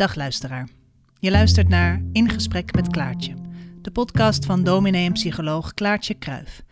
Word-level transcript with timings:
Dag 0.00 0.14
luisteraar. 0.14 0.68
Je 1.18 1.30
luistert 1.30 1.68
naar 1.68 2.02
In 2.12 2.30
Gesprek 2.30 2.74
met 2.74 2.88
Klaartje, 2.88 3.34
de 3.82 3.90
podcast 3.90 4.44
van 4.44 4.64
dominee 4.64 5.06
en 5.06 5.12
psycholoog 5.12 5.74
Klaartje 5.74 6.14
Kruif. 6.14 6.62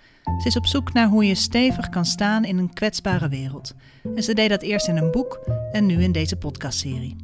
Ze 0.42 0.48
is 0.48 0.56
op 0.56 0.66
zoek 0.66 0.92
naar 0.92 1.08
hoe 1.08 1.24
je 1.26 1.34
stevig 1.34 1.88
kan 1.88 2.04
staan 2.04 2.44
in 2.44 2.58
een 2.58 2.72
kwetsbare 2.72 3.28
wereld. 3.28 3.74
En 4.14 4.22
ze 4.22 4.34
deed 4.34 4.48
dat 4.48 4.62
eerst 4.62 4.88
in 4.88 4.96
een 4.96 5.10
boek 5.10 5.40
en 5.72 5.86
nu 5.86 6.02
in 6.02 6.12
deze 6.12 6.36
podcastserie. 6.36 7.16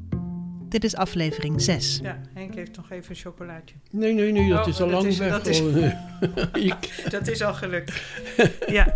Dit 0.69 0.85
is 0.85 0.97
aflevering 0.97 1.61
6. 1.63 1.99
Ja, 2.03 2.19
Henk 2.35 2.55
heeft 2.55 2.77
nog 2.77 2.91
even 2.91 3.11
een 3.11 3.17
chocolaatje. 3.17 3.75
Nee, 3.91 4.13
nee, 4.15 4.33
nee, 4.33 4.49
dat 4.49 4.61
Oh, 4.63 4.69
is 4.69 4.81
al 4.81 4.89
dat 4.89 4.97
lang 4.97 5.07
is- 5.13 5.19
weg. 5.19 5.31
dat 5.31 5.47
is- 5.47 5.63
Dat 7.11 7.29
is 7.29 7.43
al 7.43 7.55
gelukt. 7.55 8.03
Ja, 8.67 8.95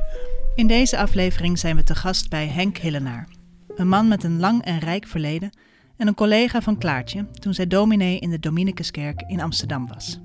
In 0.54 0.66
deze 0.66 0.98
aflevering 0.98 1.58
zijn 1.58 1.76
we 1.76 1.82
te 1.82 1.94
gast 1.94 2.30
bij 2.30 2.46
Henk 2.46 2.78
Hillenaar. 2.78 3.28
Een 3.76 3.88
man 3.88 4.08
met 4.08 4.24
een 4.24 4.40
lang 4.40 4.64
en 4.64 4.78
rijk 4.78 5.06
verleden 5.06 5.50
en 5.98 6.06
een 6.06 6.14
collega 6.14 6.62
van 6.62 6.78
Klaartje 6.78 7.26
toen 7.32 7.54
zij 7.54 7.66
dominee 7.66 8.18
in 8.18 8.30
de 8.30 8.38
Dominicuskerk 8.38 9.22
in 9.26 9.40
Amsterdam 9.40 9.88
was. 9.88 10.20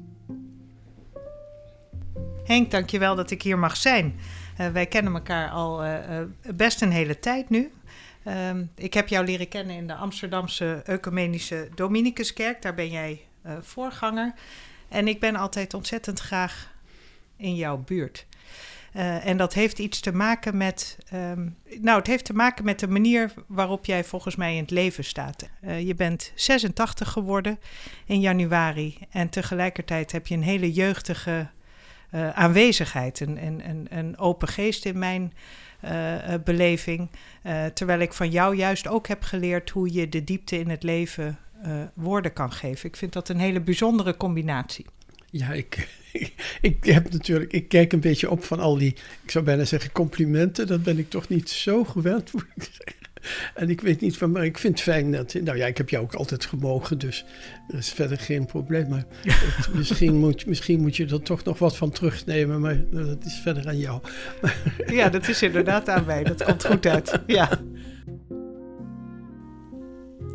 Henk, 2.43 2.71
dankjewel 2.71 3.15
dat 3.15 3.31
ik 3.31 3.41
hier 3.41 3.59
mag 3.59 3.77
zijn. 3.77 4.15
Eh, 4.57 4.67
wij 4.67 4.85
kennen 4.85 5.13
elkaar 5.13 5.49
al 5.49 5.83
eh, 5.83 6.19
eh, 6.19 6.27
best 6.55 6.81
een 6.81 6.91
hele 6.91 7.19
tijd 7.19 7.49
nu. 7.49 7.71
Ehm, 8.23 8.63
ik 8.75 8.93
heb 8.93 9.07
jou 9.07 9.25
leren 9.25 9.47
kennen 9.47 9.75
in 9.75 9.87
de 9.87 9.95
Amsterdamse 9.95 10.81
Ecumenische 10.85 11.69
Dominicuskerk. 11.75 12.61
Daar 12.61 12.75
ben 12.75 12.89
jij 12.89 13.21
voorganger. 13.61 14.33
En 14.87 15.07
ik 15.07 15.19
ben 15.19 15.35
altijd 15.35 15.73
ontzettend 15.73 16.19
graag 16.19 16.73
in 17.37 17.55
jouw 17.55 17.77
buurt. 17.77 18.25
Eh, 18.93 19.25
en 19.25 19.37
dat 19.37 19.53
heeft 19.53 19.79
iets 19.79 19.99
te 19.99 20.11
maken 20.11 20.57
met. 20.57 20.97
ehm, 21.09 21.47
nou, 21.81 21.97
het 21.97 22.07
heeft 22.07 22.25
te 22.25 22.33
maken 22.33 22.65
met 22.65 22.79
de 22.79 22.87
manier 22.87 23.33
waarop 23.47 23.85
jij 23.85 24.03
volgens 24.03 24.35
mij 24.35 24.55
in 24.55 24.61
het 24.61 24.71
leven 24.71 25.03
staat. 25.03 25.49
Eh, 25.61 25.87
je 25.87 25.95
bent 25.95 26.31
86 26.35 27.11
geworden 27.11 27.59
in 28.05 28.19
januari. 28.19 28.97
En 29.09 29.29
tegelijkertijd 29.29 30.11
heb 30.11 30.27
je 30.27 30.35
een 30.35 30.43
hele 30.43 30.71
jeugdige 30.71 31.47
eh, 32.09 32.29
aanwezigheid. 32.29 33.19
Een, 33.19 33.61
een, 33.89 34.17
open 34.17 34.47
geest 34.47 34.85
in 34.85 34.99
mijn 34.99 35.33
beleving. 36.43 37.09
Terwijl 37.73 37.99
ik 37.99 38.13
van 38.13 38.29
jou 38.29 38.55
juist 38.55 38.87
ook 38.87 39.07
heb 39.07 39.23
geleerd 39.23 39.69
hoe 39.69 39.93
je 39.93 40.09
de 40.09 40.23
diepte 40.23 40.59
in 40.59 40.69
het 40.69 40.83
leven 40.83 41.39
woorden 41.93 42.33
kan 42.33 42.51
geven. 42.51 42.89
Ik 42.89 42.95
vind 42.95 43.13
dat 43.13 43.29
een 43.29 43.39
hele 43.39 43.61
bijzondere 43.61 44.17
combinatie. 44.17 44.85
Ja, 45.33 45.53
ik, 45.53 45.87
ik 46.61 46.83
heb 46.85 47.11
natuurlijk, 47.11 47.51
ik 47.51 47.67
kijk 47.67 47.93
een 47.93 47.99
beetje 47.99 48.29
op 48.29 48.43
van 48.43 48.59
al 48.59 48.77
die, 48.77 48.95
ik 49.23 49.31
zou 49.31 49.45
bijna 49.45 49.65
zeggen 49.65 49.91
complimenten. 49.91 50.67
Dat 50.67 50.83
ben 50.83 50.97
ik 50.97 51.09
toch 51.09 51.27
niet 51.27 51.49
zo 51.49 51.83
gewend, 51.83 52.31
moet 52.33 52.45
ik 52.55 52.63
zeggen. 52.63 53.01
En 53.55 53.69
ik 53.69 53.81
weet 53.81 54.01
niet 54.01 54.17
van, 54.17 54.31
maar 54.31 54.45
ik 54.45 54.57
vind 54.57 54.73
het 54.73 54.83
fijn 54.83 55.11
dat, 55.11 55.33
nou 55.33 55.57
ja, 55.57 55.65
ik 55.65 55.77
heb 55.77 55.89
jou 55.89 56.03
ook 56.03 56.13
altijd 56.13 56.45
gemogen, 56.45 56.97
dus 56.97 57.25
er 57.67 57.77
is 57.77 57.91
verder 57.91 58.19
geen 58.19 58.45
probleem. 58.45 58.89
Maar 58.89 59.05
misschien, 59.75 60.15
moet, 60.15 60.45
misschien 60.45 60.81
moet 60.81 60.95
je 60.95 61.05
er 61.05 61.21
toch 61.21 61.43
nog 61.43 61.59
wat 61.59 61.77
van 61.77 61.91
terugnemen, 61.91 62.61
maar 62.61 62.89
dat 62.89 63.25
is 63.25 63.39
verder 63.43 63.67
aan 63.67 63.77
jou. 63.77 64.01
Ja, 64.87 65.09
dat 65.09 65.27
is 65.27 65.41
inderdaad 65.41 65.89
aan 65.89 66.05
mij. 66.05 66.23
Dat 66.23 66.43
komt 66.43 66.65
goed 66.65 66.85
uit. 66.85 67.19
Ja. 67.27 67.49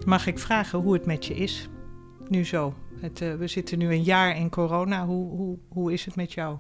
Mag 0.05 0.27
ik 0.27 0.39
vragen 0.39 0.79
hoe 0.79 0.93
het 0.93 1.07
met 1.07 1.27
je 1.27 1.35
is? 1.35 1.69
Nu 2.29 2.45
zo. 2.45 2.75
Het, 3.01 3.21
eh, 3.21 3.35
we 3.35 3.47
zitten 3.47 3.79
nu 3.79 3.93
een 3.93 4.03
jaar 4.03 4.37
in 4.37 4.51
corona. 4.51 5.07
Hoe, 5.07 5.31
hoe, 5.31 5.59
hoe 5.69 5.93
is 5.93 6.05
het 6.05 6.17
met 6.17 6.33
jou? 6.33 6.59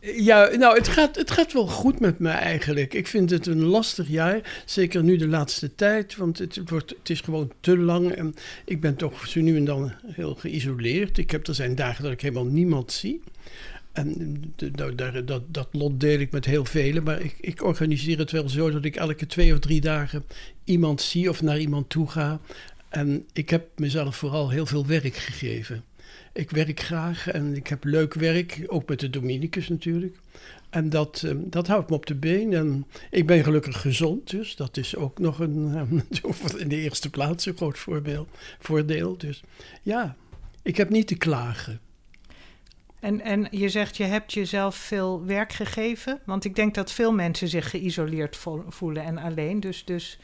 Ja, 0.00 0.50
nou, 0.56 0.76
het 0.76 0.88
gaat, 0.88 1.16
het 1.16 1.30
gaat 1.30 1.52
wel 1.52 1.66
goed 1.66 2.00
met 2.00 2.18
me 2.18 2.28
eigenlijk. 2.28 2.94
Ik 2.94 3.06
vind 3.06 3.30
het 3.30 3.46
een 3.46 3.64
lastig 3.64 4.08
jaar, 4.08 4.62
zeker 4.64 5.02
nu 5.02 5.16
de 5.16 5.28
laatste 5.28 5.74
tijd, 5.74 6.16
want 6.16 6.38
het, 6.38 6.60
wordt, 6.68 6.90
het 6.98 7.10
is 7.10 7.20
gewoon 7.20 7.52
te 7.60 7.78
lang. 7.78 8.10
En 8.10 8.34
ik 8.64 8.80
ben 8.80 8.96
toch 8.96 9.34
nu 9.34 9.56
en 9.56 9.64
dan 9.64 9.92
heel 10.06 10.34
geïsoleerd. 10.34 11.18
Ik 11.18 11.30
heb, 11.30 11.46
er 11.46 11.54
zijn 11.54 11.74
dagen 11.74 12.02
dat 12.02 12.12
ik 12.12 12.20
helemaal 12.20 12.44
niemand 12.44 12.92
zie. 12.92 13.22
En 13.92 14.42
nou, 14.72 14.94
daar, 14.94 15.24
dat, 15.24 15.42
dat 15.48 15.68
lot 15.72 16.00
deel 16.00 16.18
ik 16.18 16.30
met 16.30 16.44
heel 16.44 16.64
velen, 16.64 17.02
maar 17.02 17.20
ik, 17.20 17.34
ik 17.40 17.64
organiseer 17.64 18.18
het 18.18 18.30
wel 18.30 18.48
zo 18.48 18.70
dat 18.70 18.84
ik 18.84 18.96
elke 18.96 19.26
twee 19.26 19.52
of 19.52 19.58
drie 19.58 19.80
dagen 19.80 20.24
iemand 20.64 21.00
zie 21.00 21.28
of 21.28 21.42
naar 21.42 21.58
iemand 21.58 21.88
toe 21.88 22.08
ga. 22.08 22.40
En 22.88 23.26
ik 23.32 23.50
heb 23.50 23.78
mezelf 23.78 24.16
vooral 24.16 24.50
heel 24.50 24.66
veel 24.66 24.86
werk 24.86 25.16
gegeven. 25.16 25.84
Ik 26.32 26.50
werk 26.50 26.80
graag 26.80 27.28
en 27.28 27.56
ik 27.56 27.66
heb 27.66 27.84
leuk 27.84 28.14
werk, 28.14 28.64
ook 28.66 28.88
met 28.88 29.00
de 29.00 29.10
Dominicus 29.10 29.68
natuurlijk. 29.68 30.16
En 30.70 30.88
dat, 30.90 31.22
eh, 31.26 31.34
dat 31.38 31.66
houdt 31.66 31.90
me 31.90 31.96
op 31.96 32.06
de 32.06 32.14
been. 32.14 32.52
En 32.52 32.86
ik 33.10 33.26
ben 33.26 33.44
gelukkig 33.44 33.80
gezond, 33.80 34.30
dus 34.30 34.56
dat 34.56 34.76
is 34.76 34.96
ook 34.96 35.18
nog 35.18 35.38
een, 35.38 35.74
eh, 36.22 36.60
in 36.60 36.68
de 36.68 36.76
eerste 36.76 37.10
plaats 37.10 37.46
een 37.46 37.56
groot 37.56 37.78
voorbeeld, 37.78 38.28
voordeel. 38.58 39.16
Dus 39.16 39.42
ja, 39.82 40.16
ik 40.62 40.76
heb 40.76 40.90
niet 40.90 41.06
te 41.06 41.16
klagen. 41.16 41.80
En, 43.00 43.20
en 43.20 43.48
je 43.50 43.68
zegt, 43.68 43.96
je 43.96 44.04
hebt 44.04 44.32
jezelf 44.32 44.76
veel 44.76 45.24
werk 45.24 45.52
gegeven. 45.52 46.20
Want 46.24 46.44
ik 46.44 46.54
denk 46.54 46.74
dat 46.74 46.92
veel 46.92 47.12
mensen 47.12 47.48
zich 47.48 47.70
geïsoleerd 47.70 48.36
vo- 48.36 48.64
voelen 48.68 49.04
en 49.04 49.18
alleen. 49.18 49.60
Dus, 49.60 49.84
dus 49.84 50.18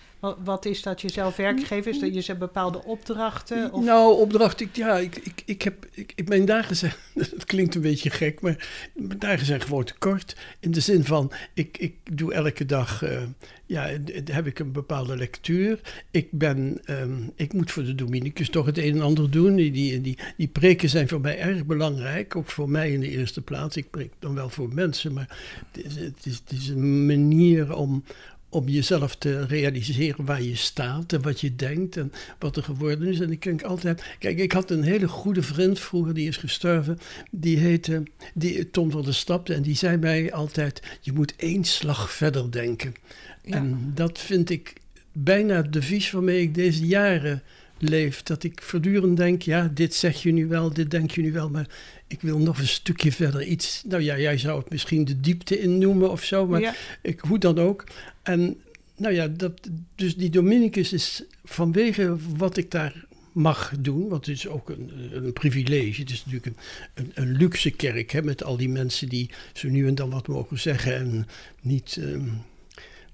wat, 0.44 0.64
is 0.64 0.82
dat 0.82 1.00
jezelf 1.00 1.36
werk 1.36 1.60
gegeven? 1.60 1.90
Is 1.92 1.98
dat 2.00 2.14
je 2.14 2.20
ze 2.20 2.34
bepaalde 2.34 2.84
opdrachten? 2.84 3.72
Of... 3.72 3.84
Nou, 3.84 4.20
opdracht, 4.20 4.60
ik, 4.60 4.76
ja, 4.76 4.98
ik, 4.98 5.16
ik, 5.16 5.42
ik 5.44 5.62
heb, 5.62 5.86
ik, 5.92 6.12
ik- 6.16 6.28
mijn 6.28 6.44
dagen 6.44 6.76
zijn, 6.76 6.92
het 7.14 7.44
klinkt 7.44 7.74
een 7.74 7.80
beetje 7.80 8.10
gek, 8.10 8.40
maar 8.40 8.68
mijn 8.94 9.18
dagen 9.18 9.46
zijn 9.46 9.60
gewoon 9.60 9.84
te 9.84 9.94
kort. 9.98 10.36
In 10.60 10.70
de 10.70 10.80
zin 10.80 11.04
van, 11.04 11.32
ik, 11.54 11.78
ik 11.78 11.94
doe 12.16 12.32
elke 12.32 12.66
dag, 12.66 13.02
eh, 13.02 13.22
ja, 13.66 13.90
heb 14.24 14.46
ik 14.46 14.58
een 14.58 14.72
bepaalde 14.72 15.16
lectuur. 15.16 15.80
Ik 16.10 16.28
ben, 16.30 16.80
ehm, 16.84 17.22
ik 17.36 17.52
moet 17.52 17.70
voor 17.70 17.84
de 17.84 17.94
Dominicus 17.94 18.48
toch 18.48 18.66
het 18.66 18.78
een 18.78 18.94
en 18.94 19.00
ander 19.02 19.30
doen. 19.30 19.54
Die, 19.56 19.70
die, 19.70 20.00
die, 20.00 20.18
die 20.36 20.48
preken 20.48 20.88
zijn 20.88 21.08
voor 21.08 21.20
mij 21.20 21.38
erg 21.38 21.66
belangrijk, 21.66 22.36
ook 22.36 22.50
voor 22.50 22.70
mij 22.70 22.92
in 22.92 23.00
de 23.00 23.08
eerste 23.10 23.40
plaats. 23.42 23.76
Ik 23.76 23.90
preek 23.90 24.12
dan 24.18 24.34
wel 24.34 24.48
voor 24.48 24.68
mensen, 24.74 25.12
maar 25.12 25.38
het 25.72 25.84
is, 25.84 25.96
het 25.96 26.26
is, 26.26 26.34
het 26.44 26.52
is 26.60 26.68
een 26.68 27.06
manier 27.06 27.76
om, 27.76 28.04
om 28.52 28.68
jezelf 28.68 29.16
te 29.16 29.46
realiseren 29.46 30.24
waar 30.24 30.42
je 30.42 30.56
staat 30.56 31.12
en 31.12 31.22
wat 31.22 31.40
je 31.40 31.56
denkt 31.56 31.96
en 31.96 32.12
wat 32.38 32.56
er 32.56 32.62
geworden 32.62 33.08
is. 33.08 33.20
En 33.20 33.30
ik 33.30 33.42
denk 33.42 33.62
altijd, 33.62 34.04
kijk, 34.18 34.38
ik 34.38 34.52
had 34.52 34.70
een 34.70 34.82
hele 34.82 35.08
goede 35.08 35.42
vriend 35.42 35.80
vroeger, 35.80 36.14
die 36.14 36.28
is 36.28 36.36
gestorven, 36.36 36.98
die 37.30 37.58
heette 37.58 38.02
die, 38.34 38.70
Tom 38.70 38.90
van 38.90 39.02
der 39.02 39.14
Stapte 39.14 39.54
en 39.54 39.62
die 39.62 39.76
zei 39.76 39.96
mij 39.96 40.32
altijd, 40.32 40.82
je 41.00 41.12
moet 41.12 41.34
één 41.36 41.64
slag 41.64 42.12
verder 42.12 42.50
denken. 42.50 42.94
Ja. 43.42 43.56
En 43.56 43.92
dat 43.94 44.18
vind 44.18 44.50
ik 44.50 44.72
bijna 45.12 45.56
het 45.56 45.72
devies 45.72 46.10
waarmee 46.10 46.40
ik 46.40 46.54
deze 46.54 46.86
jaren 46.86 47.42
leef. 47.78 48.22
Dat 48.22 48.44
ik 48.44 48.62
voortdurend 48.62 49.16
denk, 49.16 49.42
ja, 49.42 49.70
dit 49.74 49.94
zeg 49.94 50.22
je 50.22 50.32
nu 50.32 50.46
wel, 50.46 50.72
dit 50.72 50.90
denk 50.90 51.10
je 51.10 51.22
nu 51.22 51.32
wel, 51.32 51.50
maar 51.50 51.68
ik 52.12 52.20
wil 52.20 52.38
nog 52.38 52.58
een 52.58 52.68
stukje 52.68 53.12
verder 53.12 53.42
iets. 53.44 53.82
Nou 53.88 54.02
ja, 54.02 54.18
jij 54.18 54.38
zou 54.38 54.58
het 54.60 54.70
misschien 54.70 55.04
de 55.04 55.20
diepte 55.20 55.60
in 55.60 55.78
noemen 55.78 56.10
of 56.10 56.24
zo, 56.24 56.46
maar 56.46 56.60
Ja. 56.60 56.74
ik, 57.02 57.20
hoe 57.20 57.38
dan 57.38 57.58
ook. 57.58 57.84
En 58.22 58.60
nou 58.96 59.14
ja, 59.14 59.28
dat, 59.28 59.52
dus 59.94 60.16
die 60.16 60.30
Dominicus 60.30 60.92
is 60.92 61.22
vanwege 61.44 62.16
wat 62.36 62.56
ik 62.56 62.70
daar 62.70 63.04
mag 63.32 63.72
doen, 63.78 64.08
want 64.08 64.26
het 64.26 64.36
is 64.36 64.48
ook 64.48 64.68
een, 64.68 64.90
een 65.12 65.32
privilege. 65.32 66.00
Het 66.00 66.10
is 66.10 66.24
natuurlijk 66.24 66.46
een, 66.46 66.56
een, 66.94 67.10
een 67.14 67.36
luxe 67.36 67.70
kerk 67.70 68.10
hè, 68.10 68.22
met 68.22 68.44
al 68.44 68.56
die 68.56 68.68
mensen 68.68 69.08
die 69.08 69.30
zo 69.52 69.68
nu 69.68 69.86
en 69.86 69.94
dan 69.94 70.10
wat 70.10 70.28
mogen 70.28 70.58
zeggen 70.58 70.94
en 70.96 71.26
niet, 71.60 71.96
ehm, 72.00 72.28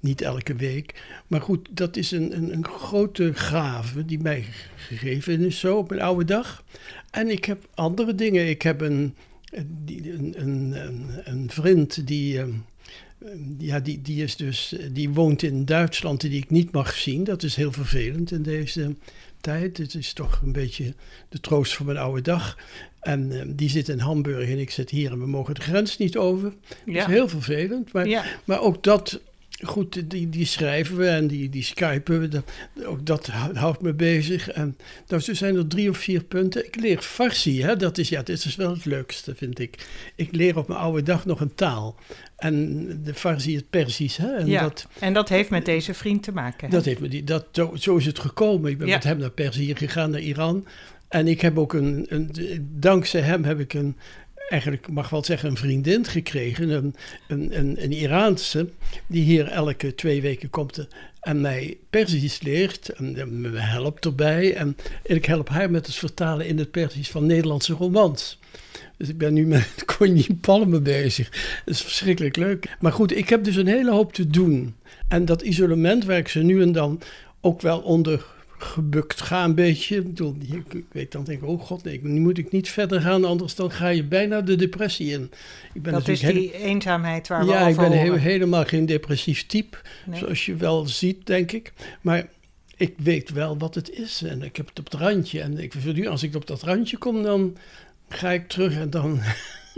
niet 0.00 0.20
elke 0.20 0.54
week. 0.54 1.02
Maar 1.26 1.40
goed, 1.40 1.68
dat 1.70 1.96
is 1.96 2.10
een, 2.10 2.36
een, 2.36 2.52
een 2.52 2.64
grote 2.66 3.34
gave 3.34 4.04
die 4.04 4.18
mij 4.18 4.44
gegeven 4.76 5.40
is 5.40 5.58
zo 5.58 5.76
op 5.76 5.88
mijn 5.88 6.00
oude 6.02 6.24
dag. 6.24 6.64
En 7.10 7.28
ik 7.30 7.44
heb 7.44 7.68
andere 7.74 8.14
dingen. 8.14 8.48
Ik 8.48 8.62
heb 8.62 8.80
een, 8.80 9.14
een, 9.50 10.34
een, 10.36 10.74
een, 11.24 11.50
vriend 11.50 12.06
die. 12.06 12.38
ehm, 12.38 12.50
ja, 13.58 13.80
die, 13.80 14.02
die, 14.02 14.22
is 14.22 14.36
dus, 14.36 14.74
die 14.92 15.10
woont 15.10 15.42
in 15.42 15.64
Duitsland 15.64 16.22
en 16.24 16.30
die 16.30 16.42
ik 16.42 16.50
niet 16.50 16.72
mag 16.72 16.94
zien. 16.94 17.24
Dat 17.24 17.42
is 17.42 17.56
heel 17.56 17.72
vervelend 17.72 18.30
in 18.30 18.42
deze 18.42 18.94
tijd. 19.40 19.76
Het 19.78 19.94
is 19.94 20.12
toch 20.12 20.40
een 20.42 20.52
beetje 20.52 20.94
de 21.28 21.40
troost 21.40 21.74
van 21.76 21.86
mijn 21.86 21.98
oude 21.98 22.22
dag. 22.22 22.58
En 23.00 23.32
eh, 23.40 23.46
die 23.46 23.68
zit 23.68 23.88
in 23.88 23.98
Hamburg 23.98 24.48
en 24.48 24.58
ik 24.58 24.70
zit 24.70 24.90
hier 24.90 25.10
en 25.12 25.18
we 25.18 25.26
mogen 25.26 25.54
de 25.54 25.60
grens 25.60 25.96
niet 25.98 26.16
over. 26.16 26.50
Dat 26.68 26.78
Ja. 26.94 27.00
is 27.00 27.06
heel 27.06 27.28
vervelend. 27.28 27.92
Maar, 27.92 28.08
Ja. 28.08 28.24
maar 28.44 28.60
ook 28.60 28.82
dat, 28.82 29.20
goed, 29.64 30.10
die, 30.10 30.28
die 30.28 30.46
schrijven 30.46 30.96
we 30.96 31.06
en 31.08 31.26
die, 31.26 31.48
die 31.48 31.62
skypen 31.62 32.20
we. 32.20 32.28
Dat, 32.28 32.44
ook 32.84 33.06
dat 33.06 33.26
hou- 33.26 33.54
houdt 33.56 33.80
me 33.80 33.92
bezig. 33.94 34.48
En 34.50 34.76
nou, 35.06 35.22
zo 35.22 35.34
zijn 35.34 35.56
er 35.56 35.66
drie 35.66 35.90
of 35.90 35.98
vier 35.98 36.24
punten. 36.24 36.66
Ik 36.66 36.76
leer 36.76 36.98
Farsi, 37.00 37.62
hè? 37.62 37.76
dat 37.76 37.98
is, 37.98 38.08
ja, 38.08 38.22
dit 38.22 38.44
is 38.44 38.56
wel 38.56 38.70
het 38.70 38.84
leukste, 38.84 39.34
vind 39.34 39.58
ik. 39.58 39.86
Ik 40.16 40.28
leer 40.34 40.56
op 40.58 40.68
mijn 40.68 40.80
oude 40.80 41.02
dag 41.02 41.24
nog 41.26 41.40
een 41.40 41.54
taal. 41.54 41.96
En 42.36 42.86
de 43.04 43.14
Farsi, 43.14 43.54
het 43.56 43.70
Persisch. 43.70 44.16
Hè? 44.16 44.36
En 44.36 44.46
ja. 44.46 44.62
dat, 44.62 44.86
En 44.98 45.12
dat 45.12 45.28
heeft 45.28 45.50
met 45.50 45.64
deze 45.64 45.94
vriend 45.94 46.22
te 46.22 46.32
maken. 46.32 46.66
hè? 46.68 46.74
dat 46.76 46.84
heeft 46.84 47.00
me 47.00 47.08
die, 47.08 47.24
dat, 47.24 47.46
zo, 47.52 47.72
zo 47.76 47.96
is 47.96 48.06
het 48.06 48.18
gekomen. 48.18 48.70
Ik 48.70 48.78
ben 48.78 48.86
Ja. 48.86 48.94
met 48.94 49.04
hem 49.04 49.18
naar 49.18 49.30
Perzië 49.30 49.74
gegaan, 49.74 50.10
naar 50.10 50.20
Iran. 50.20 50.66
En 51.08 51.28
ik 51.28 51.40
heb 51.40 51.58
ook 51.58 51.72
een, 51.72 52.06
een, 52.08 52.30
dankzij 52.72 53.20
hem 53.20 53.44
heb 53.44 53.60
ik 53.60 53.74
een, 53.74 53.96
eigenlijk 54.48 54.88
mag 54.88 55.08
wel 55.08 55.24
zeggen, 55.24 55.50
een 55.50 55.56
vriendin 55.56 56.04
gekregen. 56.04 56.70
Een, 56.70 56.94
een, 57.28 57.82
een, 57.82 57.92
Iraanse, 57.92 58.68
die 59.06 59.22
hier 59.22 59.46
elke 59.46 59.94
twee 59.94 60.20
weken 60.20 60.50
komt 60.50 60.86
en 61.20 61.40
mij 61.40 61.76
Perzisch 61.90 62.42
leert. 62.42 62.88
En 62.88 63.40
me 63.40 63.58
helpt 63.58 64.04
erbij. 64.04 64.54
En 64.54 64.76
ik 65.02 65.24
help 65.24 65.48
haar 65.48 65.70
met 65.70 65.86
het 65.86 65.94
vertalen 65.94 66.46
in 66.46 66.58
het 66.58 66.70
Perzisch 66.70 67.10
van 67.10 67.26
Nederlandse 67.26 67.72
romans. 67.72 68.38
Dus 68.96 69.08
ik 69.08 69.18
ben 69.18 69.34
nu 69.34 69.46
met 69.46 69.84
Connie 69.96 70.34
Palmen 70.40 70.82
bezig. 70.82 71.30
Dat 71.64 71.74
is 71.74 71.82
verschrikkelijk 71.82 72.36
leuk. 72.36 72.76
Maar 72.80 72.92
goed, 72.92 73.16
ik 73.16 73.28
heb 73.28 73.44
dus 73.44 73.56
een 73.56 73.66
hele 73.66 73.90
hoop 73.90 74.12
te 74.12 74.26
doen. 74.26 74.74
En 75.08 75.24
dat 75.24 75.42
isolement 75.42 76.04
waar 76.04 76.18
ik 76.18 76.28
ze 76.28 76.42
nu 76.42 76.62
en 76.62 76.72
dan 76.72 77.00
ook 77.40 77.60
wel 77.60 77.80
onder 77.80 78.26
gebukt 78.58 79.20
ga 79.20 79.44
een 79.44 79.54
beetje. 79.54 79.96
Ik, 79.96 80.04
bedoel, 80.04 80.36
ik 80.72 80.84
weet 80.92 81.12
dan 81.12 81.24
denk 81.24 81.42
ik, 81.42 81.48
oh 81.48 81.60
god, 81.60 81.84
nee, 81.84 82.00
nu 82.02 82.20
moet 82.20 82.38
ik 82.38 82.50
niet 82.50 82.68
verder 82.68 83.00
gaan, 83.00 83.24
anders 83.24 83.54
dan 83.54 83.70
ga 83.70 83.88
je 83.88 84.04
bijna 84.04 84.40
de 84.40 84.56
depressie 84.56 85.12
in. 85.12 85.30
Ik 85.74 85.82
ben 85.82 85.92
dat 85.92 86.08
is 86.08 86.20
die 86.20 86.54
eenzaamheid 86.54 87.28
waar 87.28 87.44
we 87.44 87.50
ja, 87.52 87.60
Ja, 87.60 87.68
ik 87.68 87.76
ben 87.76 88.18
helemaal 88.18 88.64
geen 88.64 88.86
depressief 88.86 89.46
type, 89.46 89.76
zoals 90.12 90.46
je 90.46 90.56
wel 90.56 90.86
ziet, 90.86 91.26
denk 91.26 91.52
ik. 91.52 91.72
Maar 92.00 92.28
ik 92.76 92.94
weet 92.96 93.30
wel 93.30 93.58
wat 93.58 93.74
het 93.74 93.90
is 93.90 94.22
en 94.22 94.42
ik 94.42 94.56
heb 94.56 94.68
het 94.68 94.78
op 94.78 94.84
het 94.84 95.00
randje. 95.00 95.40
En 95.40 95.58
ik, 95.58 95.74
als 96.06 96.22
ik 96.22 96.34
op 96.34 96.46
dat 96.46 96.62
randje 96.62 96.98
kom, 96.98 97.22
dan 97.22 97.56
ga 98.08 98.30
ik 98.30 98.48
terug 98.48 98.76
en 98.76 98.90
dan 98.90 99.20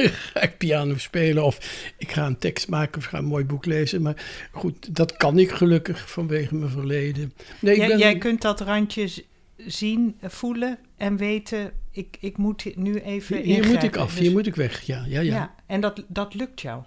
ga 0.33 0.41
ik 0.41 0.59
piano 0.59 0.97
spelen 0.99 1.45
of 1.45 1.93
ik 1.99 2.13
ga 2.13 2.27
een 2.27 2.39
tekst 2.39 2.69
maken 2.69 2.99
of 2.99 3.05
ga 3.05 3.19
een 3.19 3.25
mooi 3.25 3.45
boek 3.45 3.67
lezen. 3.67 4.03
Maar 4.03 4.25
goed, 4.53 4.95
dat 4.95 5.17
kan 5.17 5.39
ik 5.39 5.51
gelukkig 5.51 6.11
vanwege 6.11 6.55
mijn 6.55 6.71
verleden. 6.71 7.33
Nee, 7.61 7.77
jij, 7.77 7.89
ben... 7.89 7.99
jij 7.99 8.19
kunt 8.19 8.43
dat 8.43 8.61
randje 8.61 9.09
zien, 9.57 10.17
voelen 10.23 10.79
en 10.97 11.17
weten, 11.17 11.73
ik, 11.91 12.17
ik 12.21 12.37
moet 12.37 12.77
nu 12.77 12.95
even 12.95 13.37
Hier, 13.37 13.55
hier 13.55 13.67
moet 13.67 13.83
ik 13.83 13.97
af, 13.97 14.15
hier 14.15 14.25
dus- 14.25 14.33
moet 14.33 14.47
ik 14.47 14.55
weg, 14.55 14.81
ja. 14.81 15.05
ja, 15.09 15.21
ja. 15.21 15.35
ja 15.35 15.55
en 15.67 15.81
dat, 15.81 16.05
dat 16.09 16.35
lukt 16.35 16.61
jou? 16.61 16.83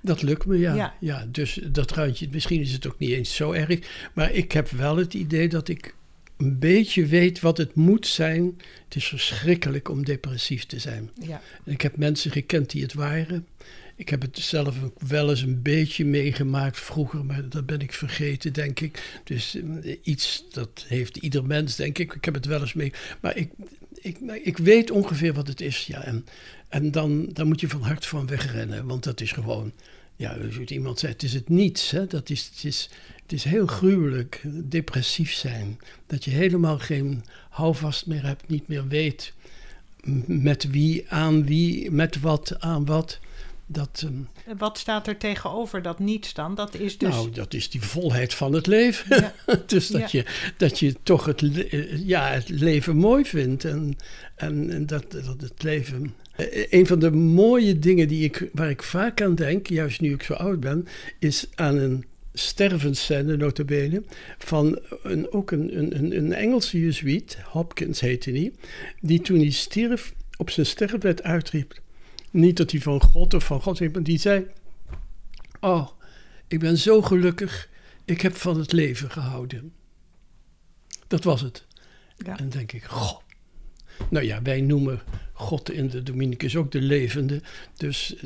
Dat 0.00 0.22
lukt 0.22 0.46
me, 0.46 0.58
ja. 0.58 0.74
ja. 0.74 0.94
ja. 1.00 1.26
Dus 1.28 1.60
dat 1.70 1.90
randje, 1.90 2.28
misschien 2.30 2.60
is 2.60 2.72
het 2.72 2.86
ook 2.86 2.98
niet 2.98 3.10
eens 3.10 3.34
zo 3.34 3.52
erg. 3.52 4.10
Maar 4.12 4.32
ik 4.32 4.52
heb 4.52 4.68
wel 4.68 4.96
het 4.96 5.14
idee 5.14 5.48
dat 5.48 5.68
ik 5.68 5.94
een 6.36 6.58
beetje 6.58 7.06
weet 7.06 7.40
wat 7.40 7.56
het 7.56 7.74
moet 7.74 8.06
zijn. 8.06 8.60
Het 8.84 8.96
is 8.96 9.04
verschrikkelijk 9.04 9.88
om 9.88 10.04
depressief 10.04 10.64
te 10.64 10.78
zijn. 10.78 11.10
Ja. 11.20 11.40
Ik 11.64 11.80
heb 11.80 11.96
mensen 11.96 12.30
gekend 12.30 12.70
die 12.70 12.82
het 12.82 12.94
waren. 12.94 13.46
Ik 13.96 14.08
heb 14.08 14.22
het 14.22 14.38
zelf 14.38 14.76
wel 15.06 15.30
eens 15.30 15.40
een 15.42 15.62
beetje 15.62 16.04
meegemaakt 16.04 16.80
vroeger, 16.80 17.24
maar 17.24 17.48
dat 17.48 17.66
ben 17.66 17.80
ik 17.80 17.92
vergeten, 17.92 18.52
denk 18.52 18.80
ik. 18.80 19.20
Dus 19.24 19.54
eh, 19.54 19.96
iets, 20.02 20.44
dat 20.50 20.84
heeft 20.88 21.16
ieder 21.16 21.44
mens, 21.44 21.76
denk 21.76 21.98
ik. 21.98 22.14
Ik 22.14 22.24
heb 22.24 22.34
het 22.34 22.46
wel 22.46 22.60
eens 22.60 22.74
mee. 22.74 22.92
Maar 23.20 23.36
ik, 23.36 23.50
ik, 23.94 24.18
ik 24.42 24.58
weet 24.58 24.90
ongeveer 24.90 25.32
wat 25.32 25.48
het 25.48 25.60
is, 25.60 25.86
ja. 25.86 26.02
En, 26.02 26.26
en 26.68 26.90
dan, 26.90 27.28
dan 27.32 27.46
moet 27.46 27.60
je 27.60 27.68
van 27.68 27.82
hart 27.82 28.06
van 28.06 28.26
wegrennen, 28.26 28.86
want 28.86 29.04
dat 29.04 29.20
is 29.20 29.32
gewoon 29.32 29.72
ja, 30.16 30.36
zoals 30.50 30.70
iemand 30.70 30.98
zei, 30.98 31.12
het 31.12 31.22
is 31.22 31.32
het 31.32 31.48
niets. 31.48 31.90
Hè? 31.90 32.06
Dat 32.06 32.30
is, 32.30 32.50
het, 32.54 32.64
is, 32.64 32.88
het 33.26 33.34
is 33.34 33.44
heel 33.44 33.66
gruwelijk, 33.66 34.42
depressief 34.64 35.32
zijn. 35.32 35.78
Dat 36.06 36.24
je 36.24 36.30
helemaal 36.30 36.78
geen 36.78 37.24
houvast 37.48 38.06
meer 38.06 38.26
hebt, 38.26 38.48
niet 38.48 38.68
meer 38.68 38.88
weet 38.88 39.32
met 40.26 40.70
wie, 40.70 41.04
aan 41.08 41.44
wie, 41.44 41.90
met 41.90 42.20
wat, 42.20 42.56
aan 42.58 42.84
wat. 42.84 43.18
Dat, 43.68 44.02
um, 44.04 44.28
wat 44.58 44.78
staat 44.78 45.06
er 45.06 45.16
tegenover 45.16 45.82
dat 45.82 45.98
niets 45.98 46.34
dan? 46.34 46.54
Dat 46.54 46.74
is 46.74 46.98
dus... 46.98 47.08
Nou, 47.08 47.30
dat 47.30 47.54
is 47.54 47.70
die 47.70 47.82
volheid 47.82 48.34
van 48.34 48.52
het 48.52 48.66
leven. 48.66 49.16
Ja. 49.16 49.32
dus 49.66 49.88
dat, 49.88 50.10
je, 50.10 50.24
dat 50.56 50.78
je 50.78 50.94
toch 51.02 51.24
het, 51.24 51.42
ja, 52.04 52.30
het 52.30 52.48
leven 52.48 52.96
mooi 52.96 53.24
vindt 53.24 53.64
en, 53.64 53.96
en, 54.36 54.70
en 54.70 54.86
dat, 54.86 55.12
dat 55.12 55.40
het 55.40 55.62
leven 55.62 56.14
eh, 56.36 56.66
een 56.70 56.86
van 56.86 56.98
de 56.98 57.10
mooie 57.10 57.78
dingen 57.78 58.08
die 58.08 58.24
ik, 58.24 58.48
waar 58.52 58.70
ik 58.70 58.82
vaak 58.82 59.22
aan 59.22 59.34
denk, 59.34 59.66
juist 59.66 60.00
nu 60.00 60.12
ik 60.12 60.22
zo 60.22 60.32
oud 60.32 60.60
ben, 60.60 60.86
is 61.18 61.46
aan 61.54 61.76
een 61.76 62.04
stervensscène, 62.38 63.36
notabene, 63.36 64.02
van 64.38 64.78
een, 65.02 65.32
ook 65.32 65.50
een, 65.50 65.78
een, 65.78 66.16
een 66.16 66.32
Engelse 66.32 66.80
jezuïet, 66.80 67.38
Hopkins 67.42 68.00
heette 68.00 68.30
hij, 68.30 68.52
die 69.00 69.20
toen 69.20 69.38
hij 69.38 69.50
stierf 69.50 70.14
op 70.36 70.50
zijn 70.50 70.66
sterfbed 70.66 71.22
uitriep. 71.22 71.80
Niet 72.30 72.56
dat 72.56 72.70
hij 72.70 72.80
van 72.80 73.00
God 73.00 73.34
of 73.34 73.44
van 73.44 73.62
God 73.62 73.92
maar 73.92 74.02
die 74.02 74.18
zei, 74.18 74.46
oh, 75.60 75.88
ik 76.48 76.58
ben 76.58 76.78
zo 76.78 77.02
gelukkig, 77.02 77.68
ik 78.04 78.20
heb 78.20 78.36
van 78.36 78.58
het 78.58 78.72
leven 78.72 79.10
gehouden. 79.10 79.72
Dat 81.06 81.24
was 81.24 81.40
het. 81.40 81.64
Ja. 82.16 82.30
En 82.30 82.36
dan 82.36 82.48
denk 82.48 82.72
ik, 82.72 82.84
god, 82.84 83.22
nou 84.10 84.24
ja, 84.24 84.42
wij 84.42 84.60
noemen 84.60 85.00
God 85.32 85.70
in 85.70 85.88
de 85.88 86.02
Dominicus 86.02 86.56
ook 86.56 86.72
de 86.72 86.80
levende. 86.80 87.40
Dus, 87.76 88.16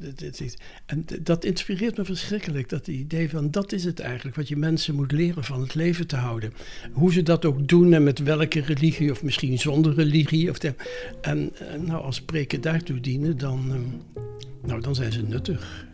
eh, 0.00 0.48
en 0.86 1.04
dat 1.22 1.44
inspireert 1.44 1.96
me 1.96 2.04
verschrikkelijk. 2.04 2.68
Dat 2.68 2.86
idee 2.86 3.30
van 3.30 3.50
dat 3.50 3.72
is 3.72 3.84
het 3.84 4.00
eigenlijk. 4.00 4.36
Wat 4.36 4.48
je 4.48 4.56
mensen 4.56 4.94
moet 4.94 5.12
leren 5.12 5.44
van 5.44 5.60
het 5.60 5.74
leven 5.74 6.06
te 6.06 6.16
houden. 6.16 6.52
Hoe 6.92 7.12
ze 7.12 7.22
dat 7.22 7.44
ook 7.44 7.68
doen 7.68 7.92
en 7.92 8.04
met 8.04 8.18
welke 8.18 8.60
religie 8.60 9.10
of 9.10 9.22
misschien 9.22 9.58
zonder 9.58 9.94
religie. 9.94 10.50
Of 10.50 10.58
de, 10.58 10.74
en, 11.20 11.52
en 11.58 11.84
nou, 11.84 12.02
als 12.02 12.20
preken 12.20 12.60
daartoe 12.60 13.00
dienen, 13.00 13.38
dan, 13.38 13.64
ehm, 13.70 14.22
nou, 14.68 14.80
dan 14.80 14.94
zijn 14.94 15.12
ze 15.12 15.22
nuttig. 15.22 15.86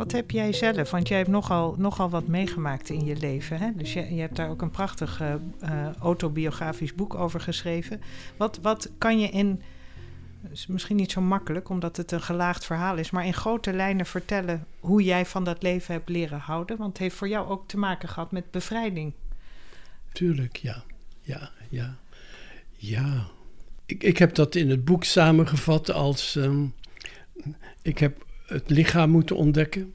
Wat 0.00 0.12
heb 0.12 0.30
jij 0.30 0.52
zelf? 0.52 0.90
Want 0.90 1.08
jij 1.08 1.18
hebt 1.18 1.30
nogal, 1.30 1.74
nogal 1.78 2.10
wat 2.10 2.26
meegemaakt 2.26 2.88
in 2.88 3.04
je 3.04 3.16
leven. 3.16 3.58
Hè? 3.58 3.70
Dus 3.74 3.92
je, 3.92 4.14
je 4.14 4.20
hebt 4.20 4.36
daar 4.36 4.50
ook 4.50 4.62
een 4.62 4.70
prachtig 4.70 5.20
uh, 5.20 5.34
autobiografisch 5.98 6.94
boek 6.94 7.14
over 7.14 7.40
geschreven. 7.40 8.00
Wat, 8.36 8.58
wat 8.62 8.90
kan 8.98 9.20
je 9.20 9.28
in, 9.28 9.62
is 10.52 10.66
misschien 10.66 10.96
niet 10.96 11.10
zo 11.10 11.20
makkelijk 11.20 11.68
omdat 11.68 11.96
het 11.96 12.12
een 12.12 12.20
gelaagd 12.20 12.64
verhaal 12.64 12.96
is, 12.96 13.10
maar 13.10 13.26
in 13.26 13.34
grote 13.34 13.72
lijnen 13.72 14.06
vertellen 14.06 14.66
hoe 14.78 15.02
jij 15.02 15.26
van 15.26 15.44
dat 15.44 15.62
leven 15.62 15.94
hebt 15.94 16.08
leren 16.08 16.38
houden? 16.38 16.76
Want 16.76 16.90
het 16.90 16.98
heeft 16.98 17.16
voor 17.16 17.28
jou 17.28 17.48
ook 17.48 17.68
te 17.68 17.78
maken 17.78 18.08
gehad 18.08 18.32
met 18.32 18.50
bevrijding. 18.50 19.12
Tuurlijk, 20.12 20.56
ja. 20.56 20.82
Ja, 21.20 21.50
ja. 21.68 21.96
Ja. 22.70 23.26
Ik, 23.86 24.02
ik 24.02 24.18
heb 24.18 24.34
dat 24.34 24.54
in 24.54 24.70
het 24.70 24.84
boek 24.84 25.04
samengevat 25.04 25.90
als. 25.90 26.34
Um, 26.34 26.74
ik 27.82 27.98
heb 27.98 28.28
het 28.50 28.70
lichaam 28.70 29.10
moeten 29.10 29.36
ontdekken. 29.36 29.94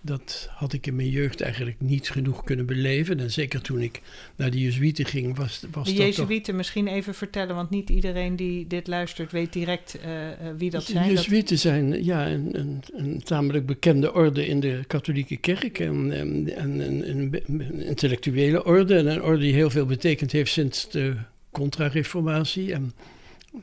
Dat 0.00 0.48
had 0.50 0.72
ik 0.72 0.86
in 0.86 0.96
mijn 0.96 1.08
jeugd 1.08 1.40
eigenlijk 1.40 1.80
niet 1.80 2.10
genoeg 2.10 2.44
kunnen 2.44 2.66
beleven. 2.66 3.20
En 3.20 3.30
zeker 3.30 3.60
toen 3.60 3.80
ik 3.80 4.00
naar 4.36 4.50
de 4.50 4.60
Jezuïeten 4.60 5.04
ging, 5.04 5.36
was, 5.36 5.60
was 5.60 5.60
de 5.60 5.70
dat. 5.70 5.84
De 5.86 5.92
Jezuïeten 5.92 6.56
misschien 6.56 6.86
even 6.86 7.14
vertellen, 7.14 7.54
want 7.54 7.70
niet 7.70 7.90
iedereen 7.90 8.36
die 8.36 8.66
dit 8.66 8.86
luistert 8.86 9.32
weet 9.32 9.52
direct 9.52 9.98
uh, 10.06 10.12
wie 10.56 10.70
dat 10.70 10.84
zijn. 10.84 11.08
De 11.08 11.14
Jezuïeten 11.14 11.58
zijn 11.58 12.04
ja, 12.04 12.28
een, 12.28 12.58
een, 12.58 12.82
een, 12.92 13.22
tamelijk 13.22 13.66
bekende 13.66 14.12
orde 14.14 14.46
in 14.46 14.60
de 14.60 14.84
katholieke 14.86 15.36
kerk. 15.36 15.78
En, 15.78 16.12
en, 16.12 16.56
en 16.56 16.78
een, 16.78 17.10
een, 17.46 17.72
intellectuele 17.86 18.64
orde. 18.64 18.96
En 18.96 19.06
een 19.06 19.22
orde 19.22 19.40
die 19.40 19.54
heel 19.54 19.70
veel 19.70 19.86
betekend 19.86 20.32
heeft 20.32 20.52
sinds 20.52 20.90
de 20.90 21.14
contra-reformatie. 21.50 22.72
En 22.72 22.92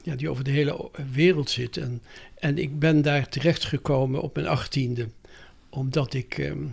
ja, 0.04 0.16
die 0.16 0.30
over 0.30 0.44
de 0.44 0.52
hele 0.52 0.90
wereld 1.14 1.50
zit. 1.50 1.78
En, 1.78 2.02
en 2.44 2.58
ik 2.58 2.80
ben 2.80 3.02
daar 3.02 3.30
terechtgekomen 3.30 4.22
op 4.22 4.36
mijn 4.36 4.48
achttiende, 4.48 5.08
omdat 5.70 6.14
ik 6.14 6.38
ehm, 6.38 6.64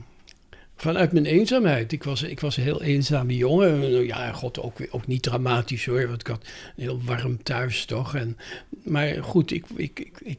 vanuit 0.76 1.12
mijn 1.12 1.24
eenzaamheid, 1.26 1.92
ik 1.92 2.04
was, 2.04 2.22
ik 2.22 2.40
was 2.40 2.56
een 2.56 2.62
heel 2.62 2.82
eenzame 2.82 3.36
jongen. 3.36 4.04
Ja, 4.06 4.32
god, 4.32 4.60
ook, 4.60 4.76
ook 4.90 5.06
niet 5.06 5.22
dramatisch 5.22 5.86
hoor, 5.86 6.06
want 6.08 6.20
ik 6.20 6.26
had 6.26 6.44
een 6.76 6.82
heel 6.82 7.00
warm 7.04 7.42
thuis 7.42 7.84
toch. 7.84 8.14
En, 8.14 8.36
maar 8.82 9.24
goed, 9.24 9.50
ik, 9.50 9.64
ik, 9.76 9.98
ik, 9.98 10.20
ik, 10.22 10.38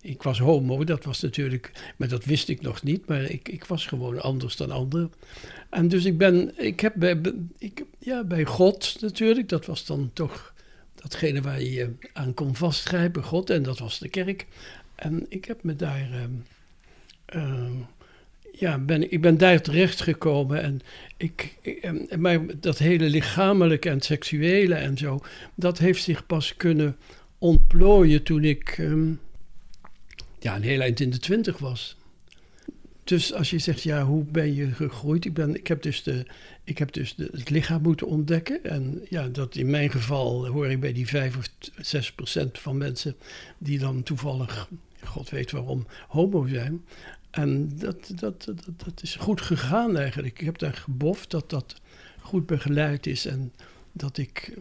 ik 0.00 0.22
was 0.22 0.38
homo, 0.38 0.84
dat 0.84 1.04
was 1.04 1.20
natuurlijk, 1.20 1.72
maar 1.96 2.08
dat 2.08 2.24
wist 2.24 2.48
ik 2.48 2.60
nog 2.60 2.82
niet, 2.82 3.06
maar 3.06 3.22
ik, 3.22 3.48
ik 3.48 3.64
was 3.64 3.86
gewoon 3.86 4.20
anders 4.20 4.56
dan 4.56 4.70
anderen. 4.70 5.12
En 5.70 5.88
dus 5.88 6.04
ik 6.04 6.18
ben, 6.18 6.52
ik 6.56 6.80
heb 6.80 6.92
bij, 6.96 7.20
ik, 7.58 7.84
ja, 7.98 8.24
bij 8.24 8.44
God 8.44 8.96
natuurlijk, 9.00 9.48
dat 9.48 9.66
was 9.66 9.86
dan 9.86 10.10
toch 10.12 10.54
datgene 11.00 11.40
waar 11.40 11.62
je 11.62 11.90
aan 12.12 12.34
kon 12.34 12.54
vastgrijpen, 12.54 13.22
God, 13.22 13.50
en 13.50 13.62
dat 13.62 13.78
was 13.78 13.98
de 13.98 14.08
kerk. 14.08 14.46
En 14.94 15.26
ik 15.28 15.44
heb 15.44 15.62
me 15.62 15.76
daar, 15.76 16.08
uh, 17.34 17.64
ja, 18.52 18.78
ben, 18.78 19.12
ik 19.12 19.20
ben 19.20 19.38
daar 19.38 19.60
terecht 19.60 20.00
gekomen 20.00 20.62
en 20.62 20.80
ik, 21.16 21.56
ik 21.60 22.16
maar 22.16 22.40
dat 22.60 22.78
hele 22.78 23.08
lichamelijke 23.08 23.90
en 23.90 24.00
seksuele 24.00 24.74
en 24.74 24.96
zo, 24.96 25.20
dat 25.54 25.78
heeft 25.78 26.02
zich 26.02 26.26
pas 26.26 26.56
kunnen 26.56 26.96
ontplooien 27.38 28.22
toen 28.22 28.44
ik 28.44 28.68
ehm, 28.68 29.12
ja, 30.38 30.56
een 30.56 30.62
heel 30.62 30.80
eind 30.80 31.00
in 31.00 31.10
de 31.10 31.18
twintig 31.18 31.58
was. 31.58 31.96
Dus 33.04 33.32
als 33.32 33.50
je 33.50 33.58
zegt, 33.58 33.82
ja, 33.82 34.04
hoe 34.04 34.24
ben 34.24 34.54
je 34.54 34.72
gegroeid? 34.72 35.24
Ik, 35.24 35.34
ben, 35.34 35.54
ik 35.54 35.66
heb 35.66 35.82
dus, 35.82 36.02
de, 36.02 36.26
ik 36.68 36.78
heb 36.78 36.92
dus 36.92 37.14
het 37.16 37.50
lichaam 37.50 37.82
moeten 37.82 38.06
ontdekken. 38.06 38.64
En 38.64 39.06
ja, 39.08 39.28
dat 39.28 39.56
in 39.56 39.70
mijn 39.70 39.90
geval 39.90 40.46
hoor 40.46 40.70
ik 40.70 40.80
bij 40.80 40.92
die 40.92 41.06
5 41.06 41.36
of 41.36 41.48
6 41.76 42.12
procent 42.12 42.58
van 42.58 42.76
mensen 42.76 43.16
die 43.58 43.78
dan 43.78 44.02
toevallig, 44.02 44.68
god 45.04 45.30
weet 45.30 45.50
waarom, 45.50 45.86
homo 46.08 46.46
zijn. 46.46 46.84
En 47.30 47.78
dat, 47.78 48.12
dat, 48.14 48.44
dat, 48.44 48.62
dat 48.76 49.02
is 49.02 49.16
goed 49.16 49.40
gegaan 49.40 49.96
eigenlijk. 49.96 50.40
Ik 50.40 50.46
heb 50.46 50.58
daar 50.58 50.74
geboft 50.74 51.30
dat 51.30 51.50
dat 51.50 51.80
goed 52.20 52.46
begeleid 52.46 53.06
is. 53.06 53.26
En 53.26 53.52
dat 53.92 54.18
ik 54.18 54.58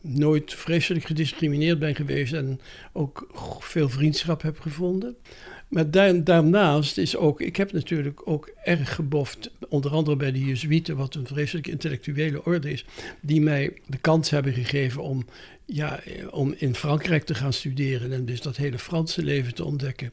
nooit 0.00 0.54
vreselijk 0.54 1.04
gediscrimineerd 1.04 1.78
ben 1.78 1.94
geweest 1.94 2.32
en 2.32 2.60
ook 2.92 3.26
veel 3.60 3.88
vriendschap 3.88 4.42
heb 4.42 4.60
gevonden. 4.60 5.16
Maar 5.72 5.90
daarnaast 6.24 6.98
is 6.98 7.16
ook, 7.16 7.40
ik 7.40 7.56
heb 7.56 7.72
natuurlijk 7.72 8.28
ook 8.28 8.52
erg 8.64 8.94
geboft, 8.94 9.50
onder 9.68 9.90
andere 9.90 10.16
bij 10.16 10.32
de 10.32 10.44
Jezuïeten, 10.44 10.96
wat 10.96 11.14
een 11.14 11.26
vreselijk 11.26 11.66
intellectuele 11.66 12.44
orde 12.44 12.72
is, 12.72 12.84
die 13.20 13.40
mij 13.40 13.72
de 13.86 13.98
kans 13.98 14.30
hebben 14.30 14.52
gegeven 14.52 15.02
om, 15.02 15.24
ja, 15.64 16.00
om 16.30 16.54
in 16.58 16.74
Frankrijk 16.74 17.24
te 17.24 17.34
gaan 17.34 17.52
studeren 17.52 18.12
en 18.12 18.24
dus 18.24 18.40
dat 18.40 18.56
hele 18.56 18.78
Franse 18.78 19.22
leven 19.22 19.54
te 19.54 19.64
ontdekken. 19.64 20.10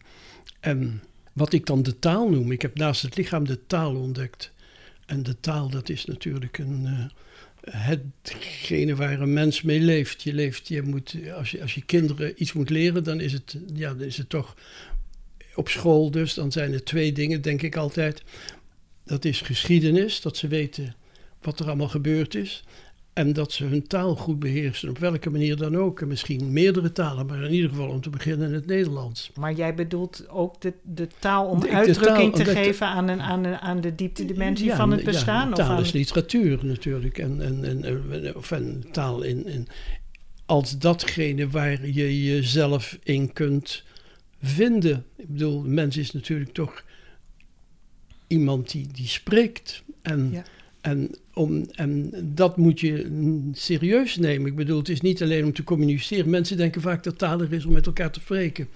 En 0.60 1.04
wat 1.34 1.54
ik 1.54 1.66
dan 1.66 1.84
de 1.84 2.00
taal 2.00 2.30
noem, 2.30 2.52
ik 2.52 2.62
heb 2.62 2.78
naast 2.78 3.02
het 3.02 3.16
lichaam 3.16 3.48
de 3.48 3.66
taal 3.68 3.96
ontdekt. 3.96 4.52
En 5.06 5.24
de 5.24 5.40
taal, 5.40 5.70
dat 5.70 5.90
is 5.90 6.06
natuurlijk 6.06 6.58
een, 6.58 6.86
uh, 6.86 7.06
hetgene 7.74 8.96
waar 8.96 9.22
een 9.22 9.34
mens 9.34 9.62
mee 9.62 9.80
leeft. 9.80 10.24
Je 10.24 10.34
leeft, 10.34 10.68
je 10.68 10.82
moet, 10.82 11.16
als 11.36 11.52
je, 11.52 11.62
als 11.62 11.76
je 11.76 11.82
kinderen 11.82 12.34
iets 12.38 12.54
moet 12.54 12.70
leren, 12.70 13.04
dan 13.04 13.20
is 13.20 13.34
het, 13.34 13.58
ja, 13.74 13.94
dan 13.94 14.08
is 14.08 14.18
het 14.18 14.30
toch 14.30 14.56
op 15.56 15.70
school 15.70 16.12
dus, 16.12 16.34
dan 16.34 16.52
zijn 16.52 16.74
er 16.74 16.84
twee 16.84 17.12
dingen, 17.12 17.42
denk 17.42 17.62
ik 17.62 17.76
altijd. 17.76 18.24
Dat 19.06 19.26
is 19.26 19.42
geschiedenis, 19.42 20.22
dat 20.22 20.38
ze 20.38 20.48
weten 20.48 20.96
wat 21.42 21.60
er 21.60 21.66
allemaal 21.66 21.88
gebeurd 21.88 22.36
is. 22.36 22.64
En 23.14 23.34
dat 23.34 23.52
ze 23.52 23.66
hun 23.66 23.88
taal 23.88 24.16
goed 24.16 24.40
beheersen, 24.40 24.90
op 24.90 24.98
welke 24.98 25.30
manier 25.30 25.56
dan 25.56 25.78
ook. 25.78 26.02
En 26.02 26.08
misschien 26.08 26.54
meerdere 26.54 26.92
talen, 26.92 27.26
maar 27.26 27.44
in 27.44 27.54
ieder 27.54 27.70
geval 27.70 27.88
om 27.88 28.02
te 28.02 28.10
beginnen 28.10 28.54
het 28.54 28.66
Nederlands. 28.66 29.32
Maar 29.36 29.54
jij 29.54 29.74
bedoelt 29.74 30.30
ook 30.30 30.62
de, 30.62 30.74
de 30.84 31.08
taal 31.20 31.46
om 31.46 31.66
uitdrukking 31.66 32.36
te 32.36 32.46
geven 32.46 32.88
aan, 32.88 33.08
een, 33.08 33.22
aan, 33.22 33.44
de, 33.44 33.60
aan 33.60 33.82
de 33.82 33.96
dieptedimensie 33.96 34.66
ja, 34.66 34.76
van 34.76 34.92
het 34.92 35.04
bestaan? 35.04 35.50
Ja, 35.50 35.56
taal 35.56 35.82
is 35.82 35.92
literatuur 35.92 36.66
natuurlijk. 36.66 37.18
En, 37.18 37.42
en, 37.42 37.84
en, 37.84 38.36
of 38.36 38.52
een 38.52 38.86
taal 38.92 39.22
in, 39.22 39.48
in, 39.48 39.68
als 40.46 40.78
datgene 40.78 41.50
waar 41.50 41.88
je 41.88 42.24
jezelf 42.24 42.98
in 43.04 43.34
kunt 43.34 43.84
vinden. 44.42 45.06
Ik 45.16 45.28
bedoel, 45.28 45.62
de 45.62 45.70
mens 45.70 45.98
is 45.98 46.12
natuurlijk 46.12 46.54
toch 46.54 46.84
iemand 48.28 48.72
die, 48.72 48.88
die 48.94 49.08
spreekt. 49.08 49.84
En, 50.02 50.44
en, 50.82 51.16
om, 51.34 51.68
en 51.72 52.12
dat 52.36 52.58
moet 52.58 52.80
je 52.80 53.50
serieus 53.54 54.16
nemen. 54.16 54.48
Ik 54.48 54.56
bedoel, 54.56 54.78
het 54.78 54.90
is 54.90 55.02
niet 55.02 55.22
alleen 55.22 55.46
om 55.46 55.54
te 55.54 55.64
communiceren. 55.64 56.30
Mensen 56.30 56.58
denken 56.58 56.82
vaak 56.82 57.04
dat 57.04 57.18
taal 57.18 57.42
er 57.42 57.54
is 57.54 57.66
om 57.66 57.74
met 57.74 57.86
elkaar 57.86 58.12
te 58.12 58.20
spreken. 58.20 58.68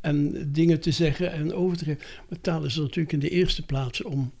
En 0.00 0.48
dingen 0.52 0.80
te 0.80 0.90
zeggen 0.90 1.32
en 1.32 1.54
over 1.54 1.76
te 1.76 1.84
geven. 1.84 2.02
Maar 2.28 2.40
taal 2.40 2.64
is 2.64 2.76
er 2.76 2.82
natuurlijk 2.82 3.12
in 3.12 3.18
de 3.18 3.30
eerste 3.30 3.62
plaats 3.62 4.02
om 4.02 4.32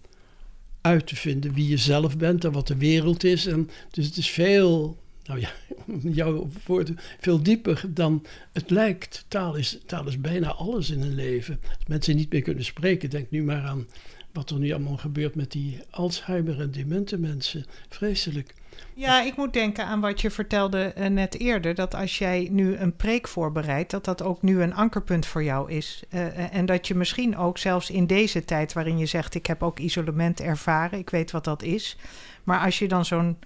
uit 0.80 1.06
te 1.06 1.16
vinden 1.16 1.54
wie 1.54 1.68
je 1.68 1.76
zelf 1.76 2.16
bent 2.16 2.44
en 2.44 2.52
wat 2.52 2.66
de 2.66 2.76
wereld 2.76 3.24
is. 3.24 3.46
En 3.46 3.70
dus 3.90 4.06
het 4.06 4.16
is 4.16 4.30
veel 4.30 5.01
nou 5.24 5.40
ja, 5.40 5.50
jouw 6.20 6.48
woorden, 6.66 6.98
veel 7.20 7.42
dieper 7.42 7.84
dan 7.88 8.24
het 8.52 8.70
lijkt. 8.70 9.24
Taal 9.28 9.54
is, 9.54 9.78
taal 9.86 10.06
is 10.06 10.20
bijna 10.20 10.52
alles 10.52 10.90
in 10.90 11.00
een 11.00 11.14
leven. 11.14 11.60
Als 11.62 11.86
mensen 11.86 12.16
niet 12.16 12.32
meer 12.32 12.42
kunnen 12.42 12.64
spreken, 12.64 13.10
denk 13.10 13.30
nu 13.30 13.42
maar 13.42 13.62
aan 13.62 13.86
wat 14.32 14.50
er 14.50 14.58
nu 14.58 14.70
allemaal 14.70 14.96
gebeurt 14.96 15.34
met 15.34 15.52
die 15.52 15.80
Alzheimer 15.90 16.60
en 16.60 16.70
demente 16.70 17.18
mensen. 17.18 17.64
Vreselijk. 17.88 18.54
Ja, 18.94 19.22
ik 19.22 19.36
moet 19.36 19.52
denken 19.52 19.86
aan 19.86 20.00
wat 20.00 20.20
je 20.20 20.30
vertelde 20.30 20.82
eh, 20.82 21.06
net 21.06 21.38
eerder. 21.38 21.74
Dat 21.74 21.94
als 21.94 22.18
jij 22.18 22.48
nu 22.50 22.76
een 22.76 22.96
preek 22.96 23.28
voorbereidt, 23.28 23.90
dat 23.90 24.04
dat 24.04 24.22
ook 24.22 24.42
nu 24.42 24.62
een 24.62 24.74
ankerpunt 24.74 25.26
voor 25.26 25.44
jou 25.44 25.70
is. 25.70 26.02
Uh, 26.14 26.54
en 26.54 26.66
dat 26.66 26.86
je 26.86 26.94
misschien 26.94 27.36
ook 27.36 27.58
zelfs 27.58 27.90
in 27.90 28.06
deze 28.06 28.44
tijd 28.44 28.72
waarin 28.72 28.98
je 28.98 29.06
zegt: 29.06 29.34
Ik 29.34 29.46
heb 29.46 29.62
ook 29.62 29.78
isolement 29.78 30.40
ervaren, 30.40 30.98
ik 30.98 31.10
weet 31.10 31.30
wat 31.30 31.44
dat 31.44 31.62
is. 31.62 31.96
Maar 32.44 32.60
als 32.60 32.78
je 32.78 32.88
dan 32.88 33.04
zo'n 33.04 33.36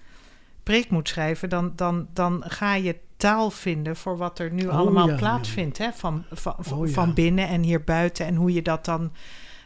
preek 0.67 0.89
moet 0.89 1.07
schrijven, 1.07 1.49
dan, 1.49 1.71
dan, 1.75 2.07
dan 2.13 2.43
ga 2.47 2.75
je 2.75 2.95
taal 3.17 3.49
vinden 3.49 3.95
voor 3.95 4.17
wat 4.17 4.39
er 4.39 4.51
nu 4.51 4.67
oh 4.67 4.75
allemaal 4.75 5.15
plaatsvindt. 5.15 5.77
Hè? 5.77 5.91
Van, 5.93 6.23
van, 6.31 6.55
oh 6.73 6.87
van 6.87 7.13
binnen 7.13 7.47
en 7.47 7.63
hier 7.63 7.83
buiten. 7.83 8.25
En 8.25 8.35
hoe 8.35 8.53
je 8.53 8.61
dat 8.61 8.85
dan. 8.85 9.11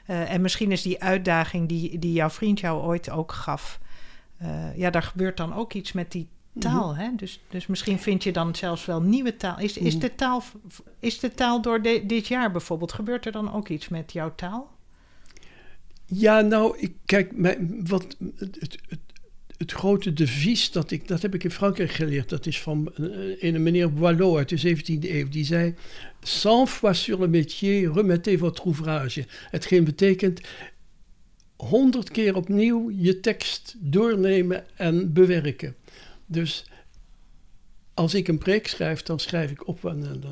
Uh, 0.08 0.31
en 0.34 0.41
misschien 0.41 0.72
is 0.72 0.81
die 0.81 1.01
uitdaging 1.01 1.67
die, 1.67 2.00
die 2.00 2.13
jouw 2.13 2.29
vriend 2.29 2.60
jou 2.60 2.84
ooit 2.84 3.10
ook 3.10 3.31
gaf. 3.31 3.79
Uh, 4.41 4.77
ja, 4.77 4.89
daar 4.89 5.03
gebeurt 5.03 5.38
dan 5.38 5.53
ook 5.53 5.74
iets 5.74 5.91
met 5.91 6.12
die 6.12 6.27
taal. 6.60 6.89
Mm 6.89 6.96
-hmm. 6.96 7.03
hè? 7.03 7.15
Dus, 7.15 7.43
dus 7.50 7.67
misschien 7.67 8.00
vind 8.00 8.24
je 8.24 8.31
dan 8.31 8.55
zelfs 8.55 8.86
wel 8.86 9.01
nieuwe 9.01 9.38
taal. 9.38 9.60
Is, 9.60 9.77
is, 9.77 9.93
mhm. 9.93 10.01
de, 10.01 10.15
taal 10.15 10.43
is 11.00 11.20
de 11.20 11.34
taal 11.34 11.62
door 11.62 11.81
de, 11.81 12.03
dit 12.05 12.27
jaar 12.27 12.51
bijvoorbeeld, 12.51 12.93
gebeurt 12.93 13.25
er 13.25 13.31
dan 13.31 13.53
ook 13.53 13.67
iets 13.67 13.89
met 13.89 14.13
jouw 14.13 14.36
taal? 14.36 14.70
Ja, 16.05 16.41
nou, 16.41 16.77
ik, 16.77 16.93
kijk, 17.05 17.38
mijn, 17.38 17.88
wat, 17.88 18.17
het, 18.38 18.58
het, 18.60 19.00
het 19.62 19.72
grote 19.72 20.13
devies, 20.13 20.72
dat, 20.72 20.91
ik, 20.91 21.08
dat 21.08 21.22
heb 21.22 21.34
ik 21.34 21.44
in 21.44 21.51
Frankrijk 21.51 21.91
geleerd, 21.91 22.30
dat 22.30 22.46
is 22.46 22.62
van 22.62 22.94
uh, 23.00 23.44
een 23.44 23.63
meneer 23.63 23.94
Boileau 23.94 24.38
uit 24.38 24.50
de 24.50 24.75
17e 24.75 25.10
eeuw. 25.10 25.30
Die 25.30 25.46
zei, 25.46 25.74
cent 26.22 26.70
fois 26.70 27.03
sur 27.03 27.20
le 27.20 27.27
métier, 27.27 27.91
remettez 27.91 28.39
votre 28.39 28.63
ouvrage. 28.63 29.25
Hetgeen 29.50 29.84
betekent, 29.84 30.41
honderd 31.56 32.12
keer 32.12 32.36
opnieuw 32.36 32.91
je 32.96 33.20
tekst 33.20 33.75
doornemen 33.80 34.63
en 34.75 35.13
bewerken. 35.13 35.75
Dus 36.25 36.65
als 38.01 38.13
ik 38.13 38.27
een 38.27 38.38
preek 38.38 38.67
schrijf, 38.67 39.03
dan 39.03 39.20
schrijf 39.20 39.51
ik 39.51 39.67
op 39.67 39.86
en, 39.86 40.03
en, 40.03 40.24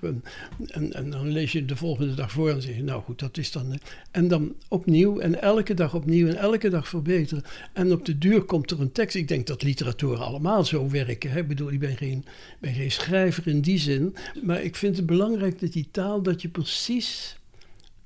en, 0.00 0.22
en, 0.66 0.92
en, 0.92 1.10
dan 1.10 1.28
lees 1.28 1.52
je 1.52 1.64
de 1.64 1.76
volgende 1.76 2.14
dag 2.14 2.32
voor 2.32 2.50
en 2.50 2.62
zeg 2.62 2.76
je, 2.76 2.82
nou 2.82 3.02
goed, 3.02 3.18
dat 3.18 3.38
is 3.38 3.52
dan. 3.52 3.78
En 4.10 4.28
dan 4.28 4.54
opnieuw 4.68 5.18
en 5.18 5.42
elke 5.42 5.74
dag 5.74 5.94
opnieuw 5.94 6.28
en 6.28 6.36
elke 6.36 6.68
dag 6.68 6.88
verbeteren. 6.88 7.44
En 7.72 7.92
op 7.92 8.04
de 8.04 8.18
duur 8.18 8.42
komt 8.42 8.70
er 8.70 8.80
een 8.80 8.92
tekst. 8.92 9.16
Ik 9.16 9.28
denk 9.28 9.46
dat 9.46 9.62
literatuur 9.62 10.16
allemaal 10.16 10.64
zo 10.64 10.88
werken. 10.88 11.30
Hè? 11.30 11.38
Ik 11.38 11.48
bedoel, 11.48 11.72
ik 11.72 11.78
ben 11.78 11.96
geen, 11.96 12.24
ben 12.58 12.74
geen 12.74 12.90
schrijver 12.90 13.46
in 13.46 13.60
die 13.60 13.78
zin. 13.78 14.16
Maar 14.42 14.62
ik 14.62 14.76
vind 14.76 14.96
het 14.96 15.06
belangrijk 15.06 15.60
dat 15.60 15.72
die 15.72 15.88
taal, 15.90 16.22
dat 16.22 16.42
je 16.42 16.48
precies 16.48 17.36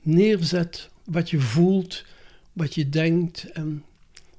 neerzet 0.03 0.91
wat 1.05 1.31
je 1.31 1.41
voelt, 1.41 2.05
wat 2.53 2.75
je 2.75 2.89
denkt 2.89 3.51
en, 3.53 3.85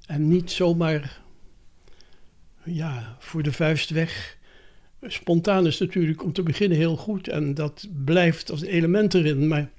en 0.06 0.28
niet 0.28 0.52
zomaar 0.52 1.26
ja, 2.68 3.16
voor 3.20 3.44
de 3.44 3.52
vuist 3.52 3.90
weg. 3.90 4.38
Spontaan 5.02 5.68
is 5.68 5.80
natuurlijk 5.80 6.24
om 6.24 6.34
te 6.34 6.44
beginnen 6.44 6.78
heel 6.78 6.96
goed 6.96 7.28
en 7.28 7.54
dat 7.54 7.88
blijft 8.06 8.52
als 8.52 8.62
element 8.62 9.14
erin, 9.14 9.48
maar 9.48 9.70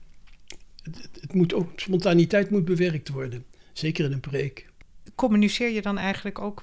het, 0.83 1.09
het 1.21 1.35
moet 1.35 1.55
ook, 1.55 1.71
spontaniteit 1.77 2.51
moet 2.51 2.65
bewerkt 2.65 3.09
worden, 3.09 3.45
zeker 3.73 4.05
in 4.05 4.13
een 4.13 4.21
preek. 4.21 4.67
Communiceer 5.15 5.71
je 5.71 5.83
dan 5.83 5.99
eigenlijk 5.99 6.39
ook 6.39 6.63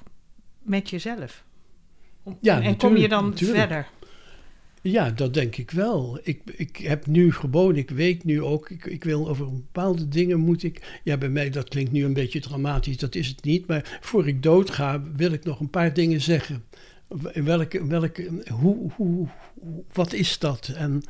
met 0.62 0.89
jezelf? 0.89 1.44
ja, 2.41 2.62
en 2.62 2.77
kom 2.77 2.98
je 2.98 3.08
dan 3.08 3.38
verder? 3.38 3.88
Ja, 4.88 5.10
dat 5.10 5.34
denk 5.34 5.56
ik 5.56 5.72
wel. 5.72 6.20
Ik, 6.24 6.42
ik 6.56 6.77
heb 6.77 7.06
nu 7.06 7.32
gewoon, 7.32 7.75
ik 7.75 7.89
weet 7.89 8.24
nu 8.24 8.42
ook, 8.42 8.70
ik, 8.70 8.86
ik 8.86 9.04
wil 9.04 9.30
over 9.30 9.51
bepaalde 9.51 10.08
dingen 10.08 10.39
moet 10.39 10.63
ik. 10.63 11.00
Ja, 11.04 11.18
bij 11.18 11.30
mij, 11.30 11.50
dat 11.50 11.70
klinkt 11.70 11.92
nu 11.92 12.06
een 12.06 12.13
beetje 12.13 12.39
dramatisch, 12.39 12.98
dat 12.98 13.15
is 13.15 13.27
het 13.27 13.44
niet. 13.44 13.68
Maar 13.68 14.00
voor 14.01 14.27
ik 14.27 14.44
doodga, 14.44 15.04
wil 15.15 15.32
ik 15.32 15.44
nog 15.44 15.60
een 15.60 15.70
paar 15.70 15.94
dingen 15.94 16.22
zeggen. 16.22 16.63
Welke, 17.34 17.88
welke, 17.88 18.44
hoe, 18.51 18.92
hoe, 18.96 19.27
wat 19.94 20.13
is 20.13 20.39
dat? 20.39 20.72
En, 20.75 21.04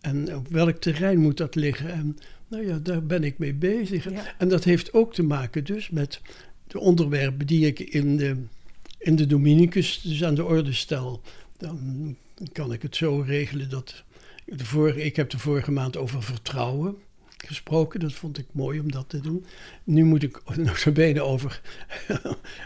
en 0.00 0.36
op 0.36 0.48
welk 0.48 0.76
terrein 0.76 1.18
moet 1.18 1.36
dat 1.36 1.54
liggen? 1.54 1.92
En 1.92 2.18
nou 2.48 2.66
ja, 2.66 2.78
daar 2.78 3.02
ben 3.02 3.24
ik 3.24 3.38
mee 3.38 3.54
bezig. 3.54 4.06
En 4.38 4.48
dat 4.48 4.64
heeft 4.64 4.92
ook 4.92 5.14
te 5.14 5.22
maken 5.22 5.64
dus 5.64 5.90
met 5.90 6.20
de 6.66 6.78
onderwerpen 6.78 7.46
die 7.46 7.66
ik 7.66 7.80
in 7.80 8.16
de, 8.16 8.36
in 8.98 9.16
de 9.16 9.26
Dominicus 9.26 10.00
dus 10.00 10.24
aan 10.24 10.34
de 10.34 10.44
orde 10.44 10.72
stel. 10.72 11.20
Dan 11.58 12.16
kan 12.52 12.72
ik 12.72 12.82
het 12.82 12.96
zo 12.96 13.20
regelen 13.20 13.70
dat. 13.70 14.04
Ik 14.94 15.16
heb 15.16 15.30
de 15.30 15.38
vorige 15.38 15.70
maand 15.70 15.96
over 15.96 16.22
vertrouwen 16.22 16.96
gesproken. 17.46 18.00
Dat 18.00 18.12
vond 18.12 18.38
ik 18.38 18.46
mooi 18.52 18.80
om 18.80 18.92
dat 18.92 19.08
te 19.08 19.20
doen. 19.20 19.44
Nu 19.84 20.04
moet 20.04 20.22
ik 20.22 20.40
nog 20.56 20.78
zo 20.78 20.92
benen 20.92 21.24
over, 21.24 21.60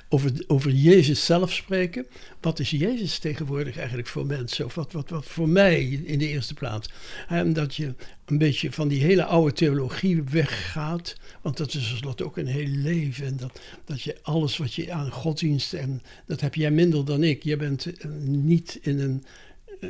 over, 0.09 0.45
over 0.47 0.71
Jezus 0.71 1.25
zelf 1.25 1.53
spreken. 1.53 2.07
Wat 2.41 2.59
is 2.59 2.71
Jezus 2.71 3.19
tegenwoordig 3.19 3.77
eigenlijk 3.77 4.09
voor 4.09 4.27
mensen? 4.27 4.65
Of 4.65 4.75
wat, 4.75 4.93
wat, 4.93 5.11
wat 5.11 5.25
voor 5.25 5.49
mij 5.49 5.85
in 5.85 6.19
de 6.19 6.29
eerste 6.29 6.55
plaats? 6.55 6.91
En 7.29 7.53
dat 7.53 7.75
je 7.75 7.95
een 8.25 8.39
beetje 8.39 8.73
van 8.73 8.89
die 8.89 9.03
hele 9.03 9.25
oude 9.25 9.53
theologie 9.53 10.23
weggaat. 10.23 11.17
Want 11.43 11.57
dat 11.57 11.75
is 11.75 11.89
tenslotte 11.89 12.25
ook 12.25 12.37
een 12.37 12.47
heel 12.47 12.69
leven. 12.69 13.27
En 13.27 13.37
dat, 13.37 13.61
dat 13.85 14.03
je 14.03 14.19
alles 14.23 14.57
wat 14.57 14.75
je 14.75 14.93
aan 14.93 15.11
godsdienst. 15.11 15.73
En 15.73 16.03
dat 16.27 16.41
heb 16.41 16.55
jij 16.55 16.71
minder 16.71 17.05
dan 17.05 17.23
ik. 17.23 17.43
Je 17.43 17.57
bent 17.57 17.87
eh, 17.87 18.11
niet 18.21 18.79
in 18.83 19.01
een 19.01 19.25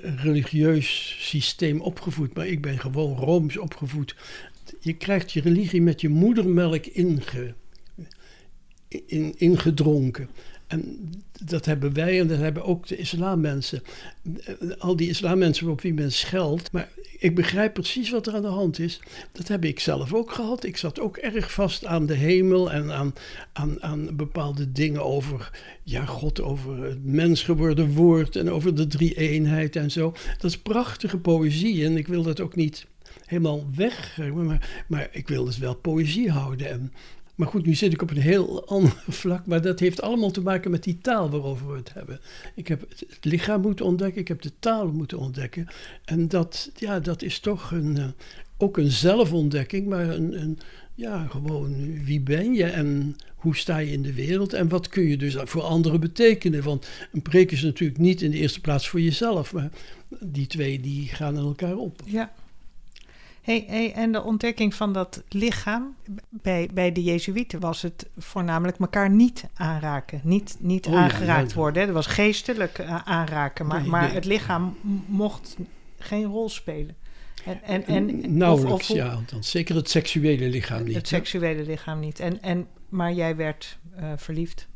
religieus 0.01 1.17
systeem 1.19 1.81
opgevoed, 1.81 2.35
maar 2.35 2.47
ik 2.47 2.61
ben 2.61 2.79
gewoon 2.79 3.17
rooms 3.17 3.57
opgevoed. 3.57 4.17
Je 4.85 4.93
krijgt 4.93 5.33
je 5.33 5.41
religie 5.41 5.83
met 5.83 6.01
je 6.01 6.09
moedermelk 6.09 6.87
inge, 6.87 7.55
in, 8.89 9.35
ingedronken. 9.37 10.29
En 10.67 11.11
dat 11.45 11.65
hebben 11.65 11.93
wij 11.93 12.21
en 12.21 12.27
dat 12.27 12.39
hebben 12.39 12.65
ook 12.65 12.87
de 12.87 12.97
islammensen. 12.97 13.83
Al 14.79 14.97
die 14.97 15.09
islammensen 15.09 15.69
op 15.69 15.81
wie 15.81 15.95
men 15.95 16.13
scheldt. 16.13 16.73
Maar 16.73 16.89
ik 17.19 17.35
begrijp 17.35 17.73
precies 17.73 18.11
wat 18.11 18.27
er 18.27 18.35
aan 18.35 18.43
de 18.43 18.49
hand 18.49 18.79
is. 18.79 19.01
Dat 19.33 19.49
heb 19.49 19.65
ik 19.65 19.81
zelf 19.81 20.15
ook 20.15 20.33
gehad. 20.33 20.65
Ik 20.65 20.77
zat 20.77 21.01
ook 21.01 21.17
erg 21.17 21.53
vast 21.53 21.85
aan 21.85 22.07
de 22.07 22.15
hemel 22.15 22.73
en 22.73 22.93
aan, 22.93 23.15
aan, 23.53 23.83
aan 23.83 24.17
bepaalde 24.17 24.73
dingen 24.73 25.05
over, 25.05 25.51
ja, 25.83 26.05
God, 26.05 26.41
over 26.41 26.83
het 26.83 27.05
mens 27.05 27.43
geworden 27.43 27.93
woord 27.93 28.37
en 28.37 28.51
over 28.51 28.75
de 28.75 28.87
drie 28.87 29.15
eenheid 29.15 29.77
en 29.77 29.91
zo. 29.91 30.15
Dat 30.39 30.51
is 30.51 30.59
prachtige 30.59 31.19
poëzie 31.19 31.85
en 31.85 31.97
ik 31.97 32.09
wil 32.09 32.23
dat 32.23 32.41
ook 32.41 32.57
niet 32.57 32.87
helemaal 33.27 33.65
weg, 33.75 34.19
maar, 34.35 34.85
maar 34.89 35.09
ik 35.13 35.29
wil 35.29 35.45
dus 35.45 35.59
wel 35.59 35.75
poëzie 35.75 36.31
houden. 36.31 36.71
En, 36.71 36.93
maar 37.35 37.49
goed, 37.49 37.67
nu 37.67 37.75
zit 37.75 37.93
ik 37.93 38.03
op 38.03 38.11
een 38.11 38.17
heel 38.17 38.67
ander 38.67 39.03
vlak, 39.23 39.47
maar 39.47 39.63
dat 39.63 39.81
heeft 39.81 40.03
allemaal 40.03 40.31
te 40.31 40.41
maken 40.41 40.71
met 40.71 40.83
die 40.83 40.99
taal 40.99 41.31
waarover 41.31 41.71
we 41.71 41.77
het 41.77 41.93
hebben. 41.95 42.21
Ik 42.55 42.69
heb 42.69 42.81
het 42.89 43.25
lichaam 43.25 43.61
moeten 43.61 43.85
ontdekken, 43.85 44.21
ik 44.21 44.29
heb 44.29 44.43
de 44.43 44.53
taal 44.59 44.93
moeten 44.93 45.19
ontdekken. 45.19 45.67
En 46.05 46.29
dat, 46.29 46.71
ja, 46.75 47.01
dat 47.01 47.23
is 47.23 47.39
toch 47.39 47.71
een, 47.71 47.97
uh, 47.97 48.05
ook 48.57 48.77
een 48.77 48.91
zelfontdekking, 48.91 49.87
maar 49.87 50.09
een, 50.09 50.41
een, 50.41 50.59
ja, 50.95 51.27
gewoon 51.27 52.05
wie 52.05 52.21
ben 52.21 52.55
je 52.55 52.65
en 52.65 53.17
hoe 53.37 53.57
sta 53.57 53.79
je 53.79 53.93
in 53.93 54.03
de 54.03 54.15
wereld 54.15 54.53
en 54.53 54.69
wat 54.69 54.89
kun 54.89 55.03
je 55.03 55.17
dus 55.17 55.37
voor 55.39 55.63
anderen 55.63 56.01
betekenen. 56.01 56.63
Want 56.63 56.89
een 57.13 57.23
preek 57.23 57.51
is 57.51 57.63
natuurlijk 57.63 58.01
niet 58.01 58.23
in 58.23 58.31
de 58.31 58.37
eerste 58.37 58.61
plaats 58.61 58.89
voor 58.89 59.01
jezelf, 59.01 59.53
maar 59.53 59.71
die 60.21 60.47
twee 60.47 60.81
die 60.81 61.09
gaan 61.09 61.37
in 61.37 61.43
elkaar 61.43 61.77
op. 61.77 62.01
Ja. 62.05 62.33
Hey, 63.43 63.65
hey, 63.67 63.93
en 63.93 64.13
de 64.13 64.23
ontdekking 64.23 64.75
van 64.75 64.93
dat 64.93 65.23
lichaam, 65.29 65.97
bij, 66.29 66.69
bij 66.75 66.93
de 66.93 67.03
Jezuïeten 67.03 67.61
was 67.61 67.83
het 67.83 68.09
voornamelijk 68.19 68.79
elkaar 68.79 69.11
niet 69.11 69.45
aanraken, 69.55 70.21
niet, 70.25 70.57
niet 70.61 70.87
Oh 70.87 70.95
aangeraakt 70.97 71.51
ja. 71.51 71.57
worden. 71.57 71.87
Dat 71.87 71.95
was 71.95 72.07
geestelijk 72.07 72.79
eh, 72.79 72.97
aanraken, 73.05 73.67
maar, 73.67 73.81
Nee, 73.81 73.91
maar 73.91 74.03
nee. 74.03 74.13
het 74.15 74.25
lichaam 74.25 74.77
mocht 75.07 75.57
geen 75.99 76.25
rol 76.25 76.49
spelen. 76.49 76.97
En, 77.45 77.63
en, 77.63 77.87
en, 77.87 78.37
Nauwelijks, 78.37 78.91
of- 78.91 78.97
ja. 78.97 79.09
Althans, 79.09 79.51
zeker 79.51 79.75
het 79.77 79.91
seksuele 79.91 80.49
lichaam 80.49 80.85
niet. 80.85 80.95
Het 80.95 81.11
hè? 81.11 81.17
seksuele 81.17 81.63
lichaam 81.63 82.01
niet. 82.01 82.21
En, 82.21 82.43
en, 82.43 82.67
maar 82.89 83.13
jij 83.13 83.37
werd 83.37 83.79
eh, 83.97 84.13
verliefd. 84.17 84.69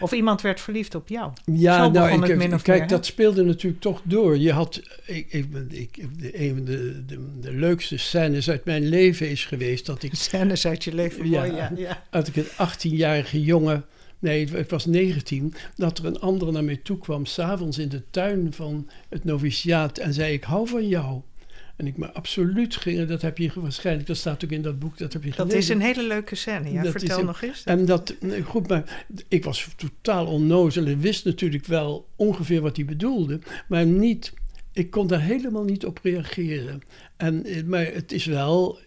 Of 0.00 0.12
iemand 0.12 0.40
werd 0.40 0.60
verliefd 0.60 0.94
op 0.94 1.08
jou. 1.08 1.32
Ja, 1.44 1.84
Zo 1.84 1.90
nou, 1.90 2.22
ik, 2.22 2.28
het 2.28 2.38
min 2.38 2.54
of 2.54 2.62
kijk, 2.62 2.78
meer, 2.78 2.88
dat 2.88 3.06
speelde 3.06 3.44
natuurlijk 3.44 3.82
toch 3.82 4.00
door. 4.04 4.38
Je 4.38 4.52
had, 4.52 4.82
ik, 5.04 5.32
ik, 5.32 5.46
ik, 5.70 5.96
een 6.32 6.54
van 6.54 6.64
de, 6.64 7.04
de, 7.06 7.38
de 7.40 7.52
leukste 7.52 7.96
scènes 7.96 8.50
uit 8.50 8.64
mijn 8.64 8.88
leven 8.88 9.30
is 9.30 9.44
geweest 9.44 9.86
dat 9.86 10.02
ik, 10.02 10.14
Scènes 10.24 10.66
uit 10.66 10.84
je 10.84 10.94
leven. 10.94 11.28
Ja. 11.28 11.40
Mooi, 11.40 11.52
ja, 11.52 11.72
ja. 11.76 12.02
uit 12.10 12.28
ik 12.28 12.36
een 12.36 12.68
18-jarige 12.68 13.42
jongen, 13.42 13.84
nee, 14.18 14.46
ik 14.46 14.70
was 14.70 14.86
19, 14.86 15.54
dat 15.76 15.98
er 15.98 16.04
een 16.04 16.20
andere 16.20 16.52
naar 16.52 16.64
mij 16.64 16.80
toe 16.82 16.98
kwam, 16.98 17.26
s'avonds 17.26 17.78
in 17.78 17.88
de 17.88 18.02
tuin 18.10 18.52
van 18.52 18.88
het 19.08 19.24
noviciaat 19.24 19.98
en 19.98 20.14
zei: 20.14 20.32
Ik 20.32 20.44
hou 20.44 20.68
van 20.68 20.88
jou. 20.88 21.20
En 21.76 21.86
ik 21.86 21.96
me 21.96 22.12
absoluut 22.12 22.76
ging, 22.76 23.06
dat 23.08 23.22
heb 23.22 23.38
je 23.38 23.50
waarschijnlijk, 23.54 24.06
dat 24.06 24.16
staat 24.16 24.44
ook 24.44 24.50
in 24.50 24.62
dat 24.62 24.78
boek, 24.78 24.98
dat 24.98 25.12
heb 25.12 25.22
je 25.22 25.28
Dat 25.28 25.38
gelezen. 25.38 25.58
is 25.58 25.68
een 25.68 25.80
hele 25.80 26.06
leuke 26.08 26.34
scène. 26.34 26.72
Ja, 26.72 26.82
Dat 26.82 26.90
vertel 26.92 27.18
is 27.18 27.24
nog 27.24 27.42
eens. 27.42 27.64
En 27.64 27.84
dat, 27.84 28.14
goed, 28.44 28.68
maar 28.68 29.04
ik 29.28 29.44
was 29.44 29.68
totaal 29.76 30.26
onnozel 30.26 30.86
en 30.86 31.00
wist 31.00 31.24
natuurlijk 31.24 31.66
wel 31.66 32.08
ongeveer 32.16 32.60
wat 32.60 32.76
hij 32.76 32.84
bedoelde, 32.84 33.38
maar 33.68 33.86
niet, 33.86 34.32
ik 34.72 34.90
kon 34.90 35.06
daar 35.06 35.20
helemaal 35.20 35.64
niet 35.64 35.86
op 35.86 35.98
reageren. 36.02 36.80
En, 37.16 37.44
eh, 37.44 37.62
maar 37.62 37.86
het 37.86 38.12
is 38.12 38.24
wel, 38.24 38.78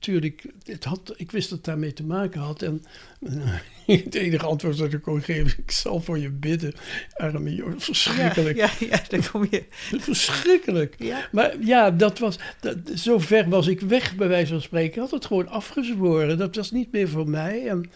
natuurlijk, 0.00 0.44
het 0.64 0.84
had, 0.84 1.14
ik 1.16 1.30
wist 1.30 1.48
dat 1.48 1.58
het 1.58 1.66
daarmee 1.66 1.92
te 1.92 2.04
maken 2.04 2.40
had. 2.40 2.62
En 2.62 2.84
eh, 3.20 3.54
het 4.04 4.14
enige 4.14 4.46
antwoord 4.46 4.78
dat 4.78 4.92
ik 4.92 5.02
kon 5.02 5.22
geven, 5.22 5.58
ik 5.58 5.70
zal 5.70 6.00
voor 6.00 6.18
je 6.18 6.30
bidden, 6.30 6.74
arme 7.14 7.54
jongen, 7.54 7.80
verschrikkelijk. 7.80 8.56
Ja, 8.56 8.70
ja, 8.78 8.86
ja, 8.86 9.02
dan 9.08 9.30
kom 9.30 9.46
je. 9.50 9.64
Verschrikkelijk. 10.10 10.94
Ja. 10.98 11.28
Maar 11.32 11.54
ja, 11.60 11.90
dat 11.90 12.18
was, 12.18 12.38
dat, 12.60 12.76
zo 12.94 13.18
ver 13.18 13.48
was 13.48 13.66
ik 13.66 13.80
weg, 13.80 14.16
bij 14.16 14.28
wijze 14.28 14.52
van 14.52 14.62
spreken. 14.62 14.92
Ik 14.92 14.98
had 14.98 15.10
het 15.10 15.26
gewoon 15.26 15.48
afgezworen. 15.48 16.38
Dat 16.38 16.56
was 16.56 16.70
niet 16.70 16.92
meer 16.92 17.08
voor 17.08 17.28
mij. 17.28 17.68
En, 17.68 17.90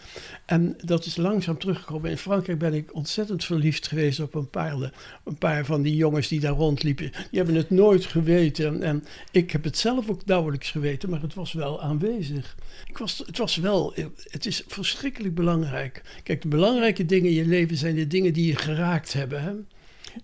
en 0.45 0.77
dat 0.83 1.05
is 1.05 1.15
langzaam 1.15 1.57
teruggekomen. 1.57 2.09
In 2.09 2.17
Frankrijk 2.17 2.59
ben 2.59 2.73
ik 2.73 2.93
ontzettend 2.93 3.45
verliefd 3.45 3.87
geweest 3.87 4.19
op 4.19 4.35
een 4.35 4.49
paar, 4.49 4.91
een 5.23 5.37
paar 5.37 5.65
van 5.65 5.81
die 5.81 5.95
jongens 5.95 6.27
die 6.27 6.39
daar 6.39 6.51
rondliepen. 6.51 7.11
Die 7.11 7.39
hebben 7.39 7.55
het 7.55 7.69
nooit 7.69 8.05
geweten. 8.05 8.65
En, 8.65 8.83
en 8.83 9.03
ik 9.31 9.51
heb 9.51 9.63
het 9.63 9.77
zelf 9.77 10.09
ook 10.09 10.25
nauwelijks 10.25 10.71
geweten, 10.71 11.09
maar 11.09 11.21
het 11.21 11.33
was 11.33 11.53
wel 11.53 11.81
aanwezig. 12.01 12.55
Ik 12.87 12.97
was, 12.97 13.23
het 13.25 13.37
was 13.37 13.55
wel, 13.55 13.93
het 14.23 14.45
is 14.45 14.63
verschrikkelijk 14.67 15.35
belangrijk. 15.35 16.01
Kijk, 16.23 16.41
de 16.41 16.47
belangrijke 16.47 17.05
dingen 17.05 17.29
in 17.29 17.35
je 17.35 17.45
leven 17.45 17.77
zijn 17.77 17.95
de 17.95 18.07
dingen 18.07 18.33
die 18.33 18.47
je 18.47 18.55
geraakt 18.55 19.13
hebben. 19.13 19.43
Hè? 19.43 19.53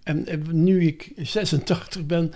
En, 0.04 0.28
en 0.28 0.64
nu 0.64 0.86
ik 0.86 1.12
86 1.16 2.06
ben, 2.06 2.34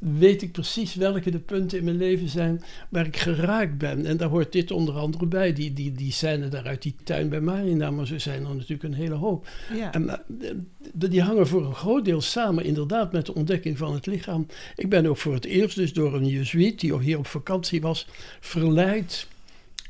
weet 0.00 0.42
ik 0.42 0.52
precies 0.52 0.94
welke 0.94 1.30
de 1.30 1.38
punten 1.38 1.78
in 1.78 1.84
mijn 1.84 1.96
leven 1.96 2.28
zijn 2.28 2.62
waar 2.88 3.06
ik 3.06 3.16
geraakt 3.16 3.78
ben. 3.78 4.06
En 4.06 4.16
daar 4.16 4.28
hoort 4.28 4.52
dit 4.52 4.70
onder 4.70 4.94
andere 4.94 5.26
bij. 5.26 5.52
Die, 5.52 5.72
die, 5.72 5.92
die 5.92 6.12
scène 6.12 6.48
daar 6.48 6.66
uit 6.66 6.82
die 6.82 6.94
tuin 7.04 7.28
bij 7.28 7.40
Marina, 7.40 7.90
maar 7.90 8.06
zo 8.06 8.18
zijn 8.18 8.44
er 8.44 8.54
natuurlijk 8.54 8.82
een 8.82 8.94
hele 8.94 9.14
hoop. 9.14 9.48
Ja. 9.74 9.92
En, 9.92 10.08
eh, 10.08 10.50
die 10.92 11.22
hangen 11.22 11.46
voor 11.46 11.66
een 11.66 11.74
groot 11.74 12.04
deel 12.04 12.20
samen 12.20 12.64
inderdaad 12.64 13.12
met 13.12 13.26
de 13.26 13.34
ontdekking 13.34 13.78
van 13.78 13.94
het 13.94 14.06
lichaam. 14.06 14.46
Ik 14.76 14.88
ben 14.88 15.06
ook 15.06 15.16
voor 15.16 15.34
het 15.34 15.44
eerst 15.44 15.76
dus 15.76 15.92
door 15.92 16.14
een 16.14 16.26
jezuïet 16.26 16.80
die 16.80 16.98
hier 16.98 17.18
op 17.18 17.26
vakantie 17.26 17.80
was, 17.80 18.06
verleid. 18.40 19.26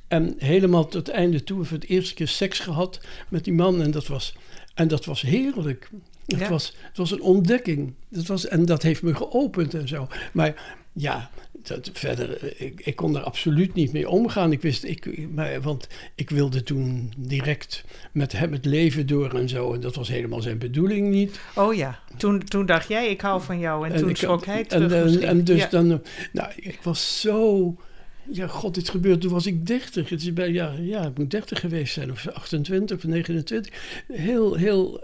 En 0.08 0.34
helemaal 0.38 0.82
tot 0.82 1.06
het 1.06 1.08
einde 1.08 1.44
toe 1.44 1.64
voor 1.64 1.76
het 1.78 1.88
eerste 1.88 2.14
keer 2.14 2.28
seks 2.28 2.58
gehad 2.58 3.00
met 3.28 3.44
die 3.44 3.52
man. 3.52 3.82
En 3.82 3.90
dat 3.90 4.06
was, 4.06 4.34
en 4.74 4.88
dat 4.88 5.04
was 5.04 5.20
heerlijk. 5.20 5.90
Het, 6.30 6.40
Ja. 6.40 6.48
was, 6.48 6.76
het 6.82 6.96
was 6.96 7.10
een 7.10 7.20
ontdekking. 7.22 7.92
Dat 8.08 8.26
was, 8.26 8.46
en 8.48 8.64
dat 8.64 8.82
heeft 8.82 9.02
me 9.02 9.14
geopend 9.14 9.74
en 9.74 9.88
zo. 9.88 10.08
Maar 10.32 10.78
ja, 10.92 11.30
dat, 11.62 11.90
verder, 11.92 12.36
eh, 12.36 12.66
ik, 12.66 12.80
ik 12.84 12.96
kon 12.96 13.12
daar 13.12 13.22
absoluut 13.22 13.74
niet 13.74 13.92
mee 13.92 14.08
omgaan. 14.08 14.52
Ik 14.52 14.62
wist, 14.62 14.84
ik, 14.84 15.28
maar, 15.30 15.60
want 15.60 15.88
ik 16.14 16.30
wilde 16.30 16.62
toen 16.62 17.12
direct 17.16 17.84
met 18.12 18.32
hem 18.32 18.52
het 18.52 18.64
leven 18.64 19.06
door 19.06 19.34
en 19.34 19.48
zo. 19.48 19.74
En 19.74 19.80
dat 19.80 19.94
was 19.94 20.08
helemaal 20.08 20.42
zijn 20.42 20.58
bedoeling 20.58 21.08
niet. 21.10 21.40
Oh 21.54 21.74
ja, 21.74 21.98
toen, 22.16 22.44
toen 22.44 22.66
dacht 22.66 22.88
jij, 22.88 23.10
ik 23.10 23.20
hou 23.20 23.42
van 23.42 23.58
jou. 23.58 23.88
En, 23.88 23.96
toen 23.98 24.16
schrok 24.16 24.44
hij 24.46 24.58
en, 24.58 24.66
terug 24.68 25.16
en, 25.16 25.22
en 25.28 25.44
dus 25.44 25.60
Ja. 25.60 25.68
dan, 25.68 26.02
nou, 26.32 26.52
ik 26.56 26.78
was 26.82 27.20
zo, 27.20 27.76
ja, 28.32 28.46
god, 28.46 28.74
dit 28.74 28.88
gebeurt, 28.88 29.20
toen 29.20 29.30
was 29.32 29.46
ik 29.46 29.66
30. 29.66 30.08
Het 30.08 30.20
is 30.20 30.32
bij, 30.32 30.50
ja, 30.52 30.74
ja, 30.80 31.06
ik 31.06 31.18
moet 31.18 31.30
30 31.30 31.60
geweest 31.60 31.92
zijn, 31.92 32.10
of 32.10 32.28
28 32.28 32.96
of 32.96 33.04
29. 33.04 34.04
Heel, 34.12 34.54
heel 34.54 35.00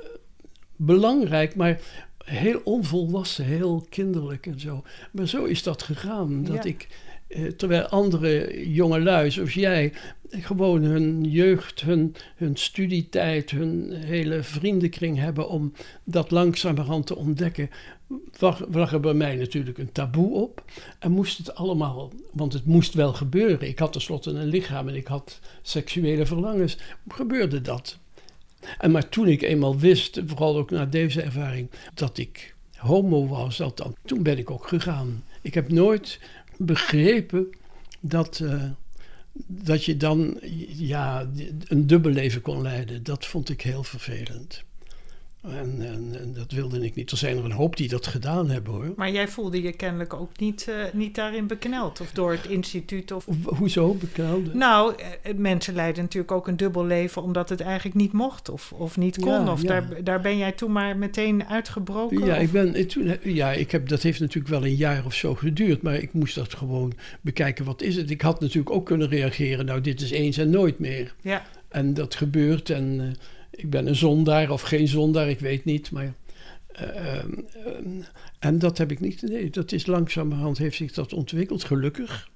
belangrijk, 0.76 1.54
maar 1.54 1.80
heel 2.24 2.60
onvolwassen, 2.64 3.44
heel 3.44 3.86
kinderlijk 3.90 4.46
en 4.46 4.60
zo. 4.60 4.84
Maar 5.12 5.28
zo 5.28 5.44
is 5.44 5.62
dat 5.62 5.82
gegaan, 5.82 6.44
dat 6.44 6.54
Ja. 6.54 6.64
ik... 6.64 6.88
eh, 7.28 7.44
Terwijl 7.44 7.86
andere 7.86 8.64
jongelui, 8.72 9.30
zoals 9.30 9.54
jij, 9.54 9.92
gewoon 10.30 10.82
hun 10.82 11.24
jeugd, 11.24 11.80
hun, 11.80 12.14
hun 12.36 12.56
studietijd, 12.56 13.50
hun 13.50 13.92
hele 13.92 14.42
vriendenkring 14.42 15.18
hebben 15.18 15.48
om 15.48 15.72
dat 16.04 16.30
langzamerhand 16.30 17.06
te 17.06 17.16
ontdekken, 17.16 17.70
lag 18.70 18.92
er 18.92 19.00
bij 19.00 19.14
mij 19.14 19.36
natuurlijk 19.36 19.78
een 19.78 19.92
taboe 19.92 20.32
op. 20.34 20.64
En 20.98 21.10
moest 21.10 21.38
het 21.38 21.54
allemaal, 21.54 22.12
want 22.32 22.52
het 22.52 22.64
moest 22.64 22.94
wel 22.94 23.12
gebeuren. 23.12 23.68
Ik 23.68 23.78
had 23.78 23.92
tenslotte 23.92 24.30
een 24.30 24.46
lichaam 24.46 24.88
en 24.88 24.94
ik 24.94 25.06
had 25.06 25.40
seksuele 25.62 26.26
verlangens. 26.26 26.78
Gebeurde 27.08 27.60
dat? 27.60 27.98
En 28.79 28.90
maar 28.90 29.09
toen 29.09 29.29
ik 29.29 29.42
eenmaal 29.42 29.79
wist, 29.79 30.20
vooral 30.26 30.57
ook 30.57 30.70
na 30.70 30.87
deze 30.87 31.22
ervaring, 31.22 31.70
dat 31.94 32.18
ik 32.18 32.55
homo 32.76 33.26
was, 33.26 33.57
dan, 33.57 33.96
toen 34.05 34.22
ben 34.22 34.38
ik 34.38 34.50
ook 34.50 34.68
gegaan. 34.68 35.24
Ik 35.42 35.55
heb 35.55 35.70
nooit 35.70 36.20
begrepen 36.57 37.46
dat, 38.00 38.40
eh, 38.40 38.64
dat 39.46 39.85
je 39.85 39.96
dan 39.96 40.38
ja, 40.68 41.29
een 41.66 41.87
dubbel 41.87 42.11
leven 42.11 42.42
kon 42.42 42.62
leiden. 42.62 43.02
Dat 43.02 43.26
vond 43.26 43.48
ik 43.48 43.61
heel 43.61 43.85
vervelend. 43.85 44.64
En, 45.48 45.76
en, 45.80 46.20
en 46.20 46.32
dat 46.35 46.52
wilde 46.52 46.85
ik 46.85 46.94
niet. 46.94 47.11
Er 47.11 47.16
zijn 47.16 47.37
er 47.37 47.44
een 47.44 47.52
hoop 47.52 47.76
die 47.76 47.88
dat 47.88 48.06
gedaan 48.06 48.50
hebben 48.50 48.72
hoor. 48.72 48.92
Maar 48.96 49.11
jij 49.11 49.28
voelde 49.28 49.62
je 49.62 49.72
kennelijk 49.72 50.14
ook 50.14 50.38
niet, 50.40 50.68
eh, 50.68 50.74
niet 50.92 51.14
daarin 51.14 51.46
bekneld. 51.46 52.00
Of 52.00 52.11
door 52.12 52.32
het 52.32 52.46
instituut. 52.46 53.12
Of... 53.12 53.26
Hoezo 53.44 53.94
beknelde? 53.94 54.54
Nou, 54.54 54.94
eh, 55.22 55.35
mensen 55.35 55.74
leiden 55.74 56.02
natuurlijk 56.02 56.32
ook 56.32 56.48
een 56.48 56.56
dubbel 56.56 56.85
leven 56.87 57.22
omdat 57.22 57.48
het 57.48 57.61
eigenlijk 57.61 57.96
niet 57.96 58.12
mocht 58.12 58.48
of, 58.48 58.72
of 58.72 58.96
niet 58.96 59.18
kon. 59.20 59.30
Ja, 59.32 59.52
of 59.52 59.62
ja. 59.62 59.68
Daar, 59.68 60.04
daar 60.04 60.20
ben 60.20 60.38
jij 60.38 60.52
toen 60.52 60.72
maar 60.72 60.96
meteen 60.96 61.44
uitgebroken. 61.46 62.24
Ja, 62.24 62.35
of- 62.37 62.42
ik 62.42 62.52
ben, 62.52 62.87
toen, 62.87 63.16
ja 63.22 63.52
ik 63.52 63.70
heb, 63.70 63.88
dat 63.88 64.02
heeft 64.02 64.20
natuurlijk 64.20 64.48
wel 64.48 64.64
een 64.64 64.74
jaar 64.76 65.04
of 65.04 65.14
zo 65.14 65.35
geduurd. 65.35 65.82
Maar 65.82 65.94
ik 65.94 66.12
moest 66.12 66.35
dat 66.35 66.54
gewoon 66.54 66.92
bekijken. 67.20 67.64
Wat 67.64 67.82
is 67.82 67.96
het? 67.96 68.11
Ik 68.11 68.20
had 68.20 68.40
natuurlijk 68.40 68.70
ook 68.70 68.87
kunnen 68.87 69.09
reageren. 69.09 69.66
Nou, 69.66 69.80
dit 69.80 70.00
is 70.00 70.11
eens 70.11 70.37
en 70.37 70.50
nooit 70.50 70.78
meer. 70.78 71.14
ja. 71.20 71.44
En 71.68 71.94
dat 71.94 72.14
gebeurt. 72.14 72.70
En 72.70 73.00
eh, 73.00 73.06
ik 73.57 73.71
ben 73.71 73.87
een 73.87 73.97
zondaar 73.97 74.51
of 74.51 74.62
geen 74.62 74.88
zondaar, 74.88 75.29
ik 75.29 75.40
weet 75.40 75.64
niet. 75.64 75.90
Maar, 75.90 76.14
eh, 76.66 77.16
ehm, 77.19 77.33
ehm, 77.64 78.03
en 78.38 78.59
dat 78.59 78.79
heb 78.79 78.90
ik 78.90 79.01
niet. 79.01 79.55
Dat 79.55 79.73
is 79.73 79.87
langzamerhand 79.87 80.59
heeft 80.59 80.77
zich 80.77 80.92
dat 80.92 81.12
ontwikkeld, 81.12 81.64
gelukkig. 81.64 82.29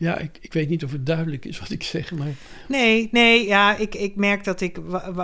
Ja, 0.00 0.18
ik, 0.18 0.38
ik 0.40 0.52
weet 0.52 0.68
niet 0.68 0.84
of 0.84 0.92
het 0.92 1.06
duidelijk 1.06 1.44
is 1.44 1.58
wat 1.58 1.70
ik 1.70 1.82
zeg, 1.82 2.12
maar... 2.12 2.32
Nee, 2.68 3.08
nee, 3.12 3.46
ja, 3.46 3.76
ik, 3.76 3.94
ik 3.94 4.16
merk 4.16 4.44
dat 4.44 4.60
ik... 4.60 4.76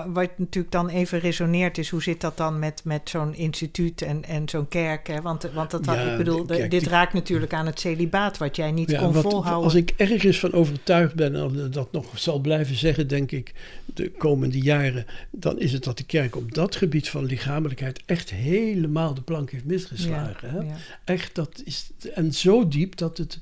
Wat 0.06 0.38
natuurlijk 0.38 0.72
dan 0.72 0.88
even 0.88 1.18
resoneert 1.18 1.78
is... 1.78 1.88
hoe 1.88 2.02
zit 2.02 2.20
dat 2.20 2.36
dan 2.36 2.58
met, 2.58 2.80
met 2.84 3.08
zo'n 3.08 3.34
instituut 3.34 4.02
en, 4.02 4.24
en 4.24 4.48
zo'n 4.48 4.68
kerk? 4.68 5.06
Hè? 5.06 5.20
Want, 5.20 5.50
want 5.54 5.70
dat, 5.70 5.84
ja, 5.84 6.10
ik 6.10 6.16
bedoel, 6.16 6.46
dit 6.46 6.86
raakt 6.86 7.12
natuurlijk 7.12 7.52
aan 7.52 7.66
het 7.66 7.80
celibaat... 7.80 8.38
wat 8.38 8.56
jij 8.56 8.72
niet 8.72 8.96
kon 8.96 9.14
volhouden. 9.14 9.64
Als 9.64 9.74
ik 9.74 9.92
ergens 9.96 10.38
van 10.38 10.52
overtuigd 10.52 11.14
ben... 11.14 11.34
en 11.34 11.70
dat 11.70 11.92
nog 11.92 12.18
zal 12.18 12.38
blijven 12.38 12.76
zeggen, 12.76 13.08
denk 13.08 13.32
ik... 13.32 13.52
de 13.84 14.10
komende 14.10 14.60
jaren... 14.60 15.06
dan 15.30 15.60
is 15.60 15.72
het 15.72 15.84
dat 15.84 15.98
de 15.98 16.04
kerk 16.04 16.36
op 16.36 16.54
dat 16.54 16.76
gebied 16.76 17.08
van 17.08 17.24
lichamelijkheid... 17.24 18.02
echt 18.06 18.30
helemaal 18.30 19.14
de 19.14 19.22
plank 19.22 19.50
heeft 19.50 19.64
misgeslagen. 19.64 20.50
hè? 20.50 20.60
Echt, 21.04 21.34
dat 21.34 21.62
is... 21.64 21.90
En 22.14 22.32
zo 22.32 22.68
diep 22.68 22.96
dat 22.96 23.18
het 23.18 23.40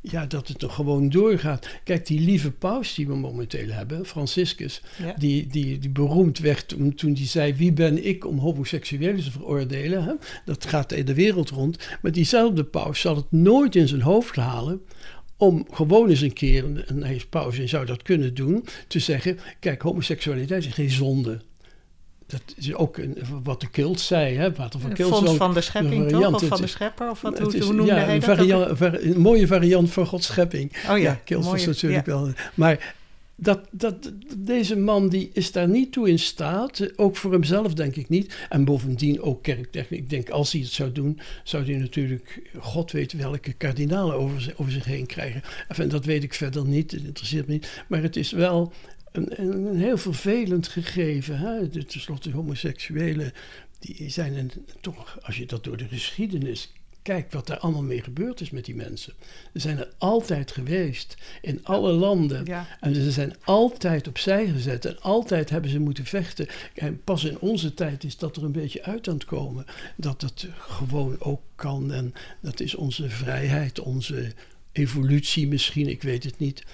ja, 0.00 0.26
dat 0.26 0.48
het 0.48 0.62
er 0.62 0.70
gewoon 0.70 1.08
doorgaat. 1.08 1.68
Kijk, 1.84 2.06
die 2.06 2.20
lieve 2.20 2.50
paus 2.50 2.94
die 2.94 3.06
we 3.06 3.14
momenteel 3.14 3.68
hebben, 3.68 4.06
Franciscus, 4.06 4.82
die, 5.18 5.46
die, 5.46 5.78
die 5.78 5.90
beroemd 5.90 6.38
werd 6.38 6.68
toen, 6.68 6.94
toen 6.94 7.12
die 7.12 7.26
zei: 7.26 7.54
Wie 7.54 7.72
ben 7.72 8.06
ik 8.06 8.26
om 8.26 8.38
homoseksuelen 8.38 9.22
te 9.22 9.30
veroordelen? 9.30 10.04
Hè? 10.04 10.12
Dat 10.44 10.66
gaat 10.66 10.88
de 10.88 11.14
wereld 11.14 11.50
rond. 11.50 11.78
Maar 12.02 12.12
diezelfde 12.12 12.64
paus 12.64 13.00
zal 13.00 13.16
het 13.16 13.32
nooit 13.32 13.76
in 13.76 13.88
zijn 13.88 14.02
hoofd 14.02 14.36
halen 14.36 14.82
om 15.36 15.66
gewoon 15.70 16.08
eens 16.08 16.20
een 16.20 16.32
keer, 16.32 16.84
en 16.86 17.02
hij 17.02 17.14
is 17.14 17.26
paus 17.26 17.58
en 17.58 17.68
zou 17.68 17.86
dat 17.86 18.02
kunnen 18.02 18.34
doen, 18.34 18.64
te 18.88 18.98
zeggen: 18.98 19.38
Kijk, 19.60 19.82
homoseksualiteit 19.82 20.64
is 20.66 20.72
geen 20.72 20.90
zonde 20.90 21.40
dat 22.28 22.42
is 22.56 22.74
ook 22.74 22.96
een, 22.96 23.18
wat 23.42 23.60
de 23.60 23.70
cult 23.70 24.00
zei. 24.00 24.36
Hè? 24.36 24.52
Water 24.52 24.80
van 24.80 24.92
Kilt. 24.92 25.36
van 25.36 25.54
de 25.54 25.60
schepping 25.60 26.08
toch? 26.08 26.34
Of 26.34 26.44
van 26.44 26.60
de 26.60 26.66
schepper? 26.66 27.10
Of 27.10 27.20
wat, 27.20 27.38
hoe, 27.38 27.56
is, 27.56 27.64
hoe 27.64 27.72
noemde 27.72 27.92
ja, 27.92 27.98
hij 27.98 28.22
variant, 28.22 28.80
een 28.80 29.20
mooie 29.20 29.46
variant 29.46 29.90
van 29.90 30.06
Gods 30.06 30.26
schepping. 30.26 30.72
Oh 30.72 30.86
ja, 30.86 30.96
ja 30.96 31.20
Kilt 31.24 31.44
was 31.44 31.66
natuurlijk 31.66 32.06
wel. 32.06 32.32
Maar 32.54 32.96
dat, 33.40 33.68
dat, 33.70 34.12
deze 34.36 34.76
man 34.76 35.08
die 35.08 35.30
is 35.32 35.52
daar 35.52 35.68
niet 35.68 35.92
toe 35.92 36.08
in 36.08 36.18
staat. 36.18 36.98
Ook 36.98 37.16
voor 37.16 37.32
hemzelf 37.32 37.74
denk 37.74 37.96
ik 37.96 38.08
niet. 38.08 38.46
En 38.48 38.64
bovendien 38.64 39.20
ook 39.20 39.42
kerktechniek. 39.42 40.00
Ik 40.00 40.10
denk 40.10 40.30
als 40.30 40.52
hij 40.52 40.60
het 40.60 40.70
zou 40.70 40.92
doen, 40.92 41.20
zou 41.44 41.64
hij 41.64 41.76
natuurlijk... 41.76 42.42
God 42.58 42.92
weet 42.92 43.12
welke 43.12 43.52
kardinalen 43.52 44.14
over, 44.14 44.54
over 44.56 44.72
zich 44.72 44.84
heen 44.84 45.06
krijgen. 45.06 45.42
En 45.68 45.88
dat 45.88 46.04
weet 46.04 46.22
ik 46.22 46.34
verder 46.34 46.66
niet. 46.66 46.90
Het 46.90 47.04
interesseert 47.04 47.46
me 47.46 47.52
niet. 47.52 47.84
Maar 47.88 48.02
het 48.02 48.16
is 48.16 48.30
wel 48.30 48.72
een, 49.12 49.40
een, 49.40 49.76
heel 49.76 49.98
vervelend 49.98 50.68
gegeven. 50.68 51.38
Hè? 51.38 51.68
De, 51.68 51.84
tenslotte, 51.84 52.30
homoseksuelen, 52.30 53.32
die 53.78 54.08
zijn 54.10 54.36
een, 54.36 54.50
toch, 54.80 55.18
als 55.22 55.36
je 55.36 55.46
dat 55.46 55.64
door 55.64 55.76
de 55.76 55.88
geschiedenis 55.88 56.72
kijkt, 57.08 57.32
wat 57.32 57.46
daar 57.46 57.58
allemaal 57.58 57.82
mee 57.82 58.02
gebeurd 58.02 58.40
is 58.40 58.50
met 58.50 58.64
die 58.64 58.74
mensen. 58.74 59.12
Ze 59.52 59.58
zijn 59.60 59.78
er 59.78 59.92
altijd 59.98 60.52
geweest, 60.52 61.16
in 61.42 61.64
alle 61.64 61.92
landen. 61.92 62.46
En 62.80 62.94
ze 62.94 63.10
zijn 63.10 63.34
altijd 63.44 64.08
opzij 64.08 64.48
gezet 64.48 64.84
en 64.84 65.00
altijd 65.00 65.50
hebben 65.50 65.70
ze 65.70 65.78
moeten 65.78 66.04
vechten. 66.04 66.46
En 66.74 67.02
pas 67.04 67.24
in 67.24 67.38
onze 67.38 67.74
tijd 67.74 68.04
is 68.04 68.16
dat 68.16 68.36
er 68.36 68.44
een 68.44 68.52
beetje 68.52 68.82
uit 68.82 69.08
aan 69.08 69.14
het 69.14 69.24
komen. 69.24 69.64
Dat 69.96 70.20
dat 70.20 70.46
gewoon 70.58 71.16
ook 71.20 71.40
kan. 71.54 71.92
En 71.92 72.14
dat 72.40 72.60
is 72.60 72.74
onze 72.74 73.08
vrijheid, 73.08 73.80
onze 73.80 74.32
evolutie 74.72 75.48
misschien, 75.48 75.88
ik 75.88 76.02
weet 76.02 76.24
het 76.24 76.38
niet. 76.38 76.64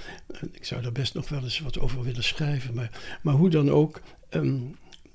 Ik 0.53 0.65
zou 0.65 0.83
daar 0.83 0.93
best 0.93 1.15
nog 1.15 1.29
wel 1.29 1.43
eens 1.43 1.59
wat 1.59 1.79
over 1.79 2.03
willen 2.03 2.25
schrijven. 2.25 2.75
Maar, 2.75 3.19
maar 3.23 3.35
hoe 3.35 3.51
dan 3.51 3.71
ook, 3.71 4.01
ehm, 4.29 4.61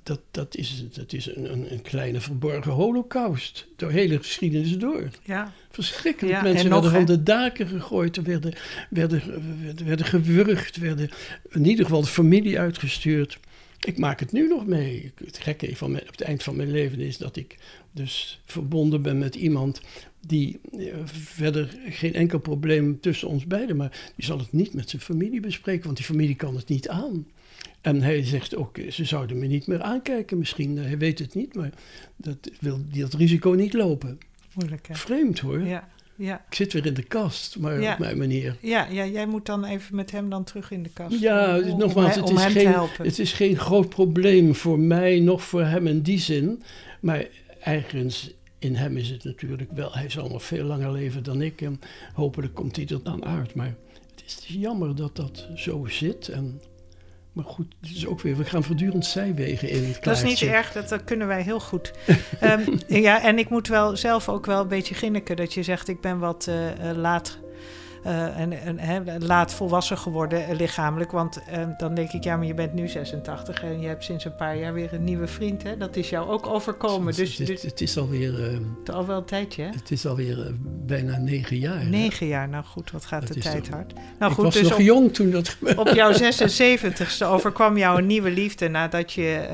dat, 0.10 0.22
dat 0.32 0.56
is, 0.56 0.86
dat 0.92 1.14
is 1.14 1.36
een, 1.36 1.72
een, 1.72 1.82
kleine 1.82 2.22
verborgen 2.22 2.72
holocaust. 2.72 3.68
Door 3.76 3.92
hele 3.92 4.18
geschiedenis 4.18 4.78
door. 4.78 5.10
Ja. 5.24 5.54
Verschrikkelijk. 5.72 6.42
Mensen 6.42 6.70
werden 6.70 6.92
van 6.92 7.06
de 7.06 7.24
daken 7.24 7.68
gegooid, 7.68 8.22
werden, 8.22 8.54
werden, 8.90 9.22
werden, 9.62 9.86
werden 9.86 10.06
gewurgd, 10.06 10.78
werden 10.78 11.10
in 11.50 11.66
ieder 11.66 11.86
geval 11.86 12.02
de 12.02 12.08
familie 12.08 12.60
uitgestuurd. 12.60 13.40
Ik 13.80 13.98
maak 13.98 14.20
het 14.20 14.32
nu 14.32 14.48
nog 14.48 14.66
mee. 14.66 15.12
Het 15.26 15.38
gekke 15.38 15.76
van 15.76 15.96
op 15.96 16.12
het 16.12 16.22
eind 16.22 16.44
van 16.44 16.56
mijn 16.56 16.72
leven 16.72 17.00
is 17.00 17.18
dat 17.18 17.36
ik 17.36 17.58
dus 17.92 18.42
verbonden 18.46 19.02
ben 19.02 19.18
met 19.18 19.36
iemand 19.36 19.82
die 20.20 20.60
eh, 20.72 20.96
verder 21.06 21.78
geen 21.90 22.14
enkel 22.14 22.40
probleem 22.40 23.00
tussen 23.00 23.28
ons 23.28 23.46
beiden, 23.46 23.76
maar 23.76 24.12
die 24.16 24.26
zal 24.26 24.38
het 24.38 24.52
niet 24.52 24.74
met 24.74 24.90
zijn 24.90 25.02
familie 25.02 25.40
bespreken, 25.40 25.86
want 25.86 25.98
die 25.98 26.06
familie 26.06 26.36
kan 26.36 26.56
het 26.56 26.70
niet 26.70 26.90
aan. 26.90 27.26
En 27.82 28.02
hij 28.02 28.24
zegt 28.24 28.56
ook, 28.56 28.78
ze 28.90 29.06
zouden 29.06 29.40
me 29.40 29.46
niet 29.46 29.68
meer 29.68 29.82
aankijken 29.82 30.38
misschien. 30.38 30.78
Hij 30.78 30.98
weet 30.98 31.20
het 31.20 31.36
niet, 31.36 31.56
maar 31.56 31.72
dat 32.16 32.38
wil 32.60 32.80
dat 32.92 33.14
risico 33.14 33.50
niet 33.50 33.74
lopen. 33.74 34.18
Moeilijk, 34.54 34.88
hè? 34.88 34.96
Vreemd 34.96 35.40
hoor. 35.40 35.62
Ja, 35.62 35.88
ja. 36.16 36.46
Ik 36.50 36.56
zit 36.56 36.74
weer 36.74 36.86
in 36.86 36.94
de 36.94 37.04
kast, 37.04 37.60
maar 37.60 37.92
op 37.92 38.00
mijn 38.00 38.18
manier. 38.18 38.58
Ja, 38.62 38.88
ja, 38.88 39.06
jij 39.06 39.26
moet 39.26 39.46
dan 39.46 39.66
even 39.66 39.96
met 39.96 40.12
hem 40.12 40.30
dan 40.30 40.44
terug 40.44 40.72
in 40.72 40.84
de 40.84 40.90
kast. 40.90 41.20
Ja, 41.20 41.56
nogmaals, 41.56 42.16
het, 42.16 42.30
is 42.30 42.46
geen, 42.46 42.74
het 42.98 43.20
is 43.20 43.34
geen 43.34 43.58
groot 43.58 43.90
probleem 43.90 44.56
voor 44.56 44.80
mij, 44.80 45.20
nog 45.20 45.44
voor 45.44 45.64
hem 45.64 45.88
in 45.88 46.02
die 46.02 46.20
zin. 46.20 46.64
Maar 47.02 47.28
ergens 47.60 48.34
in 48.60 48.76
hem 48.76 48.98
is 48.98 49.10
het 49.10 49.24
natuurlijk 49.24 49.72
wel, 49.72 49.94
hij 49.94 50.10
zal 50.10 50.30
nog 50.30 50.44
veel 50.44 50.66
langer 50.66 50.92
leven 50.92 51.24
dan 51.24 51.42
ik 51.42 51.62
en 51.62 51.80
hopelijk 52.14 52.54
komt 52.54 52.76
hij 52.76 52.88
er 52.88 53.04
dan 53.04 53.26
uit. 53.26 53.56
Maar 53.56 53.76
het 54.16 54.24
is 54.26 54.46
jammer 54.48 54.96
dat 54.96 55.16
dat 55.16 55.48
zo 55.56 55.86
zit. 55.86 56.28
En, 56.28 56.62
maar 57.34 57.46
goed, 57.46 57.66
het 57.82 57.90
is 57.96 58.08
ook 58.08 58.22
weer, 58.22 58.38
we 58.38 58.46
gaan 58.46 58.64
voortdurend 58.64 59.06
zijwegen 59.06 59.70
in 59.70 59.84
het 59.84 60.04
Dat 60.04 60.16
is 60.16 60.24
niet 60.24 60.42
erg, 60.42 60.72
dat, 60.72 60.90
dat 60.90 61.04
kunnen 61.04 61.28
wij 61.28 61.42
heel 61.42 61.60
goed. 61.60 61.94
um, 62.44 62.80
ja, 63.08 63.24
en 63.24 63.38
ik 63.38 63.50
moet 63.50 63.68
wel 63.68 63.98
zelf 63.98 64.30
ook 64.30 64.46
wel 64.46 64.62
een 64.62 64.68
beetje 64.68 64.96
ginniken 64.96 65.36
dat 65.36 65.54
je 65.54 65.64
zegt, 65.64 65.88
ik 65.88 66.02
ben 66.02 66.20
wat 66.20 66.48
uh, 66.50 66.92
laat 66.96 67.40
uh, 68.06 68.40
en, 68.40 68.78
en 68.78 69.26
laat 69.26 69.54
volwassen 69.54 69.98
geworden 69.98 70.50
uh, 70.50 70.56
lichamelijk. 70.56 71.12
Want 71.12 71.40
uh, 71.52 71.64
dan 71.78 71.94
denk 71.94 72.12
ik, 72.12 72.24
ja, 72.24 72.38
maar 72.38 72.46
je 72.46 72.54
bent 72.54 72.74
nu 72.74 72.88
86 72.88 73.64
en 73.64 73.82
je 73.82 73.88
hebt 73.88 74.04
sinds 74.04 74.26
een 74.26 74.36
paar 74.36 74.58
jaar 74.58 74.74
weer 74.74 74.94
een 74.94 75.04
nieuwe 75.04 75.28
vriend. 75.28 75.64
Hè? 75.64 75.78
Dat 75.78 75.96
is 75.96 76.10
jou 76.10 76.30
ook 76.30 76.48
overkomen. 76.48 77.16
Dus, 77.16 77.38
het, 77.38 77.40
is, 77.40 77.48
dus, 77.48 77.62
het 77.62 77.82
is 77.82 77.98
alweer... 77.98 78.60
Al 78.94 79.06
wel 79.06 79.18
een 79.18 79.26
tijdje, 79.26 79.64
hè? 79.64 79.70
Het 79.70 79.92
is 79.92 80.06
alweer 80.06 80.52
bijna 80.86 81.18
negen 81.18 81.58
jaar. 81.58 81.86
Negen 81.86 82.28
jaar, 82.28 82.50
nou 82.50 82.64
goed, 82.64 82.92
wat 82.92 83.06
gaat 83.06 83.34
de 83.34 83.40
tijd 83.40 83.70
hard. 83.70 83.94
Nou, 84.20 84.32
goed, 84.32 84.38
ik 84.38 84.44
was 84.44 84.54
dus 84.54 84.70
nog 84.70 84.80
op, 84.80 84.86
jong 84.86 85.14
toen 85.14 85.32
dat 85.32 85.50
gebeurde. 85.50 85.82
Op 85.82 85.88
jouw 85.88 86.12
76ste 86.24 87.26
overkwam 87.26 87.78
jou 87.78 87.98
een 87.98 88.08
nieuwe 88.08 88.32
liefde 88.32 88.68
nadat 88.68 89.14
je 89.14 89.48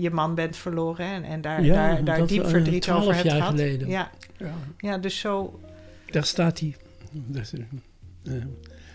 je 0.00 0.10
man 0.10 0.34
bent 0.34 0.56
verloren. 0.56 1.06
En, 1.06 1.24
en 1.24 1.40
daar, 1.40 1.64
ja, 1.64 1.74
daar, 1.74 2.04
daar 2.04 2.26
diep 2.26 2.48
verdriet 2.48 2.90
over 2.90 3.14
hebt 3.14 3.26
jaar 3.26 3.36
gehad. 3.36 3.50
geleden. 3.50 3.88
Ja. 3.88 4.10
ja. 4.36 4.54
Ja. 4.78 4.98
dus 4.98 5.18
zo... 5.18 5.60
Daar 6.10 6.24
staat 6.24 6.58
hij. 6.58 6.74
Uh, 8.22 8.44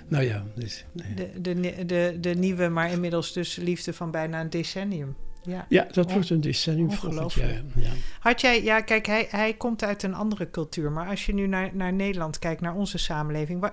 nou 0.08 0.24
ja, 0.24 0.44
dus, 0.56 0.86
nee. 0.92 1.14
de, 1.14 1.60
de, 1.60 1.86
de, 1.86 2.18
de 2.20 2.34
nieuwe, 2.34 2.68
maar 2.68 2.92
inmiddels 2.92 3.34
dus 3.34 3.56
liefde 3.56 3.94
van 3.94 4.12
bijna 4.12 4.42
een 4.42 4.50
decennium. 4.50 5.16
Ja, 5.44 5.66
ja 5.70 5.88
dat 5.92 6.12
wordt 6.12 6.30
een 6.30 6.42
decennium 6.42 6.92
volgend 6.92 7.34
jaar. 7.34 7.64
Ja. 7.76 7.92
Had 8.20 8.42
jij, 8.42 8.64
ja, 8.64 8.82
kijk, 8.82 9.06
hij, 9.06 9.28
hij 9.30 9.54
komt 9.54 9.84
uit 9.84 10.04
een 10.04 10.14
andere 10.14 10.50
cultuur, 10.50 10.92
maar 10.92 11.08
als 11.08 11.26
je 11.26 11.34
nu 11.34 11.48
naar, 11.48 11.70
naar 11.74 11.94
Nederland 11.94 12.40
kijkt, 12.40 12.62
naar 12.62 12.76
onze 12.76 12.98
samenleving, 12.98 13.72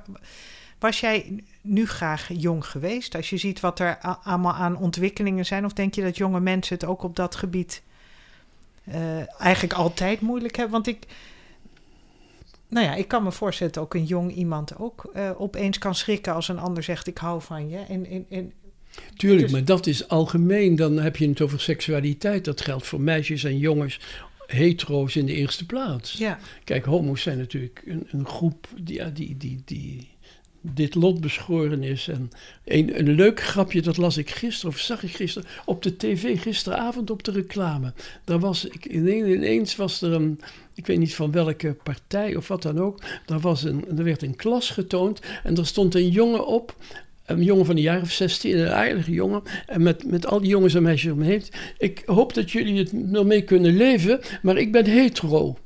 was 0.79 1.01
jij 1.01 1.43
nu 1.61 1.87
graag 1.87 2.29
jong 2.33 2.67
geweest? 2.67 3.15
Als 3.15 3.31
je 3.31 3.37
ziet 3.37 3.61
wat 3.61 3.79
er 3.79 3.99
allemaal 4.23 4.55
aan 4.55 4.77
ontwikkelingen 4.77 5.47
zijn, 5.47 5.65
of 5.65 5.73
denk 5.73 5.95
je 5.95 6.03
dat 6.03 6.17
jonge 6.17 6.41
mensen 6.41 6.75
het 6.75 6.85
ook 6.85 7.03
op 7.03 7.17
dat 7.17 7.35
gebied 7.35 7.83
uh, 8.89 9.41
eigenlijk 9.41 9.73
altijd 9.73 10.21
moeilijk 10.21 10.57
hebben? 10.57 10.75
Want 10.75 10.87
ik, 10.87 11.07
nou 12.73 12.87
ja, 12.87 12.95
ik 12.95 13.09
kan 13.09 13.23
me 13.23 13.33
voorstellen 13.33 13.73
dat 13.73 13.83
ook 13.83 13.95
een 13.95 14.05
jong 14.05 14.35
iemand 14.35 14.79
ook 14.79 15.13
uh, 15.17 15.31
opeens 15.41 15.79
kan 15.79 15.95
schrikken 15.95 16.35
als 16.35 16.49
een 16.49 16.59
ander 16.59 16.83
zegt: 16.83 17.07
Ik 17.07 17.19
hou 17.19 17.43
van 17.43 17.69
je. 17.69 17.79
En, 17.79 18.07
en, 18.07 18.27
en 18.29 18.53
Tuurlijk, 19.17 19.43
dus 19.43 19.53
maar 19.53 19.65
dat 19.65 19.87
is 19.87 20.09
algemeen. 20.09 20.77
Dan 20.77 20.99
heb 20.99 21.17
je 21.17 21.29
het 21.29 21.41
over 21.41 21.61
seksualiteit. 21.61 22.45
Dat 22.45 22.61
geldt 22.61 22.87
voor 22.87 23.01
meisjes 23.01 23.45
en 23.45 23.59
jongens, 23.59 24.01
hetero's 24.47 25.17
in 25.17 25.27
de 25.27 25.35
eerste 25.35 25.67
plaats. 25.67 26.13
Ja. 26.13 26.39
Kijk, 26.65 26.85
homo's 26.85 27.23
zijn 27.23 27.39
natuurlijk 27.39 27.83
een, 27.87 28.07
een 28.11 28.27
groep 28.27 28.69
die, 28.81 28.97
ja, 28.97 29.09
die, 29.09 29.37
die, 29.37 29.63
die 29.65 30.09
dit 30.63 30.95
lot 30.95 31.21
beschoren 31.21 31.83
is. 31.83 32.09
En 32.09 32.31
een, 32.65 32.99
een 32.99 33.11
leuk 33.11 33.41
grapje, 33.43 33.83
dat 33.83 33.97
las 33.97 34.17
ik 34.17 34.31
gisteren, 34.31 34.75
of 34.75 34.81
zag 34.81 35.03
ik 35.03 35.15
gisteren, 35.15 35.49
op 35.65 35.83
de 35.83 35.97
tv, 35.97 36.41
gisteravond 36.41 37.11
op 37.11 37.23
de 37.23 37.33
reclame. 37.33 37.93
Daar 38.25 38.39
was, 38.39 38.65
ik, 38.65 38.87
ineens 38.87 39.77
was 39.77 40.03
er 40.03 40.13
een, 40.13 40.41
ik 40.75 40.87
weet 40.87 40.99
niet 40.99 41.15
van 41.15 41.33
welke 41.33 41.77
partij 41.83 42.37
of 42.37 42.49
wat 42.49 42.63
dan 42.63 42.81
ook, 42.81 43.03
daar 43.27 43.41
was 43.41 43.63
een, 43.63 43.99
er 43.99 44.05
werd 44.05 44.23
een 44.23 44.37
klas 44.37 44.71
getoond 44.71 45.21
en 45.43 45.57
er 45.57 45.67
stond 45.67 45.95
een 45.95 46.09
jongen 46.09 46.47
op 46.47 46.77
een 47.27 47.43
jongen 47.43 47.67
van 47.67 47.77
een 47.77 47.83
jaar 47.83 48.01
of 48.01 48.11
16, 48.11 48.59
een 48.59 48.73
aardige 48.73 49.13
jongen. 49.13 49.43
En 49.67 49.83
met, 49.83 50.11
met 50.11 50.27
al 50.27 50.41
die 50.41 50.49
jongens 50.49 50.75
en 50.75 50.83
meisjes 50.83 51.13
om 51.13 51.19
me 51.19 51.25
heen. 51.25 51.43
Ik 51.79 52.03
hoop 52.05 52.35
dat 52.35 52.51
jullie 52.51 52.79
het 52.79 52.93
nog 52.93 53.25
mee 53.25 53.43
kunnen 53.43 53.77
leven, 53.77 54.21
maar 54.43 54.57
ik 54.57 54.73
ben 54.73 54.85
hetero. 54.87 55.59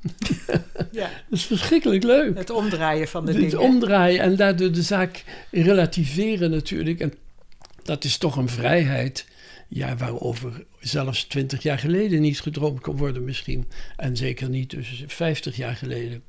Ja. 0.92 1.10
dat 1.30 1.38
is 1.38 1.44
verschrikkelijk 1.44 2.02
leuk. 2.02 2.38
Het 2.38 2.50
omdraaien 2.50 3.08
van 3.08 3.24
de 3.24 3.32
dingen. 3.32 3.46
Het 3.46 3.58
omdraaien 3.58 4.20
en 4.20 4.36
daardoor 4.36 4.72
de 4.72 4.82
zaak 4.82 5.24
relativeren 5.50 6.50
natuurlijk. 6.50 7.00
En 7.00 7.12
dat 7.82 8.04
is 8.04 8.18
toch 8.18 8.36
een 8.36 8.48
vrijheid 8.48 9.26
ja, 9.68 9.96
waarover 9.96 10.64
zelfs 10.80 11.24
twintig 11.24 11.62
jaar 11.62 11.78
geleden 11.78 12.20
niet 12.20 12.40
gedroomd 12.40 12.80
kon 12.80 12.96
worden 12.96 13.24
misschien. 13.24 13.64
En 13.96 14.16
zeker 14.16 14.48
niet 14.48 14.70
dus 14.70 15.04
50 15.06 15.56
jaar 15.56 15.76
geleden. 15.76 16.22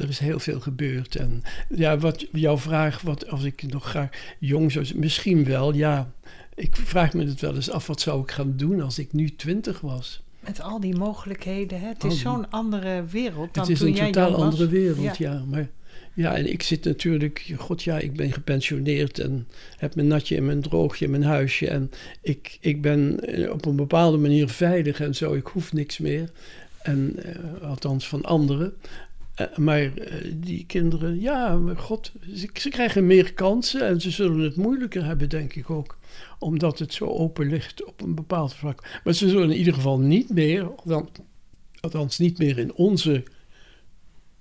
Er 0.00 0.08
is 0.08 0.18
heel 0.18 0.38
veel 0.38 0.60
gebeurd. 0.60 1.16
En 1.16 1.42
ja, 1.68 1.98
wat 1.98 2.26
jouw 2.32 2.58
vraag, 2.58 3.00
wat 3.00 3.28
als 3.28 3.44
ik 3.44 3.62
nog 3.72 3.84
graag 3.88 4.08
jong 4.38 4.72
zou 4.72 4.84
zijn, 4.84 4.98
misschien 4.98 5.44
wel, 5.44 5.74
ja. 5.74 6.10
Ik 6.54 6.76
vraag 6.76 7.12
me 7.12 7.24
het 7.26 7.40
wel 7.40 7.54
eens 7.54 7.70
af, 7.70 7.86
wat 7.86 8.00
zou 8.00 8.22
ik 8.22 8.30
gaan 8.30 8.52
doen 8.56 8.80
als 8.80 8.98
ik 8.98 9.12
nu 9.12 9.34
twintig 9.34 9.80
was? 9.80 10.22
Met 10.40 10.60
al 10.62 10.80
die 10.80 10.96
mogelijkheden, 10.96 11.80
hè? 11.80 11.86
het 11.88 12.04
is 12.04 12.20
zo'n 12.20 12.50
andere 12.50 13.04
wereld 13.10 13.54
dan 13.54 13.62
Het 13.62 13.72
is 13.72 13.78
toen 13.78 13.88
een 13.88 13.94
jij 13.94 14.10
totaal 14.10 14.30
was. 14.30 14.40
andere 14.40 14.68
wereld, 14.68 15.16
Ja. 15.16 15.32
ja. 15.32 15.44
Maar 15.48 15.68
ja, 16.14 16.36
en 16.36 16.52
ik 16.52 16.62
zit 16.62 16.84
natuurlijk, 16.84 17.52
god 17.56 17.82
ja, 17.82 17.98
ik 17.98 18.12
ben 18.16 18.32
gepensioneerd 18.32 19.18
en 19.18 19.46
heb 19.76 19.94
mijn 19.94 20.06
natje 20.06 20.36
en 20.36 20.46
mijn 20.46 20.60
droogje 20.62 21.04
in 21.04 21.10
mijn 21.10 21.22
huisje. 21.22 21.68
En 21.68 21.90
ik, 22.22 22.58
ik 22.60 22.82
ben 22.82 23.20
eh, 23.20 23.50
op 23.52 23.64
een 23.66 23.76
bepaalde 23.76 24.16
manier 24.16 24.48
veilig 24.48 25.00
en 25.00 25.14
zo. 25.14 25.32
Ik 25.34 25.46
hoef 25.46 25.72
niks 25.72 25.98
meer. 25.98 26.30
En 26.82 27.12
eh, 27.22 27.68
althans 27.68 28.08
van 28.08 28.24
anderen. 28.24 28.72
Eh, 29.40 29.56
maar 29.56 29.96
eh, 29.96 30.32
die 30.34 30.66
kinderen, 30.66 31.20
ja, 31.20 31.56
maar 31.56 31.76
god, 31.76 32.12
ze, 32.34 32.48
ze 32.52 32.68
krijgen 32.68 33.06
meer 33.06 33.32
kansen 33.34 33.86
en 33.86 34.00
ze 34.00 34.10
zullen 34.10 34.38
het 34.38 34.56
moeilijker 34.56 35.04
hebben, 35.04 35.28
denk 35.28 35.54
ik 35.54 35.70
ook. 35.70 35.98
Omdat 36.38 36.78
het 36.78 36.92
zo 36.92 37.04
open 37.06 37.48
ligt 37.48 37.84
op 37.84 38.00
een 38.00 38.14
bepaald 38.14 38.54
vlak. 38.54 39.00
Maar 39.04 39.14
ze 39.14 39.28
zullen 39.28 39.50
in 39.50 39.58
ieder 39.58 39.74
geval 39.74 39.98
niet 39.98 40.30
meer, 40.30 40.70
althans 41.80 42.18
niet 42.18 42.38
meer 42.38 42.58
in 42.58 42.74
onze 42.74 43.22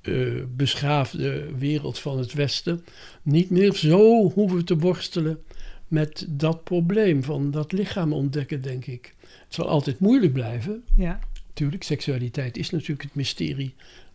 eh, 0.02 0.44
beschaafde 0.56 1.58
wereld 1.58 2.00
van 2.00 2.18
het 2.18 2.34
Westen, 2.34 2.84
niet 3.24 3.50
meer 3.50 3.74
zo 3.74 4.32
hoeven 4.32 4.66
te 4.66 4.78
worstelen 4.78 5.44
met 5.88 6.26
dat 6.30 6.64
probleem 6.64 7.24
van 7.24 7.52
dat 7.52 7.72
lichaam 7.72 8.14
ontdekken, 8.14 8.62
denk 8.62 8.86
ik. 8.86 9.16
Het 9.20 9.54
zal 9.54 9.68
altijd 9.68 10.00
moeilijk 10.00 10.34
blijven, 10.34 10.84
Ja. 10.96 11.20
Natuurlijk, 11.48 11.84
seksualiteit 11.84 12.58
is 12.58 12.70
natuurlijk 12.70 13.02
het 13.02 13.16
mysterie 13.16 13.74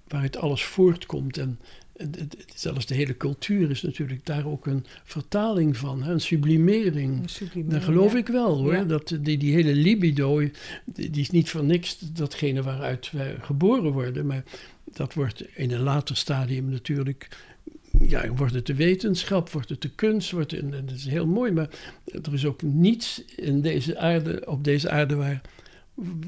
waaruit 0.09 0.37
alles 0.37 0.65
voortkomt. 0.65 1.39
En 1.39 1.59
zelfs 2.55 2.87
de 2.87 2.95
hele 2.95 3.17
cultuur 3.17 3.71
is 3.71 3.83
natuurlijk 3.83 4.27
daar 4.27 4.47
ook 4.47 4.67
een 4.67 4.85
vertaling 5.05 5.77
van, 5.77 6.03
hè, 6.03 6.13
een 6.13 6.21
sublimering. 6.21 7.23
een 7.23 7.29
sublimering, 7.29 7.73
Dat 7.73 7.85
geloof 7.85 8.13
ja. 8.13 8.19
ik 8.19 8.27
wel 8.27 8.57
hoor. 8.59 8.75
Ja. 8.75 8.85
Dat, 8.85 9.17
die, 9.21 9.39
die 9.39 9.55
hele 9.55 9.75
libido, 9.75 10.39
die, 10.85 11.11
die 11.11 11.21
is 11.21 11.31
niet 11.31 11.51
voor 11.51 11.65
niks 11.65 11.99
datgene 11.99 12.63
waaruit 12.63 13.11
wij 13.11 13.37
geboren 13.41 13.93
worden. 13.93 14.27
Maar 14.27 14.45
dat 14.85 15.15
wordt 15.15 15.45
in 15.57 15.71
een 15.71 15.81
later 15.81 16.17
stadium 16.17 16.71
natuurlijk. 16.71 17.29
Ja, 18.09 18.29
wordt 18.29 18.55
het 18.55 18.67
de 18.67 18.75
wetenschap, 18.75 19.51
wordt 19.51 19.69
het 19.69 19.83
de 19.83 19.91
kunst, 19.91 20.31
wordt 20.31 20.51
het, 20.51 20.61
en 20.61 20.87
dat 20.87 20.97
is 20.97 21.07
heel 21.07 21.27
mooi. 21.27 21.53
Maar 21.53 21.69
er 22.05 22.33
is 22.33 22.45
ook 22.45 22.63
niets 22.63 23.25
in 23.37 23.61
deze 23.61 23.99
aarde, 23.99 24.43
op 24.47 24.65
deze 24.65 24.91
aarde 24.91 25.15
waar, 25.15 25.41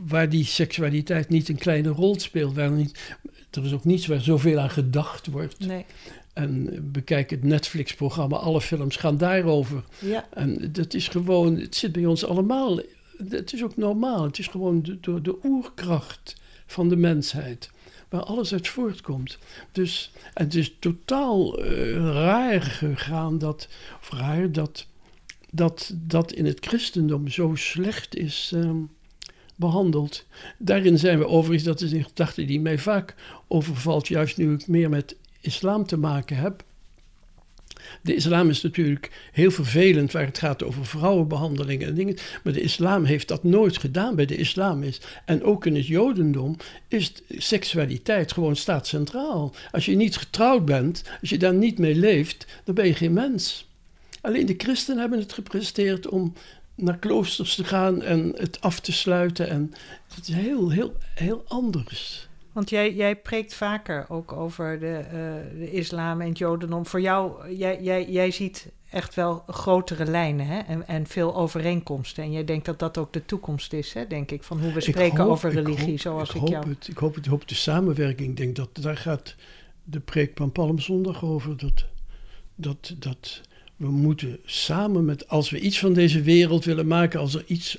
waar 0.07 0.29
die 0.29 0.45
seksualiteit 0.45 1.29
niet 1.29 1.49
een 1.49 1.59
kleine 1.59 1.89
rol 1.89 2.21
speelt. 2.21 2.55
Waar 2.55 2.71
niet, 2.71 3.17
er 3.57 3.65
is 3.65 3.73
ook 3.73 3.85
niets 3.85 4.07
waar 4.07 4.21
zoveel 4.21 4.59
aan 4.59 4.71
gedacht 4.71 5.27
wordt. 5.27 5.67
Nee. 5.67 5.85
En 6.33 6.79
bekijk 6.93 7.31
het 7.31 7.45
Netflix-programma, 7.45 8.37
alle 8.37 8.61
films 8.61 8.97
gaan 8.97 9.17
daarover. 9.17 9.85
Ja. 9.99 10.27
En 10.31 10.73
dat 10.73 10.95
is 10.95 11.09
gewoon, 11.09 11.59
het 11.59 11.77
zit 11.77 11.93
bij 11.93 12.07
ons 12.07 12.25
allemaal. 12.25 12.81
Het 13.29 13.53
is 13.53 13.65
ook 13.65 13.77
normaal. 13.77 14.23
Het 14.23 14.39
is 14.39 14.47
gewoon 14.47 14.83
de, 14.83 15.01
de, 15.01 15.21
de 15.21 15.39
oerkracht 15.45 16.35
van 16.67 16.89
de 16.89 16.97
mensheid. 16.97 17.71
Waar 18.09 18.23
alles 18.23 18.53
uit 18.53 18.69
voortkomt. 18.69 19.39
Dus 19.73 20.13
en 20.35 20.45
het 20.45 20.55
is 20.55 20.77
totaal 20.79 21.63
eh, 21.63 21.95
raar 21.97 22.63
gegaan 22.63 23.39
dat, 23.39 23.69
of 24.01 24.11
raar 24.11 24.53
dat, 24.53 24.87
dat 25.51 25.95
dat 25.97 26.33
in 26.33 26.47
het 26.47 26.67
christendom 26.67 27.29
zo 27.29 27.55
slecht 27.55 28.17
is 28.17 28.51
ehm, 28.55 28.77
behandeld. 29.57 30.27
Daarin 30.59 30.99
zijn 30.99 31.19
we 31.19 31.27
overigens, 31.27 31.65
dat 31.65 31.81
is 31.81 31.93
een 31.93 32.05
gedachte 32.05 32.45
die 32.45 32.61
mij 32.61 32.79
vaak 32.79 33.15
overvalt, 33.49 34.09
juist 34.09 34.37
nu 34.37 34.55
ik 34.55 34.67
meer 34.67 34.89
met 34.89 35.17
islam 35.41 35.87
te 35.87 35.97
maken 35.97 36.37
heb. 36.37 36.65
De 38.03 38.15
islam 38.15 38.49
is 38.49 38.63
natuurlijk 38.63 39.29
heel 39.33 39.51
vervelend 39.51 40.13
waar 40.13 40.25
het 40.25 40.39
gaat 40.39 40.65
over 40.65 40.87
vrouwenbehandelingen 40.87 41.89
en 41.89 41.95
dingen. 41.95 42.17
Maar 42.45 42.53
de 42.53 42.61
islam 42.61 43.05
heeft 43.05 43.29
dat 43.29 43.45
nooit 43.45 43.79
gedaan. 43.79 44.15
Bij 44.15 44.27
de 44.27 44.37
islam 44.37 44.83
is, 44.83 45.01
en 45.25 45.43
ook 45.43 45.67
in 45.67 45.75
het 45.75 45.87
jodendom, 45.87 46.57
is 46.89 47.13
seksualiteit 47.29 48.33
gewoon 48.33 48.57
staat 48.57 48.87
centraal. 48.87 49.55
Als 49.71 49.85
je 49.85 49.97
niet 49.97 50.17
getrouwd 50.17 50.65
bent, 50.65 51.03
als 51.21 51.31
je 51.31 51.39
daar 51.39 51.55
niet 51.55 51.79
mee 51.79 51.95
leeft, 51.95 52.47
dan 52.65 52.75
ben 52.75 52.87
je 52.87 52.95
geen 52.95 53.13
mens. 53.13 53.69
Alleen 54.21 54.47
de 54.47 54.55
christenen 54.59 55.01
hebben 55.01 55.19
het 55.19 55.33
gepresteerd 55.33 56.09
om 56.09 56.33
naar 56.77 56.99
kloosters 56.99 57.55
te 57.55 57.65
gaan 57.65 58.03
en 58.03 58.33
het 58.37 58.61
af 58.61 58.81
te 58.81 58.93
sluiten. 58.93 59.49
En 59.49 59.73
het 60.15 60.29
is 60.29 60.35
heel, 60.35 60.71
heel, 60.71 60.93
heel 61.15 61.45
anders. 61.49 62.29
Want 62.53 62.71
jij, 62.71 62.95
jij 62.95 63.17
preekt 63.17 63.55
vaker 63.55 64.07
ook 64.09 64.33
over 64.33 64.81
de, 64.81 64.97
eh, 64.97 65.59
de 65.59 65.71
islam 65.71 66.21
en 66.21 66.29
het 66.29 66.39
jodendom. 66.39 66.87
Voor 66.87 67.01
jou, 67.01 67.55
jij, 67.55 67.83
jij, 67.83 68.11
jij 68.11 68.31
ziet 68.31 68.69
echt 68.91 69.15
wel 69.15 69.45
grotere 69.47 70.07
lijnen 70.07 70.47
hè? 70.47 70.59
En, 70.59 70.87
en 70.89 71.07
veel 71.07 71.37
overeenkomsten. 71.37 72.25
En 72.25 72.33
jij 72.33 72.45
denkt 72.45 72.67
dat 72.67 72.79
dat 72.79 72.99
ook 72.99 73.13
de 73.13 73.25
toekomst 73.25 73.73
is, 73.73 73.93
hè? 73.93 74.07
denk 74.07 74.31
ik, 74.31 74.43
van 74.43 74.61
hoe 74.61 74.73
we 74.73 74.81
spreken 74.81 75.19
hoop- 75.19 75.31
over 75.31 75.49
ik 75.49 75.55
religie, 75.55 75.89
hoop- 75.89 75.99
zoals 76.01 76.29
ik, 76.29 76.35
ik, 76.35 76.41
hoop 76.41 76.51
jou... 76.51 76.69
Het, 76.69 76.89
ik 76.89 76.99
hoop 76.99 77.15
het, 77.15 77.25
ik 77.25 77.31
hoop 77.31 77.49
de 77.49 77.55
samenwerking. 77.55 78.31
Ik 78.31 78.37
denk 78.37 78.57
dat 78.57 78.69
daar 78.73 78.97
gaat 78.97 79.35
de 79.85 80.01
preek 80.01 80.33
van 80.35 80.53
Palmzondag 80.53 81.25
over. 81.25 81.57
Dat, 81.57 81.85
dat, 82.55 82.95
dat 82.99 83.41
we 83.77 83.91
moeten 83.91 84.39
samen 84.45 85.05
met, 85.05 85.29
als 85.29 85.51
we 85.51 85.61
iets 85.61 85.79
van 85.79 85.93
deze 85.93 86.23
wereld 86.23 86.65
willen 86.65 86.87
maken, 86.87 87.21
als 87.21 87.35
er 87.35 87.45
iets 87.47 87.79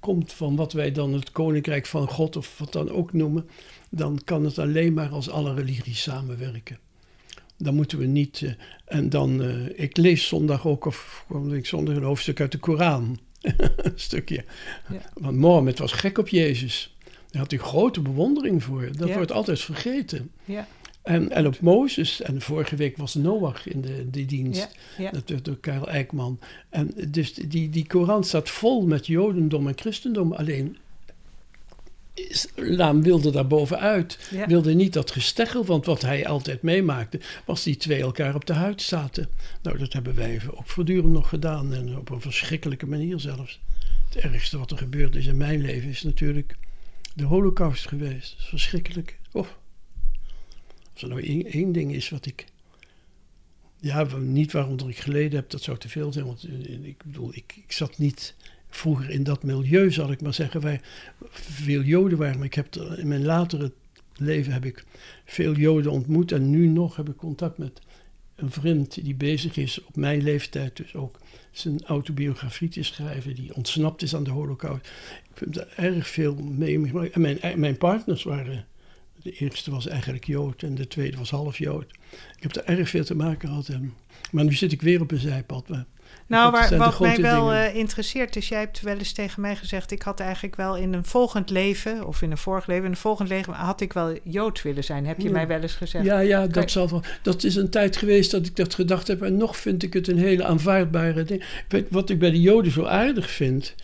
komt 0.00 0.32
van 0.32 0.56
wat 0.56 0.72
wij 0.72 0.92
dan 0.92 1.12
het 1.12 1.32
koninkrijk 1.32 1.86
van 1.86 2.08
God 2.08 2.36
of 2.36 2.58
wat 2.58 2.72
dan 2.72 2.90
ook 2.90 3.12
noemen, 3.12 3.48
dan 3.90 4.20
kan 4.24 4.44
het 4.44 4.58
alleen 4.58 4.92
maar 4.92 5.08
als 5.08 5.30
alle 5.30 5.54
religies 5.54 6.02
samenwerken. 6.02 6.78
Dan 7.58 7.74
moeten 7.74 7.98
we 7.98 8.06
niet. 8.06 8.42
eh, 8.42 8.50
en 8.84 9.08
dan, 9.08 9.42
eh, 9.42 9.78
ik 9.84 9.96
lees 9.96 10.26
zondag 10.28 10.66
ook, 10.66 10.84
of 10.84 11.24
kwam 11.28 11.54
ik 11.54 11.66
zondag 11.66 11.96
een 11.96 12.02
hoofdstuk 12.02 12.40
uit 12.40 12.52
de 12.52 12.58
Koran. 12.58 13.18
een 13.76 13.92
stukje. 13.94 14.44
Ja. 14.92 15.00
Want 15.14 15.36
Mohammed 15.36 15.78
was 15.78 15.92
gek 15.92 16.18
op 16.18 16.28
Jezus. 16.28 16.96
Daar 17.30 17.42
had 17.42 17.50
hij 17.50 17.60
grote 17.60 18.00
bewondering 18.00 18.62
voor. 18.62 18.88
Dat 18.96 19.08
Ja. 19.08 19.14
wordt 19.16 19.32
altijd 19.32 19.60
vergeten. 19.60 20.30
Ja, 20.44 20.66
En, 21.06 21.30
en 21.30 21.46
op 21.46 21.60
Mozes, 21.60 22.22
en 22.22 22.40
vorige 22.40 22.76
week 22.76 22.96
was 22.96 23.14
Noach 23.14 23.68
in 23.68 23.80
de, 23.80 24.10
de 24.10 24.24
dienst. 24.24 24.68
ja, 24.96 25.04
ja. 25.04 25.10
Dat 25.10 25.28
werd 25.28 25.44
door 25.44 25.56
Karel 25.56 25.88
Eijkman. 25.88 26.38
En 26.68 26.94
dus 27.08 27.34
die, 27.34 27.70
die 27.70 27.86
Koran 27.86 28.24
staat 28.24 28.50
vol 28.50 28.86
met 28.86 29.06
Jodendom 29.06 29.68
en 29.68 29.78
Christendom. 29.78 30.32
Alleen 30.32 30.76
Islam 32.14 33.02
wilde 33.02 33.30
daar 33.30 33.46
bovenuit. 33.46 34.18
Ja. 34.30 34.46
Wilde 34.46 34.74
niet 34.74 34.92
dat 34.92 35.10
gesteggel, 35.10 35.64
want 35.64 35.86
wat 35.86 36.02
hij 36.02 36.26
altijd 36.26 36.62
meemaakte, 36.62 37.20
was 37.44 37.62
die 37.62 37.76
twee 37.76 38.00
elkaar 38.00 38.34
op 38.34 38.46
de 38.46 38.52
huid 38.52 38.82
zaten. 38.82 39.28
Nou, 39.62 39.78
dat 39.78 39.92
hebben 39.92 40.14
wij 40.14 40.40
ook 40.50 40.68
voortdurend 40.68 41.12
nog 41.12 41.28
gedaan 41.28 41.74
en 41.74 41.98
op 41.98 42.10
een 42.10 42.20
verschrikkelijke 42.20 42.86
manier 42.86 43.20
zelfs. 43.20 43.60
Het 44.08 44.16
ergste 44.16 44.58
wat 44.58 44.70
er 44.70 44.78
gebeurd 44.78 45.14
is 45.14 45.26
in 45.26 45.36
mijn 45.36 45.60
leven 45.60 45.88
is 45.88 46.02
natuurlijk 46.02 46.56
de 47.14 47.24
Holocaust 47.24 47.88
geweest. 47.88 48.34
Verschrikkelijk. 48.38 49.18
Oh. 49.32 49.46
Als 50.96 51.04
er 51.04 51.10
nou 51.10 51.46
één, 51.50 51.72
ding 51.72 51.92
is 51.92 52.08
wat 52.08 52.26
ik. 52.26 52.44
Ja, 53.80 54.06
niet 54.18 54.52
waaronder 54.52 54.88
ik 54.88 54.96
geleden 54.96 55.38
heb, 55.38 55.50
dat 55.50 55.62
zou 55.62 55.78
te 55.78 55.88
veel 55.88 56.12
zijn. 56.12 56.26
Want 56.26 56.44
eh, 56.44 56.84
ik 56.84 57.02
bedoel, 57.04 57.30
ik, 57.34 57.54
ik 57.64 57.72
zat 57.72 57.98
niet 57.98 58.34
vroeger 58.68 59.10
in 59.10 59.22
dat 59.22 59.42
milieu, 59.42 59.90
zal 59.92 60.10
ik 60.10 60.20
maar 60.20 60.34
zeggen, 60.34 60.60
waar 60.60 60.80
veel 61.30 61.82
Joden 61.82 62.18
waren. 62.18 62.36
Maar 62.36 62.46
ik 62.46 62.54
heb 62.54 62.74
er- 62.74 62.98
in 62.98 63.08
mijn 63.08 63.24
latere 63.24 63.72
leven 64.14 64.52
heb 64.52 64.64
ik 64.64 64.84
veel 65.24 65.54
Joden 65.54 65.92
ontmoet. 65.92 66.32
En 66.32 66.50
nu 66.50 66.66
nog 66.66 66.96
heb 66.96 67.08
ik 67.08 67.16
contact 67.16 67.58
met 67.58 67.80
een 68.34 68.50
vriend 68.50 69.04
die 69.04 69.14
bezig 69.14 69.56
is 69.56 69.84
op 69.84 69.96
mijn 69.96 70.22
leeftijd 70.22 70.76
dus 70.76 70.94
ook 70.94 71.18
zijn 71.50 71.84
autobiografie 71.84 72.68
te 72.68 72.82
schrijven. 72.82 73.34
Die 73.34 73.54
ontsnapt 73.54 74.02
is 74.02 74.14
aan 74.14 74.24
de 74.24 74.30
holocaust. 74.30 74.86
Ik 75.34 75.38
heb 75.38 75.56
er 75.56 75.72
erg 75.76 76.08
veel 76.08 76.34
meegemaakt. 76.34 77.10
En 77.12 77.20
mijn, 77.20 77.38
mijn 77.56 77.76
partners 77.76 78.22
waren... 78.22 78.66
De 79.26 79.32
eerste 79.32 79.70
was 79.70 79.86
eigenlijk 79.86 80.24
Jood 80.24 80.62
en 80.62 80.74
de 80.74 80.86
tweede 80.86 81.16
was 81.16 81.30
half 81.30 81.58
Jood. 81.58 81.86
Ik 82.36 82.42
heb 82.42 82.56
er 82.56 82.64
erg 82.64 82.88
veel 82.88 83.04
te 83.04 83.14
maken 83.14 83.48
gehad. 83.48 83.68
En, 83.68 83.94
maar 84.30 84.44
nu 84.44 84.52
zit 84.52 84.72
ik 84.72 84.82
weer 84.82 85.00
op 85.00 85.10
een 85.10 85.18
zijpad. 85.18 85.68
Maar 85.68 85.84
Nou, 86.26 86.50
waar, 86.52 86.76
wat 86.76 87.00
mij 87.00 87.16
wel 87.16 87.52
eh, 87.52 87.74
interesseert 87.74 88.36
is, 88.36 88.48
jij 88.48 88.58
hebt 88.58 88.80
wel 88.80 88.96
eens 88.96 89.12
tegen 89.12 89.40
mij 89.40 89.56
gezegd, 89.56 89.90
ik 89.90 90.02
had 90.02 90.20
eigenlijk 90.20 90.56
wel 90.56 90.76
in 90.76 90.92
een 90.92 91.04
volgend 91.04 91.50
leven, 91.50 92.06
of 92.06 92.22
in 92.22 92.30
een 92.30 92.38
vorig 92.38 92.66
leven, 92.66 92.84
in 92.84 92.90
een 92.90 92.96
volgend 92.96 93.28
leven 93.28 93.52
had 93.52 93.80
ik 93.80 93.92
wel 93.92 94.18
Joods 94.24 94.62
willen 94.62 94.84
zijn. 94.84 95.06
Heb 95.06 95.20
je 95.20 95.26
Ja. 95.26 95.32
mij 95.32 95.46
wel 95.46 95.60
eens 95.60 95.74
gezegd? 95.74 96.04
Ja, 96.04 96.18
ja, 96.18 96.40
Kijk. 96.40 96.52
dat, 96.54 96.70
zal 96.70 96.88
wel, 96.88 97.02
dat 97.22 97.44
is 97.44 97.56
een 97.56 97.70
tijd 97.70 97.96
geweest 97.96 98.30
dat 98.30 98.46
ik 98.46 98.56
dat 98.56 98.74
gedacht 98.74 99.06
heb. 99.06 99.22
En 99.22 99.36
nog 99.36 99.56
vind 99.56 99.82
ik 99.82 99.92
het 99.92 100.08
een 100.08 100.18
hele 100.18 100.44
aanvaardbare 100.44 101.22
ding. 101.22 101.44
Wat 101.90 102.10
ik 102.10 102.18
bij 102.18 102.30
de 102.30 102.40
Joden 102.40 102.72
zo 102.72 102.84
aardig 102.84 103.30
vind. 103.30 103.74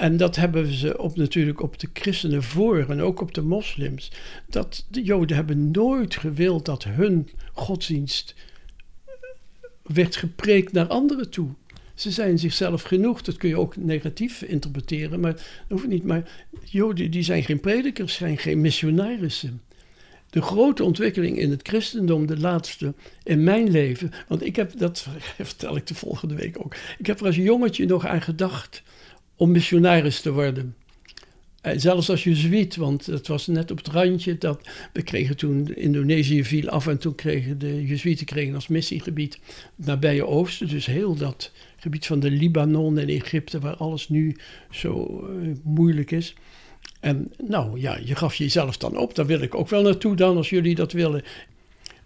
En 0.00 0.16
dat 0.16 0.36
hebben 0.36 0.72
ze 0.72 0.98
op, 0.98 1.16
natuurlijk 1.16 1.62
op 1.62 1.78
de 1.78 1.88
christenen 1.92 2.42
voor 2.42 2.86
en 2.88 3.00
ook 3.00 3.20
op 3.20 3.34
de 3.34 3.42
moslims. 3.42 4.12
Dat 4.46 4.86
de 4.90 5.02
Joden 5.02 5.36
hebben 5.36 5.70
nooit 5.70 6.16
gewild 6.16 6.64
dat 6.64 6.84
hun 6.84 7.28
godsdienst 7.52 8.34
werd 9.82 10.16
gepreekt 10.16 10.72
naar 10.72 10.86
anderen 10.86 11.30
toe. 11.30 11.48
Ze 11.94 12.10
zijn 12.10 12.38
zichzelf 12.38 12.82
genoeg. 12.82 13.22
Dat 13.22 13.36
kun 13.36 13.48
je 13.48 13.58
ook 13.58 13.76
negatief 13.76 14.42
interpreteren, 14.42 15.20
maar 15.20 15.32
dat 15.32 15.42
hoeft 15.68 15.86
niet. 15.86 16.04
Maar 16.04 16.46
Joden 16.64 17.10
die 17.10 17.22
zijn 17.22 17.44
geen 17.44 17.60
predikers, 17.60 18.14
zijn 18.14 18.38
geen 18.38 18.60
missionarissen. 18.60 19.62
de 20.30 20.42
grote 20.42 20.84
ontwikkeling 20.84 21.38
in 21.38 21.50
het 21.50 21.68
christendom, 21.68 22.26
de 22.26 22.38
laatste 22.38 22.94
in 23.22 23.44
mijn 23.44 23.70
leven. 23.70 24.10
Want 24.28 24.44
ik 24.44 24.56
heb, 24.56 24.78
dat 24.78 25.06
vertel 25.36 25.76
ik 25.76 25.86
de 25.86 25.94
volgende 25.94 26.34
week 26.34 26.64
ook. 26.64 26.74
Ik 26.98 27.06
heb 27.06 27.20
er 27.20 27.26
als 27.26 27.36
jongetje 27.36 27.86
nog 27.86 28.06
aan 28.06 28.22
gedacht 28.22 28.82
om 29.40 29.50
missionaris 29.50 30.20
te 30.20 30.32
worden. 30.32 30.74
En 31.60 31.72
eh, 31.74 31.80
zelfs 31.80 32.10
als 32.10 32.24
jezuïet, 32.24 32.76
want 32.76 33.06
het 33.06 33.26
was 33.26 33.46
net 33.46 33.70
op 33.70 33.76
het 33.76 33.86
randje 33.86 34.38
dat 34.38 34.68
we 34.92 35.02
kregen 35.02 35.36
toen 35.36 35.74
Indonesië 35.74 36.44
viel 36.44 36.68
af 36.68 36.86
en 36.86 36.98
toen 36.98 37.14
kregen 37.14 37.58
de 37.58 37.86
jezuïeten 37.86 38.26
kregen 38.26 38.54
als 38.54 38.68
missiegebied 38.68 39.38
nabije 39.74 40.26
oosten, 40.26 40.68
dus 40.68 40.86
heel 40.86 41.14
dat 41.14 41.52
gebied 41.76 42.06
van 42.06 42.20
de 42.20 42.30
Libanon 42.30 42.98
en 42.98 43.08
Egypte 43.08 43.58
waar 43.58 43.76
alles 43.76 44.08
nu 44.08 44.36
zo 44.70 45.24
uh, 45.30 45.54
moeilijk 45.64 46.10
is. 46.10 46.34
En 47.00 47.32
nou 47.46 47.80
ja, 47.80 47.98
je 48.04 48.14
gaf 48.14 48.34
jezelf 48.34 48.76
dan 48.76 48.96
op. 48.96 49.14
Daar 49.14 49.26
wil 49.26 49.40
ik 49.40 49.54
ook 49.54 49.68
wel 49.68 49.82
naartoe 49.82 50.16
dan, 50.16 50.36
als 50.36 50.50
jullie 50.50 50.74
dat 50.74 50.92
willen. 50.92 51.22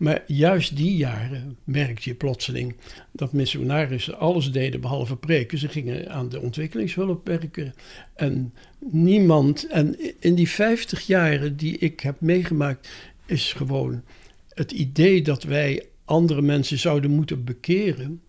Maar 0.05 0.23
juist 0.27 0.77
die 0.77 0.97
jaren 0.97 1.59
merkte 1.65 2.09
je 2.09 2.15
plotseling 2.15 2.75
dat 3.13 3.33
missionarissen 3.33 4.19
alles 4.19 4.53
deden 4.53 4.81
behalve 4.81 5.17
preken. 5.17 5.59
Ze 5.59 5.69
gingen 5.69 6.11
aan 6.11 6.29
de 6.29 6.41
ontwikkelingshulp 6.41 7.27
werken. 7.27 7.75
En 8.15 8.55
niemand, 8.79 9.67
en 9.67 9.97
in 10.21 10.35
die 10.35 10.49
50 10.49 11.07
jaren 11.07 11.57
die 11.57 11.79
ik 11.79 12.01
heb 12.01 12.21
meegemaakt, 12.21 12.89
is 13.27 13.53
gewoon 13.53 14.03
het 14.49 14.73
idee 14.73 15.23
dat 15.23 15.43
wij 15.43 15.87
andere 16.05 16.43
mensen 16.43 16.79
zouden 16.79 17.11
moeten 17.11 17.45
bekeren, 17.45 18.21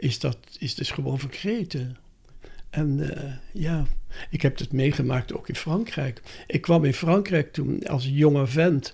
is, 0.00 0.18
dat, 0.18 0.38
is 0.58 0.74
dus 0.74 0.90
gewoon 0.90 1.18
vergeten. 1.18 1.96
En 2.70 2.98
uh, 2.98 3.32
ja, 3.52 3.86
ik 4.30 4.42
heb 4.42 4.58
het 4.58 4.72
meegemaakt 4.72 5.32
ook 5.32 5.48
in 5.48 5.56
Frankrijk. 5.56 6.22
Ik 6.46 6.60
kwam 6.60 6.84
in 6.84 6.94
Frankrijk 6.94 7.52
toen 7.52 7.86
als 7.86 8.08
jonge 8.12 8.46
vent, 8.46 8.92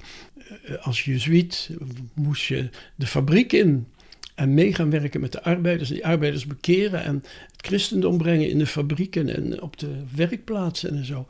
als 0.80 1.02
jezuïet, 1.02 1.70
moest 2.14 2.44
je 2.44 2.68
de 2.94 3.06
fabriek 3.06 3.52
in 3.52 3.87
en 4.35 4.54
mee 4.54 4.74
gaan 4.74 4.90
werken 4.90 5.20
met 5.20 5.32
de 5.32 5.42
arbeiders. 5.42 5.88
Die 5.88 6.06
arbeiders 6.06 6.46
bekeren 6.46 7.04
en 7.04 7.14
het 7.52 7.66
christendom 7.66 8.18
brengen 8.18 8.48
in 8.48 8.59
de 8.59 8.66
fabrieken 8.66 9.37
en 9.37 9.62
op 9.62 9.78
de 9.78 10.02
werkplaatsen 10.14 10.96
en 10.96 11.04
zo. 11.04 11.26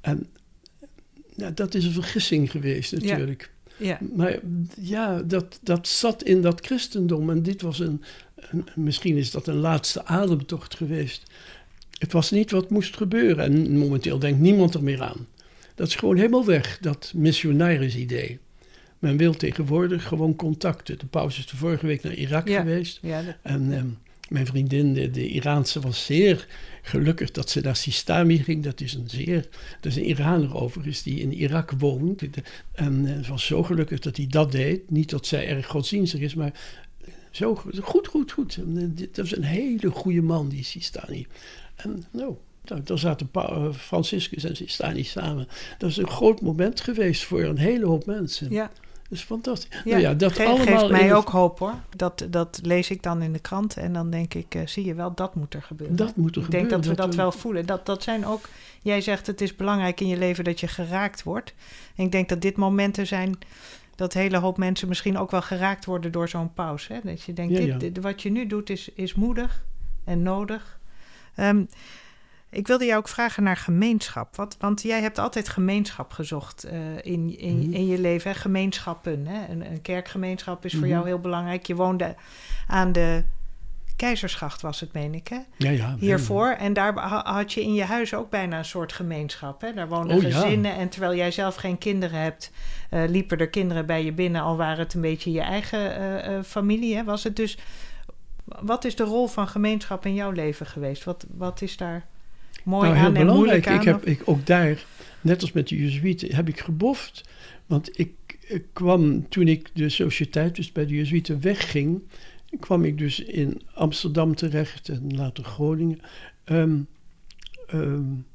En 0.00 0.26
ja, 1.36 1.50
dat 1.50 1.74
is 1.74 1.84
een 1.84 1.92
vergissing 1.92 2.50
geweest 2.50 2.92
natuurlijk. 2.92 3.50
Ja. 3.76 3.86
ja. 3.86 3.98
Maar 4.14 4.38
ja, 4.80 5.22
dat, 5.22 5.58
dat 5.62 5.88
zat 5.88 6.22
in 6.22 6.42
dat 6.42 6.66
christendom 6.66 7.30
en 7.30 7.42
dit 7.42 7.62
was 7.62 7.78
een, 7.78 8.02
een, 8.34 8.66
misschien 8.74 9.16
is 9.16 9.30
dat 9.30 9.46
een 9.46 9.56
laatste 9.56 10.04
ademtocht 10.04 10.74
geweest 10.74 11.22
het 11.98 12.12
was 12.12 12.30
niet 12.30 12.50
wat 12.50 12.70
moest 12.70 12.96
gebeuren. 12.96 13.44
En 13.44 13.78
momenteel 13.78 14.18
denkt 14.18 14.40
niemand 14.40 14.74
er 14.74 14.82
meer 14.82 15.02
aan. 15.02 15.26
Dat 15.74 15.86
is 15.86 15.94
gewoon 15.94 16.16
helemaal 16.16 16.44
weg, 16.44 16.78
dat 16.80 17.12
missionaris-idee. 17.14 18.38
Men 18.98 19.16
wil 19.16 19.34
tegenwoordig 19.34 20.04
gewoon 20.04 20.36
contacten. 20.36 20.98
De 20.98 21.06
paus 21.06 21.38
is 21.38 21.46
de 21.46 21.56
vorige 21.56 21.86
week 21.86 22.02
naar 22.02 22.14
Irak 22.14 22.50
geweest. 22.50 22.98
Ja, 23.02 23.22
En 23.42 23.72
ehm, 23.72 23.86
mijn 24.28 24.46
vriendin, 24.46 24.94
de, 24.94 25.10
de, 25.10 25.28
Iraanse, 25.28 25.80
was 25.80 26.04
zeer 26.04 26.46
gelukkig 26.82 27.30
dat 27.30 27.50
ze 27.50 27.60
naar 27.60 27.76
Sistami 27.76 28.38
ging. 28.38 28.64
Dat 28.64 28.80
is 28.80 28.94
een 28.94 29.10
zeer, 29.10 29.48
dat 29.80 29.92
is 29.92 29.96
een 29.96 30.04
Iraner 30.04 30.56
overigens 30.56 31.02
die 31.02 31.20
in 31.20 31.32
Irak 31.32 31.70
woont. 31.70 32.22
En 32.72 33.04
uh, 33.06 33.28
was 33.28 33.46
zo 33.46 33.62
gelukkig 33.62 33.98
dat 34.00 34.16
hij 34.16 34.26
dat 34.26 34.52
deed. 34.52 34.90
Niet 34.90 35.10
dat 35.10 35.26
zij 35.26 35.48
erg 35.48 35.66
godsdienstig 35.66 36.20
is, 36.20 36.34
maar 36.34 36.52
zo 37.30 37.54
goed, 37.80 38.06
goed, 38.06 38.32
goed. 38.32 38.56
Eh, 38.56 39.06
dat 39.12 39.24
is 39.24 39.36
een 39.36 39.42
hele 39.42 39.90
goede 39.90 40.22
man, 40.22 40.48
die 40.48 40.64
Sistani. 40.64 41.26
En 41.76 42.04
nou, 42.10 42.34
daar 42.84 42.98
zaten 42.98 43.28
eh, 43.32 43.72
Franciscus 43.72 44.44
en 44.44 44.56
Sistani 44.56 45.04
samen. 45.04 45.48
Dat 45.78 45.90
is 45.90 45.96
een 45.96 46.10
groot 46.10 46.40
moment 46.40 46.80
geweest 46.80 47.24
voor 47.24 47.42
een 47.42 47.58
hele 47.58 47.86
hoop 47.86 48.06
mensen. 48.06 48.50
Ja. 48.50 48.70
Dat 49.08 49.18
is 49.18 49.24
fantastisch. 49.24 49.80
Ja, 49.84 49.90
nou 49.90 50.00
ja, 50.00 50.14
dat 50.14 50.32
Ge 50.32 50.44
allemaal 50.44 50.66
geeft 50.66 50.90
mij 50.90 51.14
ook 51.14 51.28
hoop 51.28 51.58
hoor. 51.58 51.74
Dat, 51.96 52.26
dat 52.30 52.60
lees 52.62 52.90
ik 52.90 53.02
dan 53.02 53.22
in 53.22 53.32
de 53.32 53.38
krant 53.38 53.76
en 53.76 53.92
dan 53.92 54.10
denk 54.10 54.34
ik, 54.34 54.54
uh, 54.54 54.66
zie 54.66 54.84
je 54.84 54.94
wel, 54.94 55.14
dat 55.14 55.34
moet 55.34 55.54
er 55.54 55.62
gebeuren. 55.62 55.96
Dat 55.96 56.16
moet 56.16 56.30
er 56.30 56.38
ik 56.38 56.44
gebeuren. 56.44 56.68
Ik 56.68 56.70
denk 56.70 56.82
dat 56.84 56.96
we 56.96 57.02
dat, 57.02 57.14
wel 57.14 57.32
voelen. 57.32 57.66
Dat, 57.66 57.86
dat 57.86 58.02
zijn 58.02 58.26
ook, 58.26 58.48
jij 58.82 59.00
zegt 59.00 59.26
het 59.26 59.40
is 59.40 59.56
belangrijk 59.56 60.00
in 60.00 60.08
je 60.08 60.16
leven 60.16 60.44
dat 60.44 60.60
je 60.60 60.68
geraakt 60.68 61.22
wordt. 61.22 61.54
En 61.94 62.04
ik 62.04 62.12
denk 62.12 62.28
dat 62.28 62.40
dit 62.40 62.56
momenten 62.56 63.06
zijn 63.06 63.38
dat 63.94 64.12
hele 64.12 64.38
hoop 64.38 64.58
mensen 64.58 64.88
misschien 64.88 65.18
ook 65.18 65.30
wel 65.30 65.42
geraakt 65.42 65.84
worden 65.84 66.12
door 66.12 66.28
zo'n 66.28 66.52
pauze. 66.52 67.00
Dat 67.04 67.22
je 67.22 67.32
denkt, 67.32 67.56
dit, 67.56 67.80
dit, 67.80 67.98
wat 67.98 68.22
je 68.22 68.30
nu 68.30 68.46
doet 68.46 68.70
is, 68.70 68.88
is 68.94 69.14
moedig 69.14 69.64
en 70.04 70.22
nodig. 70.22 70.78
Um, 71.36 71.68
ik 72.50 72.66
wilde 72.66 72.84
jou 72.84 72.98
ook 72.98 73.08
vragen 73.08 73.42
naar 73.42 73.56
gemeenschap. 73.56 74.36
Wat, 74.36 74.56
want 74.60 74.82
jij 74.82 75.00
hebt 75.00 75.18
altijd 75.18 75.48
gemeenschap 75.48 76.12
gezocht 76.12 76.66
uh, 76.66 76.72
in, 76.96 77.38
in, 77.38 77.56
mm 77.56 77.72
in, 77.72 77.86
je 77.86 77.98
leven. 77.98 78.30
Hè? 78.30 78.36
Gemeenschappen. 78.36 79.26
Hè? 79.26 79.52
Een, 79.52 79.70
een, 79.70 79.82
kerkgemeenschap 79.82 80.64
is 80.64 80.72
voor 80.72 80.80
mhm. 80.80 80.90
jou 80.90 81.06
heel 81.06 81.20
belangrijk. 81.20 81.66
Je 81.66 81.74
woonde 81.74 82.14
aan 82.66 82.92
de 82.92 83.24
Keizersgracht, 83.96 84.60
was 84.60 84.80
het, 84.80 84.92
meen 84.92 85.14
ik, 85.14 85.28
hè? 85.28 85.38
Ja, 85.56 85.70
ja. 85.70 85.96
Hiervoor. 85.98 86.48
En 86.48 86.72
daar 86.72 86.98
had 87.24 87.52
je 87.52 87.62
in 87.62 87.74
je 87.74 87.84
huis 87.84 88.14
ook 88.14 88.30
bijna 88.30 88.58
een 88.58 88.64
soort 88.64 88.92
gemeenschap. 88.92 89.60
Hè? 89.60 89.72
Daar 89.72 89.88
woonden 89.88 90.16
oh, 90.16 90.22
gezinnen. 90.22 90.74
En 90.74 90.88
terwijl 90.88 91.14
jij 91.14 91.30
zelf 91.30 91.54
geen 91.54 91.78
kinderen 91.78 92.20
hebt, 92.20 92.52
uh, 92.90 93.02
liepen 93.08 93.38
er 93.38 93.48
kinderen 93.48 93.86
bij 93.86 94.04
je 94.04 94.12
binnen. 94.12 94.42
Al 94.42 94.56
waren 94.56 94.78
het 94.78 94.94
een 94.94 95.00
beetje 95.00 95.32
je 95.32 95.40
eigen 95.40 96.02
uh, 96.30 96.42
familie. 96.42 96.96
Hè? 96.96 97.04
Was 97.04 97.24
het 97.24 97.36
dus 97.36 97.58
wat 98.44 98.84
is 98.84 98.96
de 98.96 99.04
rol 99.04 99.26
van 99.26 99.48
gemeenschap 99.48 100.06
in 100.06 100.14
jouw 100.14 100.30
leven 100.30 100.66
geweest? 100.66 101.04
Wat, 101.04 101.26
wat 101.28 101.62
is 101.62 101.76
daar 101.76 102.06
mooi 102.64 102.88
nou, 102.88 103.00
aan 103.00 103.16
en 103.16 103.30
aan? 103.30 103.50
Ik 103.50 103.64
heb 103.64 104.06
ik, 104.06 104.22
ook 104.24 104.46
daar, 104.46 104.84
net 105.20 105.40
als 105.40 105.52
met 105.52 105.68
de 105.68 105.76
Jezuïeten, 105.76 106.34
heb 106.34 106.48
ik 106.48 106.60
geboft. 106.60 107.28
Want 107.66 107.98
ik, 107.98 108.12
ik, 108.40 108.64
kwam, 108.72 109.28
toen 109.28 109.48
ik 109.48 109.70
de 109.72 109.88
sociëteit, 109.88 110.56
dus 110.56 110.72
bij 110.72 110.86
de 110.86 110.94
Jezuïeten 110.94 111.40
wegging... 111.40 112.02
kwam 112.60 112.84
ik 112.84 112.98
dus 112.98 113.20
in 113.20 113.62
Amsterdam 113.74 114.34
terecht 114.34 114.88
en 114.88 115.16
later 115.16 115.44
Groningen... 115.44 116.00
Um, 116.44 116.86
um, 117.74 118.26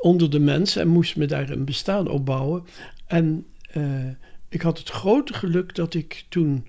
onder 0.00 0.30
de 0.30 0.38
mensen 0.38 0.82
en 0.82 0.88
moest 0.88 1.16
me 1.16 1.26
daar 1.26 1.50
een 1.50 1.64
bestaan 1.64 2.08
opbouwen. 2.08 2.64
En 3.06 3.46
uh, 3.76 4.08
ik 4.48 4.62
had 4.62 4.78
het 4.78 4.88
grote 4.88 5.34
geluk 5.34 5.74
dat 5.74 5.94
ik 5.94 6.24
toen 6.28 6.66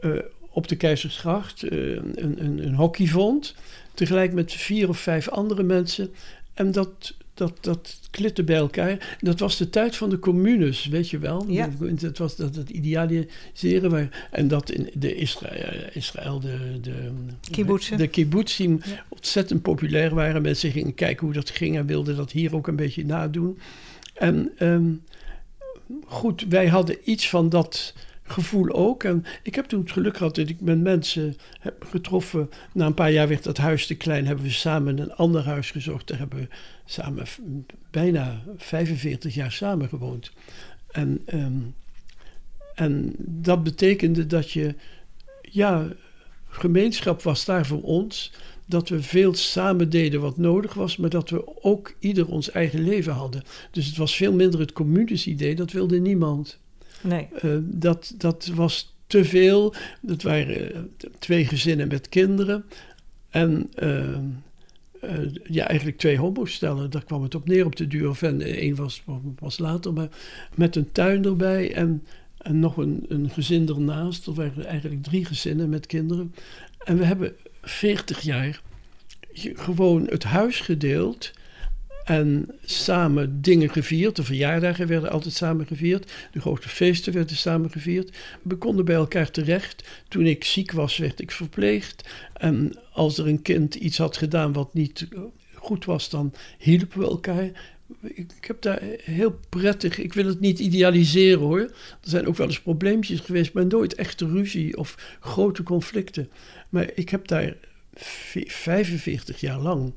uh, 0.00 0.18
op 0.50 0.68
de 0.68 0.76
Keizersgracht 0.76 1.64
uh, 1.64 1.94
een, 1.94 2.44
een, 2.44 2.66
een 2.66 2.74
hockey 2.74 3.06
vond. 3.06 3.54
Tegelijk 3.94 4.32
met 4.32 4.52
vier 4.52 4.88
of 4.88 4.98
vijf 4.98 5.28
andere 5.28 5.62
mensen. 5.62 6.10
En 6.54 6.72
dat, 6.72 7.14
dat, 7.34 7.52
dat 7.60 7.98
klitte 8.10 8.42
bij 8.42 8.56
elkaar. 8.56 9.16
Dat 9.20 9.40
was 9.40 9.56
de 9.56 9.70
tijd 9.70 9.96
van 9.96 10.10
de 10.10 10.18
communes, 10.18 10.86
weet 10.86 11.10
je 11.10 11.18
wel. 11.18 11.44
Ja. 11.48 11.70
Dat 11.94 12.18
was 12.18 12.36
dat, 12.36 12.54
dat 12.54 12.70
idealiseren. 12.70 13.90
Waar, 13.90 14.28
en 14.30 14.48
dat 14.48 14.70
in 14.70 14.90
de 14.94 15.14
Israël, 15.14 15.88
Israël 15.92 16.40
de, 16.40 16.80
de, 16.80 17.10
Kibbutzen. 17.50 17.98
de 17.98 18.08
kibbutzim 18.08 18.80
ontzettend 19.08 19.62
populair 19.62 20.14
waren. 20.14 20.42
Mensen 20.42 20.70
gingen 20.70 20.94
kijken 20.94 21.24
hoe 21.24 21.34
dat 21.34 21.50
ging 21.50 21.76
en 21.76 21.86
wilden 21.86 22.16
dat 22.16 22.30
hier 22.30 22.54
ook 22.54 22.66
een 22.66 22.76
beetje 22.76 23.04
nadoen. 23.04 23.58
En 24.14 24.52
um, 24.60 25.02
goed, 26.06 26.44
wij 26.48 26.66
hadden 26.66 26.96
iets 27.04 27.28
van 27.28 27.48
dat 27.48 27.94
gevoel 28.24 28.72
ook. 28.72 29.04
En 29.04 29.24
ik 29.42 29.54
heb 29.54 29.64
toen 29.64 29.80
het 29.80 29.92
geluk 29.92 30.16
gehad 30.16 30.34
dat 30.34 30.48
ik 30.48 30.60
met 30.60 30.80
mensen 30.80 31.36
heb 31.60 31.84
getroffen. 31.84 32.50
Na 32.72 32.86
een 32.86 32.94
paar 32.94 33.12
jaar 33.12 33.28
werd 33.28 33.42
dat 33.42 33.56
huis 33.56 33.86
te 33.86 33.94
klein, 33.94 34.26
hebben 34.26 34.44
we 34.44 34.50
samen 34.50 34.98
een 34.98 35.12
ander 35.12 35.44
huis 35.44 35.70
gezocht. 35.70 36.08
Daar 36.08 36.18
hebben 36.18 36.38
we 36.38 36.48
samen 36.84 37.26
bijna 37.90 38.42
45 38.56 39.34
jaar 39.34 39.52
samen 39.52 39.88
gewoond. 39.88 40.32
En, 40.90 41.22
ehm, 41.26 41.58
en 42.74 43.14
dat 43.18 43.62
betekende 43.62 44.26
dat 44.26 44.50
je, 44.50 44.74
ja, 45.40 45.88
gemeenschap 46.48 47.22
was 47.22 47.44
daar 47.44 47.66
voor 47.66 47.82
ons. 47.82 48.32
Dat 48.66 48.88
we 48.88 49.02
veel 49.02 49.34
samen 49.34 49.90
deden 49.90 50.20
wat 50.20 50.36
nodig 50.36 50.74
was, 50.74 50.96
maar 50.96 51.10
dat 51.10 51.30
we 51.30 51.62
ook 51.64 51.94
ieder 51.98 52.28
ons 52.28 52.50
eigen 52.50 52.82
leven 52.82 53.12
hadden. 53.12 53.42
Dus 53.70 53.86
het 53.86 53.96
was 53.96 54.16
veel 54.16 54.32
minder 54.32 54.60
het 54.60 54.72
communes 54.72 55.26
idee, 55.26 55.54
dat 55.54 55.72
wilde 55.72 56.00
niemand. 56.00 56.58
Nee. 57.04 57.28
Uh, 57.42 57.56
dat, 57.62 58.14
dat 58.16 58.46
was 58.54 58.94
te 59.06 59.24
veel. 59.24 59.74
Dat 60.00 60.22
waren 60.22 60.76
uh, 60.76 60.82
twee 61.18 61.44
gezinnen 61.46 61.88
met 61.88 62.08
kinderen. 62.08 62.64
En 63.30 63.70
uh, 63.82 64.18
ja, 65.44 65.66
eigenlijk 65.66 65.98
twee 65.98 66.18
homostellen. 66.18 66.90
Daar 66.90 67.04
kwam 67.04 67.22
het 67.22 67.34
op 67.34 67.48
neer 67.48 67.64
op 67.64 67.76
de 67.76 67.86
duur. 67.86 68.08
Of 68.08 68.22
één 68.22 68.74
was, 68.74 69.02
was 69.38 69.58
later, 69.58 69.92
maar 69.92 70.08
met 70.54 70.76
een 70.76 70.92
tuin 70.92 71.24
erbij. 71.24 71.74
En, 71.74 72.04
en 72.38 72.58
nog 72.58 72.76
een, 72.76 73.04
een 73.08 73.30
gezin 73.30 73.68
ernaast. 73.68 74.26
Er 74.26 74.34
waren 74.34 74.64
eigenlijk 74.64 75.02
drie 75.02 75.24
gezinnen 75.24 75.68
met 75.68 75.86
kinderen. 75.86 76.34
En 76.84 76.98
we 76.98 77.04
hebben 77.04 77.32
veertig 77.62 78.20
jaar 78.20 78.60
gewoon 79.54 80.06
het 80.06 80.24
huis 80.24 80.60
gedeeld 80.60 81.32
en 82.04 82.50
samen 82.64 83.42
dingen 83.42 83.70
gevierd. 83.70 84.16
De 84.16 84.24
verjaardagen 84.24 84.86
werden 84.86 85.10
altijd 85.10 85.34
samen 85.34 85.66
gevierd. 85.66 86.12
De 86.32 86.40
grote 86.40 86.68
feesten 86.68 87.12
werden 87.12 87.36
samen 87.36 87.70
gevierd. 87.70 88.16
We 88.42 88.56
konden 88.56 88.84
bij 88.84 88.94
elkaar 88.94 89.30
terecht. 89.30 89.84
Toen 90.08 90.26
ik 90.26 90.44
ziek 90.44 90.72
was, 90.72 90.96
werd 90.96 91.20
ik 91.20 91.30
verpleegd. 91.30 92.08
En 92.32 92.78
als 92.92 93.18
er 93.18 93.26
een 93.26 93.42
kind 93.42 93.74
iets 93.74 93.98
had 93.98 94.16
gedaan 94.16 94.52
wat 94.52 94.74
niet 94.74 95.08
goed 95.54 95.84
was, 95.84 96.10
dan 96.10 96.34
hielpen 96.58 96.98
we 96.98 97.06
elkaar. 97.06 97.50
ik, 98.02 98.32
ik, 98.36 98.44
heb 98.44 98.62
daar 98.62 98.82
heel 99.02 99.40
prettig, 99.48 99.98
ik 99.98 100.12
wil 100.12 100.26
het 100.26 100.40
niet 100.40 100.58
idealiseren 100.58 101.40
hoor. 101.40 101.60
Er 101.60 101.70
zijn 102.00 102.26
ook 102.26 102.36
wel 102.36 102.46
eens 102.46 102.60
probleempjes 102.60 103.20
geweest, 103.20 103.52
maar 103.52 103.66
nooit 103.66 103.94
echte 103.94 104.26
ruzie 104.26 104.76
of 104.76 105.16
grote 105.20 105.62
conflicten. 105.62 106.30
Maar 106.68 106.90
ik 106.94 107.08
heb 107.08 107.28
daar 107.28 107.56
45 107.94 109.40
jaar 109.40 109.58
lang 109.58 109.92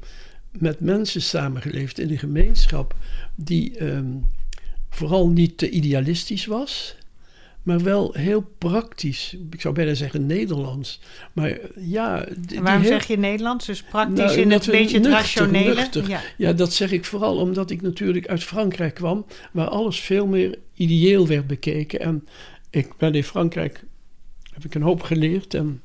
met 0.52 0.80
mensen 0.80 1.22
samengeleefd 1.22 2.00
in 2.00 2.10
een 2.10 2.20
gemeenschap 2.20 2.95
die 3.36 3.78
ehm, 3.78 4.14
vooral 4.89 5.30
niet 5.30 5.58
te 5.58 5.70
idealistisch 5.70 6.45
was 6.45 6.95
maar 7.68 7.84
wel 7.84 8.14
heel 8.14 8.41
praktisch. 8.58 9.36
Ik 9.50 9.62
zou 9.62 9.74
bijna 9.74 9.93
zeggen 9.93 10.26
Nederlands. 10.26 11.00
Maar 11.34 11.60
ja. 11.80 12.28
waarom 12.62 12.84
zeg 12.84 13.08
je 13.08 13.18
Nederlands? 13.18 13.66
Dus 13.66 13.84
praktisch 13.84 14.18
nou, 14.18 14.38
in 14.38 14.52
het 14.52 14.66
beetje 14.66 14.98
het 14.98 15.08
rationele? 15.08 15.88
Ja. 16.08 16.22
ja, 16.38 16.54
dat 16.54 16.74
zeg 16.74 16.91
ik 16.91 17.06
vooral 17.06 17.38
omdat 17.38 17.70
ik 17.70 17.82
natuurlijk 17.82 18.28
uit 18.28 18.43
Frankrijk 18.43 18.93
kwam, 18.93 19.26
waar 19.52 19.68
alles 19.68 20.00
veel 20.00 20.28
meer 20.28 20.58
ideeel 20.74 21.28
werd 21.28 21.48
bekeken. 21.48 22.00
En 22.00 22.28
ik 22.70 22.98
ben 22.98 23.14
in 23.14 23.24
Frankrijk, 23.24 23.84
heb 24.54 24.66
ik 24.66 24.76
een 24.76 24.82
hoop 24.82 25.02
geleerd. 25.02 25.54
En 25.54 25.82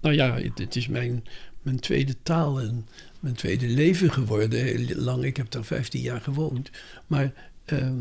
nou 0.00 0.14
ja, 0.14 0.38
het, 0.54 0.76
is 0.76 0.88
mijn, 0.88 1.24
mijn 1.62 1.80
tweede 1.80 2.14
taal 2.22 2.60
en 2.60 2.86
mijn 3.22 3.34
tweede 3.34 3.66
leven 3.66 4.12
geworden. 4.12 4.64
Heel 4.64 4.96
lang, 4.96 5.24
ik 5.24 5.36
heb 5.36 5.50
daar 5.50 5.64
15 5.64 6.00
jaar 6.00 6.20
gewoond. 6.20 6.70
Maar. 7.06 7.32
Ehm, 7.64 7.98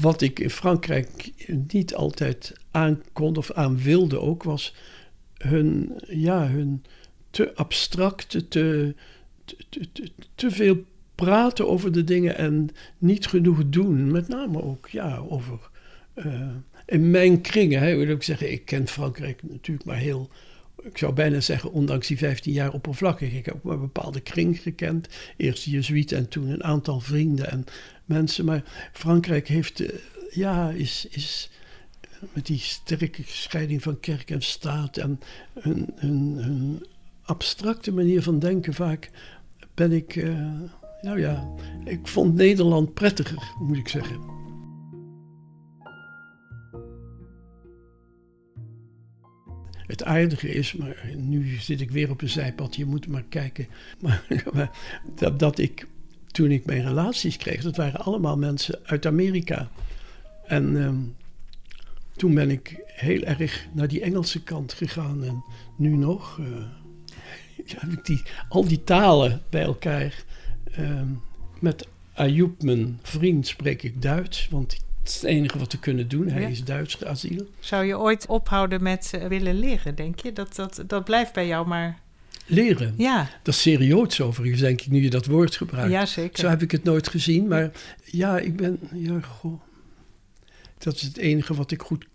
wat 0.00 0.20
ik 0.20 0.38
in 0.38 0.50
Frankrijk 0.50 1.32
niet 1.68 1.94
altijd 1.94 2.52
aan 2.70 3.02
kon 3.12 3.36
of 3.36 3.52
aan 3.52 3.78
wilde 3.78 4.20
ook, 4.20 4.42
was 4.42 4.74
hun, 5.38 5.92
ja, 6.08 6.48
hun 6.48 6.84
te 7.30 7.54
abstracte, 7.54 8.48
te, 8.48 8.94
te, 9.44 9.56
te, 9.92 10.10
te, 10.34 10.50
veel 10.50 10.84
praten 11.14 11.68
over 11.68 11.92
de 11.92 12.04
dingen 12.04 12.36
en 12.36 12.70
niet 12.98 13.26
genoeg 13.26 13.62
doen. 13.66 14.10
Met 14.10 14.28
name 14.28 14.62
ook 14.62 14.88
ja, 14.88 15.16
over. 15.16 15.58
Uh, 16.14 16.48
in 16.86 17.10
mijn 17.10 17.40
kringen, 17.40 17.80
hè, 17.80 17.96
wil 17.96 18.08
ik 18.08 18.22
zeggen, 18.22 18.52
ik 18.52 18.64
ken 18.64 18.88
Frankrijk 18.88 19.42
natuurlijk 19.42 19.86
maar 19.86 19.96
heel 19.96 20.30
ik 20.82 20.98
zou 20.98 21.12
bijna 21.12 21.40
zeggen, 21.40 21.72
ondanks 21.72 22.06
die 22.06 22.18
15 22.18 22.52
jaar 22.52 22.72
oppervlakkig. 22.72 23.32
Ik 23.32 23.46
heb 23.46 23.54
ook 23.54 23.72
een 23.72 23.80
bepaalde 23.80 24.20
kring 24.20 24.60
gekend. 24.60 25.08
Eerst 25.36 25.64
de 25.64 25.70
Jezuïet 25.70 26.12
en 26.12 26.28
toen 26.28 26.48
een 26.48 26.64
aantal 26.64 27.00
vrienden 27.00 27.50
en 27.50 27.64
mensen. 28.04 28.44
Maar 28.44 28.90
Frankrijk 28.92 29.48
heeft, 29.48 29.80
eh, 29.80 29.88
ja, 30.30 30.70
is, 30.70 31.06
is 31.10 31.50
met 32.32 32.46
die 32.46 32.58
sterke 32.58 33.22
scheiding 33.26 33.82
van 33.82 34.00
kerk 34.00 34.30
en 34.30 34.42
staat 34.42 34.96
en 34.96 35.20
hun, 35.60 35.92
hun, 35.94 36.86
abstracte 37.22 37.92
manier 37.92 38.22
van 38.22 38.38
denken 38.38 38.74
vaak 38.74 39.10
ben 39.74 39.92
ik, 39.92 40.16
uh, 40.16 40.50
nou 41.02 41.20
ja, 41.20 41.48
ik 41.84 42.06
vond 42.06 42.34
Nederland 42.34 42.94
prettiger, 42.94 43.52
moet 43.58 43.76
ik 43.76 43.88
zeggen. 43.88 44.47
Het 49.88 50.04
aardige 50.04 50.48
is, 50.48 50.72
maar 50.72 50.96
nu 51.16 51.56
zit 51.60 51.80
ik 51.80 51.90
weer 51.90 52.10
op 52.10 52.22
een 52.22 52.28
zijpad, 52.28 52.76
je 52.76 52.84
moet 52.84 53.06
maar 53.06 53.24
kijken. 53.28 53.66
Maar, 54.52 54.70
dat, 55.36 55.58
ik, 55.58 55.86
toen 56.26 56.50
ik 56.50 56.64
mijn 56.64 56.82
relaties 56.82 57.36
kreeg, 57.36 57.62
dat 57.62 57.76
waren 57.76 58.00
allemaal 58.00 58.36
mensen 58.36 58.78
uit 58.84 59.06
Amerika. 59.06 59.70
En 60.46 60.82
ehm, 60.82 60.98
toen 62.16 62.34
ben 62.34 62.50
ik 62.50 62.82
heel 62.86 63.22
erg 63.22 63.66
naar 63.72 63.88
die 63.88 64.00
Engelse 64.00 64.42
kant 64.42 64.72
gegaan. 64.72 65.24
En 65.24 65.44
nu 65.76 65.96
nog 65.96 66.38
uh, 66.40 66.46
heb 67.66 67.92
ik 67.92 68.04
die, 68.04 68.22
al 68.48 68.68
die 68.68 68.84
talen 68.84 69.42
bij 69.50 69.62
elkaar. 69.62 70.24
Ehm, 70.72 71.08
met 71.60 71.88
Ayoub, 72.14 72.62
mijn 72.62 72.98
vriend, 73.02 73.46
spreek 73.46 73.82
ik 73.82 74.02
Duits. 74.02 74.48
Want 74.50 74.76
is 75.08 75.14
het 75.14 75.24
enige 75.24 75.58
wat 75.58 75.72
we 75.72 75.78
kunnen 75.78 76.08
doen. 76.08 76.28
Hij 76.28 76.50
is 76.50 76.64
Duits 76.64 77.04
asiel. 77.04 77.48
Zou 77.60 77.84
je 77.84 77.98
ooit 77.98 78.26
ophouden 78.26 78.82
met 78.82 79.12
uh, 79.14 79.26
willen 79.26 79.58
leren, 79.58 79.94
denk 79.94 80.20
je? 80.20 80.32
Dat, 80.32 80.56
dat, 80.56 80.82
dat 80.86 81.04
blijft 81.04 81.32
bij 81.32 81.46
jou 81.46 81.66
maar... 81.66 81.98
Leren? 82.46 82.94
Ja. 82.96 83.30
Dat 83.42 83.54
is 83.54 83.60
serieus 83.60 84.20
overigens, 84.20 84.60
denk 84.60 84.80
ik, 84.80 84.90
nu 84.90 85.02
je 85.02 85.10
dat 85.10 85.26
woord 85.26 85.56
gebruikt. 85.56 85.92
Ja, 85.92 86.06
zeker. 86.06 86.38
Zo 86.38 86.48
heb 86.48 86.62
ik 86.62 86.70
het 86.70 86.84
nooit 86.84 87.08
gezien. 87.08 87.48
Maar 87.48 87.70
ja, 88.04 88.38
ik 88.38 88.56
ben... 88.56 88.78
Ja, 88.92 89.20
goh. 89.20 89.60
Dat 90.78 90.94
is 90.94 91.02
het 91.02 91.16
enige 91.16 91.54
wat 91.54 91.70
ik 91.70 91.82
goed 91.82 92.06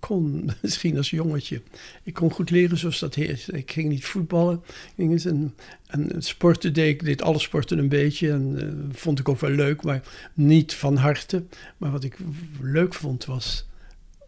kon, 0.00 0.50
misschien 0.62 0.96
als 0.96 1.10
jongetje. 1.10 1.62
Ik 2.02 2.14
kon 2.14 2.30
goed 2.30 2.50
leren 2.50 2.78
zoals 2.78 2.98
dat 2.98 3.14
heet. 3.14 3.48
Ik 3.52 3.70
ging 3.70 3.88
niet 3.88 4.04
voetballen. 4.04 4.62
Ging 4.96 5.24
en, 5.24 5.54
en 5.86 6.22
sporten 6.22 6.72
deed 6.72 6.88
ik, 6.88 7.04
deed 7.04 7.22
alle 7.22 7.38
sporten 7.38 7.78
een 7.78 7.88
beetje. 7.88 8.30
En 8.30 8.56
uh, 8.58 8.94
vond 8.96 9.18
ik 9.18 9.28
ook 9.28 9.40
wel 9.40 9.50
leuk, 9.50 9.82
maar 9.82 10.02
niet 10.34 10.74
van 10.74 10.96
harte. 10.96 11.44
Maar 11.76 11.90
wat 11.90 12.04
ik 12.04 12.16
leuk 12.60 12.94
vond 12.94 13.24
was 13.24 13.68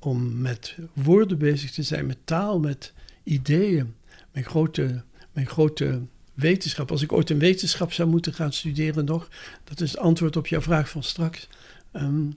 om 0.00 0.40
met 0.40 0.76
woorden 0.92 1.38
bezig 1.38 1.70
te 1.70 1.82
zijn, 1.82 2.06
met 2.06 2.18
taal, 2.24 2.60
met 2.60 2.92
ideeën. 3.22 3.94
Mijn 4.32 4.44
grote, 4.44 5.02
mijn 5.32 5.46
grote 5.46 6.00
wetenschap. 6.34 6.90
Als 6.90 7.02
ik 7.02 7.12
ooit 7.12 7.30
een 7.30 7.38
wetenschap 7.38 7.92
zou 7.92 8.08
moeten 8.08 8.34
gaan 8.34 8.52
studeren 8.52 9.04
nog, 9.04 9.28
dat 9.64 9.80
is 9.80 9.90
het 9.90 10.00
antwoord 10.00 10.36
op 10.36 10.46
jouw 10.46 10.60
vraag 10.60 10.88
van 10.88 11.02
straks. 11.02 11.48
Um, 11.92 12.34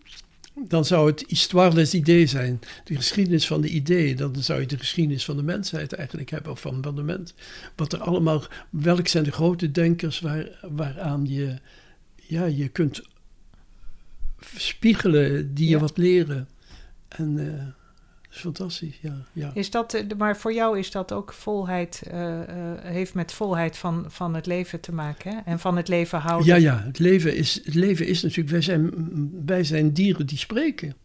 dan 0.55 0.85
zou 0.85 1.07
het 1.09 1.23
histoire 1.27 1.75
des 1.75 1.93
idées 1.93 2.31
zijn. 2.31 2.59
De 2.83 2.95
geschiedenis 2.95 3.47
van 3.47 3.61
de 3.61 3.69
ideeën. 3.69 4.15
Dan 4.15 4.35
zou 4.35 4.59
je 4.59 4.65
de 4.65 4.77
geschiedenis 4.77 5.25
van 5.25 5.37
de 5.37 5.43
mensheid 5.43 5.93
eigenlijk 5.93 6.29
hebben. 6.29 6.51
Of 6.51 6.61
van, 6.61 6.77
van 6.81 6.95
de 6.95 7.03
mens. 7.03 7.33
Wat 7.75 7.93
er 7.93 7.99
allemaal. 7.99 8.43
Welk 8.69 9.07
zijn 9.07 9.23
de 9.23 9.31
grote 9.31 9.71
denkers 9.71 10.19
waar, 10.19 10.59
waaraan 10.61 11.25
je. 11.27 11.55
Ja, 12.15 12.45
je 12.45 12.67
kunt 12.67 13.01
spiegelen, 14.55 15.53
die 15.53 15.69
je 15.69 15.79
wat 15.79 15.97
leren. 15.97 16.47
En. 17.07 17.37
Uh, 17.37 17.63
is 18.35 18.41
fantastisch, 18.41 18.97
ja. 19.01 19.25
ja. 19.33 19.51
Is 19.53 19.71
dat, 19.71 19.93
eh, 19.93 20.03
maar 20.17 20.37
voor 20.37 20.53
jou 20.53 20.79
is 20.79 20.91
dat 20.91 21.11
ook 21.11 21.33
volheid, 21.33 22.03
uh, 22.13 22.39
heeft 22.81 23.13
met 23.13 23.31
volheid 23.31 23.77
van, 23.77 24.05
van 24.07 24.35
het 24.35 24.45
leven 24.45 24.79
te 24.79 24.91
maken 24.91 25.31
hè? 25.31 25.39
en 25.45 25.59
van 25.59 25.77
het 25.77 25.87
leven 25.87 26.19
houden? 26.19 26.47
Ja, 26.47 26.55
ja, 26.55 26.83
het 26.85 26.99
leven 26.99 27.35
is, 27.35 27.61
het 27.63 27.73
leven 27.73 28.07
is 28.07 28.21
natuurlijk, 28.21 28.49
wij 28.49 28.61
zijn, 28.61 28.91
wij 29.45 29.63
zijn 29.63 29.93
dieren 29.93 30.25
die 30.25 30.37
spreken. 30.37 30.95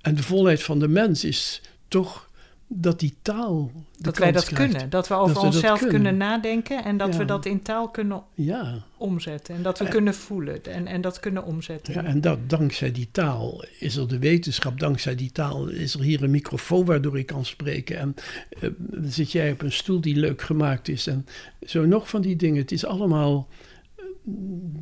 En 0.00 0.14
de 0.14 0.22
volheid 0.22 0.62
van 0.62 0.78
de 0.78 0.88
mens 0.88 1.24
is 1.24 1.60
toch 1.88 2.30
dat 2.76 3.00
die 3.00 3.14
taal. 3.22 3.70
Dat 3.98 4.18
wij 4.18 4.32
dat 4.32 4.48
kunnen. 4.48 4.90
Dat 4.90 5.08
we 5.08 5.14
over 5.14 5.40
onszelf 5.40 5.86
kunnen. 5.86 6.16
nadenken 6.16 6.84
en 6.84 6.96
dat 6.96 7.16
we 7.16 7.24
dat 7.24 7.46
in 7.46 7.62
taal 7.62 7.88
kunnen 7.88 8.22
ja. 8.34 8.84
omzetten. 8.96 9.54
En 9.54 9.62
dat 9.62 9.78
we 9.78 9.88
kunnen 9.88 10.14
voelen 10.14 10.64
en, 10.64 10.86
en 10.86 11.00
dat 11.00 11.20
kunnen 11.20 11.44
omzetten. 11.44 11.94
Ja, 11.94 12.04
en 12.04 12.20
dat, 12.20 12.38
dankzij 12.46 12.92
die 12.92 13.08
taal 13.12 13.64
is 13.78 13.96
er 13.96 14.08
de 14.08 14.18
wetenschap, 14.18 14.80
dankzij 14.80 15.14
die 15.14 15.32
taal 15.32 15.68
is 15.68 15.94
er 15.94 16.00
hier 16.00 16.22
een 16.22 16.30
microfoon 16.30 16.84
waardoor 16.84 17.18
ik 17.18 17.26
kan 17.26 17.44
spreken. 17.44 17.98
En 17.98 18.14
uh, 18.60 18.70
zit 19.02 19.32
jij 19.32 19.52
op 19.52 19.62
een 19.62 19.72
stoel 19.72 20.00
die 20.00 20.16
leuk 20.16 20.42
gemaakt 20.42 20.88
is. 20.88 21.06
En 21.06 21.26
zo 21.62 21.86
nog 21.86 22.08
van 22.08 22.22
die 22.22 22.36
dingen. 22.36 22.60
Het 22.60 22.72
is 22.72 22.84
allemaal 22.84 23.48
eh, 23.96 24.04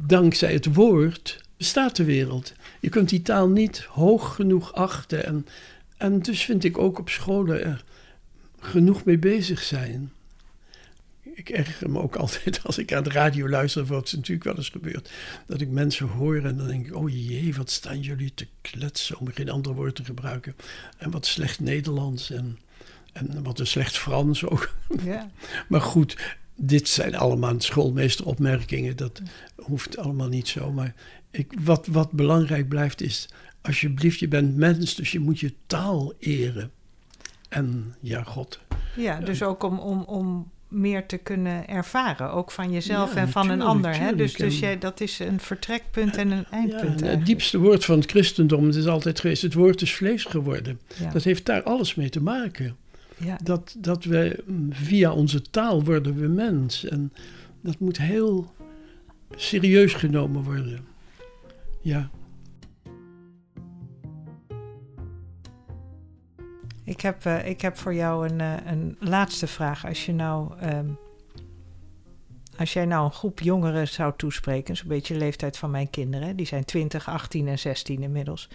dankzij 0.07 0.53
het 0.53 0.75
woord 0.75 1.41
bestaat 1.57 1.97
de 1.97 2.05
wereld. 2.05 2.53
Je 2.81 2.89
kunt 2.89 3.09
die 3.09 3.23
taal 3.23 3.49
niet 3.49 3.79
hoog 3.79 4.35
genoeg 4.35 4.75
achten 4.75 5.27
en 5.27 5.47
en 6.03 6.19
dus 6.19 6.45
vind 6.45 6.65
ik 6.65 6.79
ook 6.79 6.99
op 6.99 7.09
scholen 7.09 7.65
er 7.65 7.85
genoeg 8.61 9.05
mee 9.05 9.19
bezig 9.19 9.63
zijn. 9.63 10.13
Ik 11.35 11.49
erger 11.49 11.91
me 11.91 12.01
ook 12.01 12.17
altijd 12.25 12.61
als 12.65 12.79
ik 12.79 12.93
aan 12.93 13.03
de 13.03 13.11
radio 13.11 13.49
luister, 13.49 13.85
wat 13.85 14.07
is 14.07 14.13
natuurlijk 14.13 14.45
wel 14.45 14.57
eens 14.57 14.69
gebeurd, 14.69 15.11
dat 15.47 15.61
ik 15.61 15.69
mensen 15.69 16.07
hoor 16.07 16.37
en 16.45 16.57
dan 16.57 16.67
denk 16.67 16.87
ik, 16.87 16.95
oh 16.95 17.09
jee, 17.11 17.55
wat 17.55 17.71
staan 17.71 18.01
jullie 18.01 18.35
te 18.35 18.47
kletsen, 18.61 19.19
om 19.19 19.33
geen 19.33 19.51
ander 19.51 19.75
woord 19.75 19.95
te 19.95 20.05
gebruiken. 20.05 20.57
En 20.99 21.11
wat 21.11 21.27
slecht 21.27 21.61
Nederlands 21.61 22.31
en, 22.31 22.59
en 23.13 23.43
wat 23.43 23.59
een 23.59 23.67
slecht 23.67 23.97
Frans 23.97 24.45
ook. 24.45 24.75
Ja. 25.05 25.31
maar 25.69 25.81
goed, 25.81 26.37
dit 26.55 26.89
zijn 26.89 27.15
allemaal 27.15 27.61
schoolmeesteropmerkingen, 27.61 28.97
dat 28.97 29.23
hoeft 29.57 29.97
allemaal 29.97 30.29
niet 30.29 30.49
zo. 30.49 30.73
Maar 30.73 30.95
ik, 31.31 31.53
wat, 31.61 31.87
wat 31.87 32.11
belangrijk 32.11 32.69
blijft 32.69 33.01
is 33.01 33.29
alsjeblieft, 33.63 34.19
je 34.19 34.29
bent 34.29 34.57
mens, 34.57 34.95
dus 34.95 35.13
je 35.13 35.21
moet 35.21 35.41
je 35.41 35.53
taal 35.67 36.13
eren. 36.19 36.71
En 37.49 37.95
ja, 38.01 38.23
God. 38.23 38.61
Ja, 38.97 39.21
dus 39.21 39.43
ook 39.43 39.63
om, 39.63 39.79
om, 39.79 40.03
om 40.03 40.51
meer 40.69 41.07
te 41.07 41.17
kunnen 41.17 41.69
ervaren, 41.69 42.33
ook 42.33 42.51
van 42.51 42.73
jezelf 42.73 43.15
en 43.15 43.29
van 43.29 43.51
een 43.51 43.63
ander. 43.63 43.99
Hè? 43.99 44.17
Dus, 44.17 44.35
dus 44.35 44.59
jij, 44.59 44.79
dat 44.79 45.01
is 45.01 45.19
een 45.19 45.41
vertrekpunt 45.41 46.17
en 46.17 46.31
een 46.31 46.47
eindpunt. 46.51 47.01
Ja, 47.01 47.07
het 47.07 47.27
diepste 47.27 47.59
woord 47.59 47.85
van 47.85 47.99
het 47.99 48.11
christendom 48.11 48.69
is 48.69 48.87
altijd 48.87 49.21
geweest: 49.21 49.43
het 49.43 49.55
woord 49.55 49.83
is 49.83 49.95
vlees 49.95 50.25
geworden. 50.25 50.81
Dat 51.13 51.25
heeft 51.25 51.47
daar 51.47 51.63
alles 51.63 51.95
mee 51.95 52.09
te 52.09 52.23
maken. 52.23 52.77
Ja. 53.17 53.39
Dat, 53.43 53.77
dat 53.79 54.05
we 54.05 54.45
via 54.71 55.13
onze 55.13 55.43
taal 55.43 55.85
worden 55.85 56.15
we 56.15 56.27
mens. 56.27 56.85
En 56.85 57.13
dat 57.61 57.79
moet 57.79 57.99
heel 57.99 58.53
serieus 59.37 59.95
genomen 59.95 60.43
worden. 60.43 60.85
Ja. 61.81 62.11
Ik 66.93 67.01
heb, 67.01 67.25
uh, 67.25 67.47
ik 67.49 67.61
heb 67.61 67.79
voor 67.79 67.95
jou 67.95 68.29
een, 68.29 68.39
uh, 68.39 68.55
een 68.65 68.97
laatste 69.01 69.47
vraag. 69.47 69.87
Als 69.87 70.07
je 70.07 70.13
nou 70.13 70.53
um, 70.63 70.99
als 72.59 72.73
jij 72.73 72.85
nou 72.85 73.05
een 73.05 73.13
groep 73.13 73.41
jongeren 73.41 73.89
zou 73.89 74.13
toespreken, 74.17 74.77
zo'n 74.77 74.89
beetje 74.89 75.15
de 75.15 75.21
leeftijd 75.21 75.57
van 75.57 75.71
mijn 75.71 75.91
kinderen, 75.91 76.37
die 76.37 76.47
zijn 76.47 76.65
20, 76.65 77.09
18 77.09 77.49
en 77.49 77.59
16 77.59 78.03
inmiddels. 78.03 78.49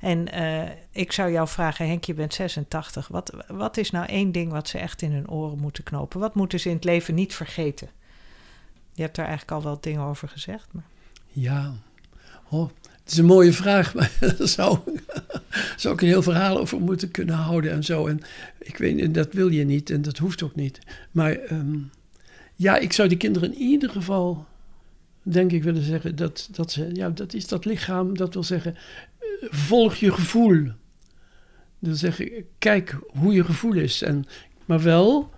En 0.00 0.34
uh, 0.34 0.68
ik 0.90 1.12
zou 1.12 1.32
jou 1.32 1.48
vragen, 1.48 1.86
Henk, 1.86 2.04
je 2.04 2.14
bent 2.14 2.34
86. 2.34 3.08
Wat, 3.08 3.44
wat 3.48 3.76
is 3.76 3.90
nou 3.90 4.06
één 4.06 4.32
ding 4.32 4.52
wat 4.52 4.68
ze 4.68 4.78
echt 4.78 5.02
in 5.02 5.12
hun 5.12 5.30
oren 5.30 5.58
moeten 5.58 5.84
knopen? 5.84 6.20
Wat 6.20 6.34
moeten 6.34 6.60
ze 6.60 6.68
in 6.68 6.74
het 6.74 6.84
leven 6.84 7.14
niet 7.14 7.34
vergeten? 7.34 7.88
Je 8.92 9.02
hebt 9.02 9.16
daar 9.16 9.26
eigenlijk 9.26 9.56
al 9.56 9.62
wel 9.62 9.80
dingen 9.80 10.02
over 10.02 10.28
gezegd. 10.28 10.72
Maar... 10.72 10.84
Ja, 11.26 11.72
oh, 12.48 12.70
het 13.04 13.12
is 13.12 13.18
een 13.18 13.24
mooie 13.24 13.52
vraag, 13.52 13.94
maar 13.94 14.10
daar 14.38 14.48
zou, 14.48 14.78
zou 15.76 15.94
ik 15.94 16.00
een 16.00 16.08
heel 16.08 16.22
verhaal 16.22 16.58
over 16.58 16.80
moeten 16.80 17.10
kunnen 17.10 17.34
houden 17.34 17.72
en 17.72 17.84
zo. 17.84 18.06
En 18.06 18.20
ik 18.58 18.76
weet, 18.76 19.14
dat 19.14 19.32
wil 19.32 19.48
je 19.48 19.64
niet 19.64 19.90
en 19.90 20.02
dat 20.02 20.18
hoeft 20.18 20.42
ook 20.42 20.54
niet. 20.54 20.78
Maar 21.10 21.38
um, 21.52 21.90
ja, 22.54 22.76
ik 22.76 22.92
zou 22.92 23.08
die 23.08 23.18
kinderen 23.18 23.54
in 23.54 23.60
ieder 23.60 23.90
geval, 23.90 24.46
denk 25.22 25.52
ik, 25.52 25.62
willen 25.62 25.82
zeggen 25.82 26.16
dat, 26.16 26.48
dat 26.50 26.72
ze, 26.72 26.90
ja, 26.92 27.10
dat 27.10 27.34
is 27.34 27.48
dat 27.48 27.64
lichaam, 27.64 28.16
dat 28.16 28.34
wil 28.34 28.42
zeggen, 28.42 28.74
eh, 28.74 29.48
volg 29.50 29.94
je 29.94 30.12
gevoel. 30.12 30.68
Dan 31.78 31.96
zeg 31.96 32.20
ik, 32.20 32.44
kijk 32.58 32.96
hoe 33.06 33.32
je 33.32 33.44
gevoel 33.44 33.74
is. 33.74 34.02
En, 34.02 34.24
maar 34.64 34.82
wel 34.82 35.30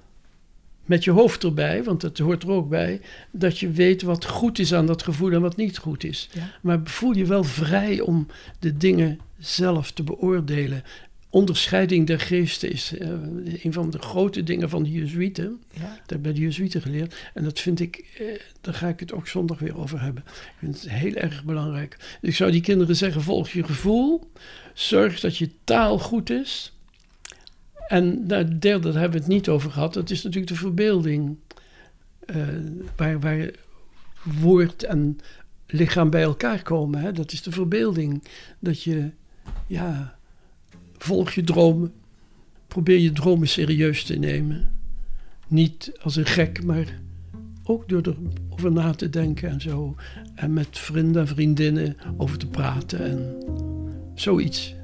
met 0.86 1.04
je 1.04 1.10
hoofd 1.10 1.44
erbij, 1.44 1.84
want 1.84 2.00
dat 2.00 2.18
hoort 2.18 2.42
er 2.42 2.50
ook 2.50 2.68
bij, 2.68 3.00
dat 3.30 3.58
je 3.58 3.70
weet 3.70 4.02
wat 4.02 4.24
goed 4.24 4.58
is 4.58 4.74
aan 4.74 4.86
dat 4.86 5.02
gevoel 5.02 5.32
en 5.32 5.40
wat 5.40 5.56
niet 5.56 5.78
goed 5.78 6.04
is. 6.04 6.28
Maar 6.62 6.80
voel 6.84 7.16
je 7.16 7.26
wel 7.26 7.44
vrij 7.44 8.00
om 8.00 8.26
de 8.58 8.76
dingen 8.76 9.18
zelf 9.38 9.90
te 9.92 10.02
beoordelen. 10.02 10.82
Onderscheiding 11.30 12.06
der 12.06 12.20
geesten 12.20 12.70
is 12.70 12.92
uh, 12.92 13.08
een 13.62 13.72
van 13.72 13.90
de 13.90 13.98
grote 13.98 14.42
dingen 14.42 14.68
van 14.70 14.82
de 14.82 14.90
Jezuïeten. 14.90 15.62
Ja. 15.70 15.80
Dat 15.80 15.90
heb 16.06 16.16
ik 16.16 16.22
bij 16.22 16.32
de 16.32 16.40
Jezuïeten 16.40 16.82
geleerd. 16.82 17.30
En 17.34 17.44
dat 17.44 17.60
vind 17.60 17.80
ik, 17.80 18.18
uh, 18.20 18.38
daar 18.60 18.74
ga 18.74 18.88
ik 18.88 19.00
het 19.00 19.12
ook 19.12 19.28
zondag 19.28 19.58
weer 19.58 19.78
over 19.78 20.00
hebben. 20.00 20.22
Ik 20.26 20.52
vind 20.58 20.80
het 20.80 20.90
heel 20.90 21.14
erg 21.14 21.44
belangrijk. 21.44 21.96
Dus 22.20 22.30
ik 22.30 22.36
zou 22.36 22.50
die 22.50 22.60
kinderen 22.60 22.96
zeggen: 22.96 23.22
volg 23.22 23.48
je 23.48 23.64
gevoel. 23.64 24.30
Zorg 24.74 25.20
dat 25.20 25.36
je 25.36 25.50
taal 25.64 25.98
goed 25.98 26.30
is. 26.30 26.75
En 27.86 28.24
het 28.28 28.62
derde, 28.62 28.92
hebben 28.92 29.10
we 29.10 29.18
het 29.18 29.26
niet 29.26 29.48
over 29.48 29.70
gehad, 29.70 29.94
dat 29.94 30.10
is 30.10 30.22
natuurlijk 30.22 30.52
de 30.52 30.58
verbeelding. 30.58 31.36
Uh, 32.26 32.46
waar, 32.96 33.20
waar 33.20 33.50
woord 34.22 34.82
en 34.82 35.18
lichaam 35.66 36.10
bij 36.10 36.22
elkaar 36.22 36.62
komen. 36.62 37.00
Hè? 37.00 37.12
Dat 37.12 37.32
is 37.32 37.42
de 37.42 37.52
verbeelding. 37.52 38.22
Dat 38.58 38.82
je, 38.82 39.10
ja, 39.66 40.18
volg 40.98 41.30
je 41.30 41.44
dromen. 41.44 41.92
Probeer 42.68 42.98
je 42.98 43.12
dromen 43.12 43.48
serieus 43.48 44.04
te 44.04 44.14
nemen. 44.14 44.70
Niet 45.48 45.92
als 46.02 46.16
een 46.16 46.26
gek, 46.26 46.64
maar 46.64 47.00
ook 47.64 47.88
door 47.88 48.02
erover 48.02 48.72
na 48.72 48.90
te 48.90 49.10
denken 49.10 49.48
en 49.48 49.60
zo. 49.60 49.94
En 50.34 50.52
met 50.52 50.78
vrienden 50.78 51.22
en 51.22 51.28
vriendinnen 51.28 51.96
over 52.16 52.38
te 52.38 52.46
praten 52.46 53.04
en 53.04 53.36
zoiets. 54.14 54.74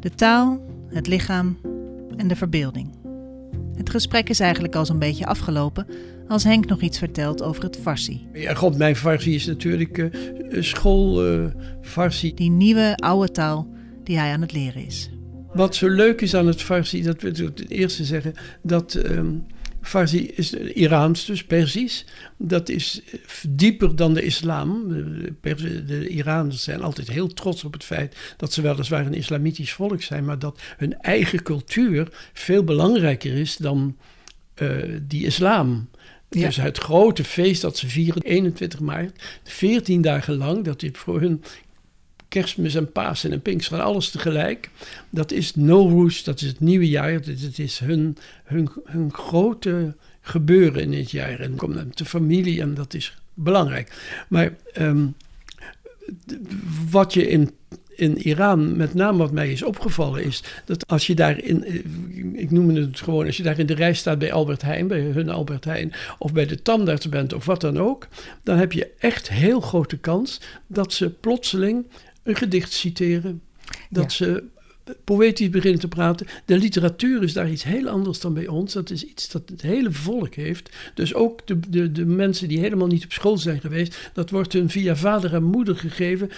De 0.00 0.10
taal, 0.14 0.60
het 0.88 1.06
lichaam 1.06 1.58
en 2.16 2.28
de 2.28 2.36
verbeelding. 2.36 2.98
Het 3.74 3.90
gesprek 3.90 4.28
is 4.28 4.40
eigenlijk 4.40 4.74
al 4.74 4.86
zo'n 4.86 4.98
beetje 4.98 5.26
afgelopen 5.26 5.86
als 6.28 6.44
Henk 6.44 6.66
nog 6.66 6.80
iets 6.80 6.98
vertelt 6.98 7.42
over 7.42 7.62
het 7.62 7.76
Farsi. 7.76 8.26
Ja, 8.32 8.54
god, 8.54 8.78
mijn 8.78 8.96
Farsi 8.96 9.34
is 9.34 9.46
natuurlijk 9.46 9.98
uh, 9.98 10.62
school 10.62 11.32
uh, 11.32 11.44
Farsi. 11.82 12.34
Die 12.34 12.50
nieuwe 12.50 12.96
oude 12.96 13.30
taal 13.30 13.68
die 14.04 14.18
hij 14.18 14.32
aan 14.32 14.40
het 14.40 14.52
leren 14.52 14.86
is. 14.86 15.10
Wat 15.52 15.74
zo 15.74 15.88
leuk 15.88 16.20
is 16.20 16.34
aan 16.34 16.46
het 16.46 16.62
Farsi, 16.62 17.02
dat 17.02 17.22
ik 17.22 17.36
het 17.36 17.70
eerste 17.70 18.04
zeggen, 18.04 18.34
dat 18.62 18.94
um, 18.94 19.46
Farsi 19.82 20.26
is 20.26 20.52
Iraans, 20.54 21.24
dus 21.24 21.44
Persisch. 21.44 22.04
Dat 22.36 22.68
is 22.68 23.02
dieper 23.48 23.96
dan 23.96 24.14
de 24.14 24.22
islam. 24.22 24.88
De, 24.88 25.84
de 25.84 26.08
Iraners 26.08 26.62
zijn 26.62 26.82
altijd 26.82 27.08
heel 27.08 27.28
trots 27.28 27.64
op 27.64 27.72
het 27.72 27.84
feit 27.84 28.16
dat 28.36 28.52
ze 28.52 28.62
weliswaar 28.62 29.06
een 29.06 29.14
islamitisch 29.14 29.72
volk 29.72 30.02
zijn, 30.02 30.24
maar 30.24 30.38
dat 30.38 30.60
hun 30.76 31.00
eigen 31.00 31.42
cultuur 31.42 32.08
veel 32.32 32.64
belangrijker 32.64 33.32
is 33.32 33.56
dan 33.56 33.96
uh, 34.62 34.98
die 35.02 35.24
islam. 35.24 35.88
Ja. 36.30 36.46
Dus 36.46 36.56
het 36.56 36.78
grote 36.78 37.24
feest 37.24 37.62
dat 37.62 37.76
ze 37.76 37.88
vieren, 37.88 38.22
21 38.22 38.80
maart, 38.80 39.40
14 39.44 40.02
dagen 40.02 40.36
lang, 40.36 40.64
dat 40.64 40.80
dit 40.80 40.98
voor 40.98 41.20
hun 41.20 41.42
kerstmis 42.30 42.74
en 42.74 42.92
Pasen 42.92 43.32
en 43.32 43.40
Pinksteren, 43.40 43.84
alles 43.84 44.10
tegelijk. 44.10 44.70
Dat 45.10 45.32
is 45.32 45.54
Nowruz, 45.54 46.22
dat 46.22 46.40
is 46.40 46.48
het 46.48 46.60
nieuwe 46.60 46.88
jaar. 46.88 47.12
Het 47.12 47.58
is 47.58 47.78
hun, 47.78 48.16
hun, 48.44 48.70
hun 48.84 49.12
grote 49.12 49.94
gebeuren 50.20 50.82
in 50.82 50.92
het 50.92 51.10
jaar. 51.10 51.40
En 51.40 51.56
komt 51.56 51.74
met 51.74 51.98
de 51.98 52.04
familie 52.04 52.60
en 52.60 52.74
dat 52.74 52.94
is 52.94 53.16
belangrijk. 53.34 53.92
Maar 54.28 54.52
um, 54.78 55.14
wat 56.90 57.14
je 57.14 57.28
in 57.28 57.50
in 58.00 58.18
Iran, 58.18 58.76
met 58.76 58.94
name 58.94 59.18
wat 59.18 59.32
mij 59.32 59.52
is 59.52 59.62
opgevallen, 59.62 60.24
is 60.24 60.42
dat 60.64 60.86
als 60.86 61.06
je 61.06 61.14
daar 61.14 61.38
in, 61.38 61.64
ik 62.38 62.50
noem 62.50 62.68
het 62.68 63.00
gewoon, 63.00 63.26
als 63.26 63.36
je 63.36 63.42
daar 63.42 63.58
in 63.58 63.66
de 63.66 63.74
rij 63.74 63.94
staat 63.94 64.18
bij 64.18 64.32
Albert 64.32 64.62
Heijn, 64.62 64.86
bij 64.86 65.00
hun 65.00 65.28
Albert 65.28 65.64
Heijn, 65.64 65.92
of 66.18 66.32
bij 66.32 66.46
de 66.46 66.62
tandarts 66.62 67.08
bent 67.08 67.32
of 67.32 67.44
wat 67.44 67.60
dan 67.60 67.78
ook, 67.78 68.08
dan 68.42 68.58
heb 68.58 68.72
je 68.72 68.90
echt 68.98 69.28
heel 69.28 69.60
grote 69.60 69.98
kans 69.98 70.40
dat 70.66 70.92
ze 70.92 71.10
plotseling 71.10 71.86
een 72.22 72.36
gedicht 72.36 72.72
citeren. 72.72 73.42
Dat 73.90 74.12
ze 74.12 74.44
poëtisch 75.04 75.50
beginnen 75.50 75.80
te 75.80 75.88
praten. 75.88 76.26
De 76.44 76.58
literatuur 76.58 77.22
is 77.22 77.32
daar 77.32 77.50
iets 77.50 77.64
heel 77.64 77.88
anders 77.88 78.20
dan 78.20 78.34
bij 78.34 78.46
ons. 78.46 78.72
Dat 78.72 78.90
is 78.90 79.04
iets 79.04 79.28
dat 79.28 79.42
het 79.48 79.62
hele 79.62 79.92
volk 79.92 80.34
heeft. 80.34 80.70
Dus 80.94 81.14
ook 81.14 81.46
de, 81.46 81.60
de, 81.68 81.92
de 81.92 82.06
mensen 82.06 82.48
die 82.48 82.58
helemaal 82.58 82.86
niet 82.86 83.04
op 83.04 83.12
school 83.12 83.38
zijn 83.38 83.60
geweest, 83.60 84.10
dat 84.12 84.30
wordt 84.30 84.52
hun 84.52 84.70
via 84.70 84.96
vader 84.96 85.34
en 85.34 85.42
moeder 85.42 85.76
gegeven. 85.76 86.30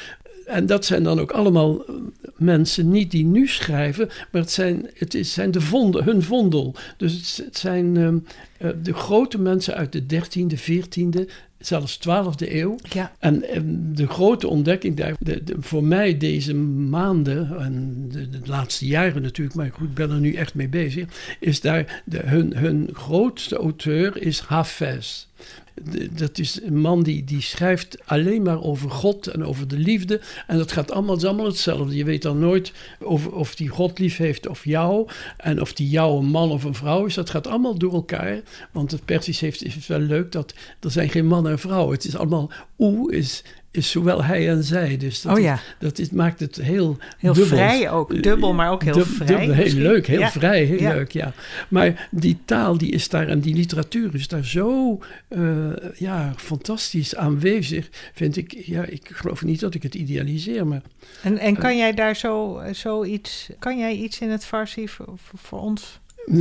En 0.46 0.66
dat 0.66 0.84
zijn 0.84 1.02
dan 1.02 1.20
ook 1.20 1.30
allemaal 1.30 1.86
eh, 1.86 1.94
mensen, 2.36 2.90
niet 2.90 3.10
die 3.10 3.24
nu 3.24 3.48
schrijven, 3.48 4.08
maar 4.30 4.40
het 4.40 4.50
zijn, 4.50 4.90
het 4.94 5.14
is, 5.14 5.32
zijn 5.32 5.50
de 5.50 5.60
vonden, 5.60 6.04
hun 6.04 6.22
vondel. 6.22 6.74
Dus 6.96 7.36
het, 7.36 7.58
zijn 7.58 7.96
uh, 7.96 8.68
de 8.82 8.94
grote 8.94 9.38
mensen 9.38 9.74
uit 9.74 9.92
de 9.92 10.02
13e, 10.02 10.58
14e, 10.58 11.30
zelfs 11.66 11.98
12e 11.98 12.52
eeuw. 12.52 12.76
Ja. 12.92 13.12
En, 13.18 13.48
en, 13.48 13.94
de 13.94 14.06
grote 14.06 14.48
ontdekking 14.48 14.96
daar, 14.96 15.14
de, 15.18 15.44
de, 15.44 15.56
voor 15.60 15.84
mij 15.84 16.18
deze 16.18 16.54
maanden, 16.54 17.58
en 17.58 18.06
de, 18.08 18.28
de, 18.28 18.40
laatste 18.44 18.86
jaren 18.86 19.22
natuurlijk, 19.22 19.56
maar 19.56 19.70
goed, 19.72 19.88
ik 19.88 19.94
ben 19.94 20.10
er 20.10 20.20
nu 20.20 20.34
echt 20.34 20.54
mee 20.54 20.68
bezig, 20.68 21.36
is 21.40 21.60
daar 21.60 22.02
de, 22.04 22.20
hun, 22.24 22.56
hun 22.56 22.88
grootste 22.92 23.56
auteur 23.56 24.22
is 24.22 24.40
Hafez 24.40 25.26
dat 26.12 26.38
is 26.38 26.62
een 26.62 26.80
man 26.80 27.02
die, 27.02 27.24
die 27.24 27.42
schrijft 27.42 27.96
alleen 28.04 28.42
maar 28.42 28.62
over 28.62 28.90
God 28.90 29.26
en 29.26 29.44
over 29.44 29.68
de 29.68 29.78
liefde. 29.78 30.20
En 30.46 30.58
dat 30.58 30.72
gaat 30.72 30.90
allemaal, 30.90 31.16
is 31.16 31.24
allemaal 31.24 31.46
hetzelfde. 31.46 31.96
Je 31.96 32.04
weet 32.04 32.22
dan 32.22 32.38
nooit 32.38 32.72
of, 33.00 33.26
of 33.26 33.54
die 33.54 33.68
God 33.68 33.98
lief 33.98 34.16
heeft 34.16 34.48
of 34.48 34.64
jou. 34.64 35.08
En 35.36 35.60
of 35.60 35.72
die 35.72 35.88
jou 35.88 36.18
een 36.18 36.30
man 36.30 36.50
of 36.50 36.64
een 36.64 36.74
vrouw 36.74 37.04
is. 37.04 37.14
Dat 37.14 37.30
gaat 37.30 37.46
allemaal 37.46 37.78
door 37.78 37.92
elkaar. 37.92 38.40
Want 38.72 38.90
het 38.90 39.04
Persisch 39.04 39.40
heeft, 39.40 39.64
is 39.64 39.86
wel 39.86 39.98
leuk 39.98 40.32
dat 40.32 40.54
er 40.80 40.90
zijn 40.90 41.08
geen 41.08 41.26
man 41.26 41.48
en 41.48 41.58
vrouw. 41.58 41.90
Het 41.90 42.04
is 42.04 42.16
allemaal 42.16 42.50
oe 42.78 43.12
is 43.12 43.42
is 43.72 43.90
zowel 43.90 44.24
hij 44.24 44.48
en 44.48 44.64
zij. 44.64 44.96
Dus 44.96 45.22
dat, 45.22 45.36
oh 45.36 45.42
ja. 45.42 45.58
dat 45.78 45.98
is, 45.98 46.10
maakt 46.10 46.40
het 46.40 46.56
heel 46.56 46.98
Heel 47.18 47.34
vrij 47.34 47.90
ook, 47.90 48.22
dubbel, 48.22 48.54
maar 48.54 48.70
ook 48.70 48.82
heel 48.82 49.04
vrij. 49.04 49.26
Dubbel, 49.26 49.54
heel 49.54 49.74
leuk, 49.74 50.06
heel 50.06 50.26
vrij, 50.26 50.64
heel 50.64 50.92
leuk, 50.92 51.12
ja. 51.12 51.32
Maar 51.68 52.08
die 52.10 52.38
taal 52.44 52.78
die 52.78 52.90
is 52.90 53.08
daar 53.08 53.28
en 53.28 53.40
die 53.40 53.54
literatuur 53.54 54.14
is 54.14 54.28
daar 54.28 54.44
zo 54.44 54.98
uh, 55.28 55.70
ja, 55.96 56.32
fantastisch 56.36 57.16
aanwezig, 57.16 57.88
vind 58.14 58.36
ik. 58.36 58.52
Ja, 58.52 58.84
ik 58.84 59.10
geloof 59.12 59.44
niet 59.44 59.60
dat 59.60 59.74
ik 59.74 59.82
het 59.82 59.94
idealiseer, 59.94 60.66
maar... 60.66 60.82
En, 61.22 61.38
en 61.38 61.56
kan 61.56 61.70
uh, 61.70 61.76
jij 61.76 61.92
daar 61.92 62.16
zo, 62.16 62.62
zo 62.74 63.04
iets, 63.04 63.50
kan 63.58 63.78
jij 63.78 63.94
iets 63.94 64.20
in 64.20 64.30
het 64.30 64.44
Farsi 64.44 64.88
voor, 64.88 65.14
voor 65.34 65.60
ons... 65.60 66.00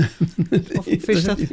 of 0.77 0.88
is 0.88 1.23
dat... 1.23 1.39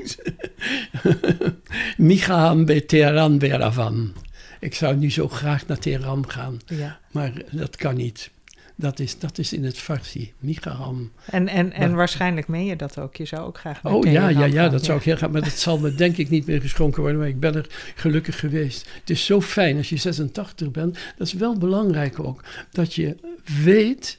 Michaam 1.96 2.64
be 2.64 2.84
Teheran 2.84 3.38
Beravan. 3.38 4.12
Ik 4.60 4.74
zou 4.74 4.96
nu 4.96 5.10
zo 5.10 5.28
graag 5.28 5.66
naar 5.66 5.78
Teheran 5.78 6.30
gaan, 6.30 6.60
ja. 6.66 6.98
maar 7.10 7.32
dat 7.50 7.76
kan 7.76 7.96
niet. 7.96 8.30
Dat 8.74 8.98
is, 8.98 9.18
dat 9.18 9.38
is 9.38 9.52
in 9.52 9.64
het 9.64 9.78
Farsi, 9.78 10.32
Migaram. 10.38 11.10
En, 11.24 11.48
en, 11.48 11.72
en 11.72 11.94
waarschijnlijk 11.94 12.48
meen 12.48 12.64
je 12.64 12.76
dat 12.76 12.98
ook. 12.98 13.16
Je 13.16 13.24
zou 13.24 13.46
ook 13.46 13.58
graag 13.58 13.82
naar 13.82 13.92
Oh 13.92 14.02
Teheran 14.02 14.32
ja, 14.32 14.38
ja, 14.38 14.44
ja, 14.44 14.62
gaan. 14.62 14.70
dat 14.70 14.84
zou 14.84 14.98
ik 14.98 15.04
heel 15.04 15.16
graag. 15.16 15.30
Maar 15.30 15.42
dat 15.42 15.58
zal 15.58 15.78
me 15.78 15.94
denk 15.94 16.16
ik 16.16 16.30
niet 16.30 16.46
meer 16.46 16.60
geschonken 16.60 17.00
worden. 17.00 17.20
Maar 17.20 17.28
ik 17.28 17.40
ben 17.40 17.54
er 17.54 17.66
gelukkig 17.94 18.38
geweest. 18.38 18.88
Het 19.00 19.10
is 19.10 19.24
zo 19.24 19.40
fijn 19.40 19.76
als 19.76 19.88
je 19.88 19.96
86 19.96 20.70
bent. 20.70 20.98
Dat 21.16 21.26
is 21.26 21.32
wel 21.32 21.58
belangrijk 21.58 22.18
ook. 22.20 22.44
Dat 22.70 22.94
je 22.94 23.16
weet 23.64 24.18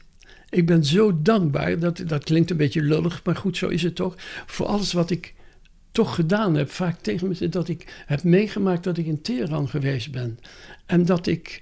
ik 0.49 0.65
ben 0.65 0.85
zo 0.85 1.21
dankbaar, 1.21 1.79
dat, 1.79 2.03
dat 2.07 2.23
klinkt 2.23 2.51
een 2.51 2.57
beetje 2.57 2.81
lullig, 2.81 3.21
maar 3.23 3.35
goed, 3.35 3.57
zo 3.57 3.67
is 3.67 3.83
het 3.83 3.95
toch. 3.95 4.15
Voor 4.45 4.65
alles 4.65 4.93
wat 4.93 5.09
ik 5.09 5.33
toch 5.99 6.15
gedaan 6.15 6.55
heb, 6.55 6.71
vaak 6.71 6.99
tegen 6.99 7.27
me 7.27 7.49
dat 7.49 7.67
ik 7.67 8.03
heb 8.05 8.23
meegemaakt 8.23 8.83
dat 8.83 8.97
ik 8.97 9.05
in 9.05 9.21
Teheran 9.21 9.69
geweest 9.69 10.11
ben. 10.11 10.39
En 10.85 11.05
dat 11.05 11.27
ik 11.27 11.61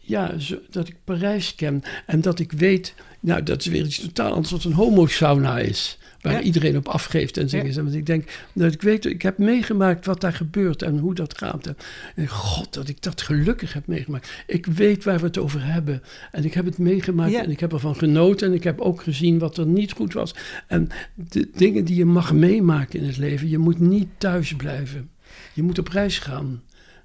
ja, 0.00 0.38
zo, 0.38 0.58
dat 0.70 0.88
ik 0.88 0.96
Parijs 1.04 1.54
ken. 1.54 1.82
En 2.06 2.20
dat 2.20 2.38
ik 2.38 2.52
weet, 2.52 2.94
nou, 3.20 3.42
dat 3.42 3.60
is 3.60 3.66
weer 3.66 3.84
iets 3.84 4.00
totaal 4.00 4.32
anders 4.32 4.50
wat 4.50 4.64
een 4.64 4.72
homosauna 4.72 5.58
is. 5.58 5.98
Waar 6.20 6.32
Ja. 6.32 6.40
iedereen 6.40 6.76
op 6.76 6.88
afgeeft 6.88 7.36
en 7.36 7.48
zeggen. 7.48 7.74
Want 7.84 7.94
ik 7.94 8.06
denk 8.06 8.30
dat 8.52 8.72
ik 8.72 8.82
weet, 8.82 9.04
ik 9.04 9.22
heb 9.22 9.38
meegemaakt 9.38 10.06
wat 10.06 10.20
daar 10.20 10.32
gebeurt 10.32 10.82
en 10.82 10.98
hoe 10.98 11.14
dat 11.14 11.38
gaat. 11.38 11.74
En, 12.14 12.28
god, 12.28 12.74
dat 12.74 12.88
ik 12.88 13.02
dat 13.02 13.22
gelukkig 13.22 13.72
heb 13.72 13.86
meegemaakt. 13.86 14.30
Ik 14.46 14.66
weet 14.66 15.04
waar 15.04 15.18
we 15.18 15.26
het 15.26 15.38
over 15.38 15.64
hebben. 15.64 16.02
En 16.32 16.44
ik 16.44 16.54
heb 16.54 16.64
het 16.64 16.78
meegemaakt 16.78 17.30
Ja. 17.32 17.42
en 17.42 17.50
ik 17.50 17.60
heb 17.60 17.72
ervan 17.72 17.96
genoten. 17.96 18.48
En 18.48 18.54
ik 18.54 18.64
heb 18.64 18.80
ook 18.80 19.02
gezien 19.02 19.38
wat 19.38 19.56
er 19.56 19.66
niet 19.66 19.92
goed 19.92 20.12
was. 20.12 20.34
En 20.66 20.88
de 21.14 21.48
dingen 21.54 21.84
die 21.84 21.96
je 21.96 22.04
mag 22.04 22.32
meemaken 22.32 23.00
in 23.00 23.06
het 23.06 23.16
leven, 23.16 23.48
je 23.48 23.58
moet 23.58 23.78
niet 23.78 24.08
thuis 24.18 24.54
blijven. 24.56 25.10
Je 25.54 25.62
moet 25.62 25.78
op 25.78 25.88
reis 25.88 26.18
gaan. 26.18 26.62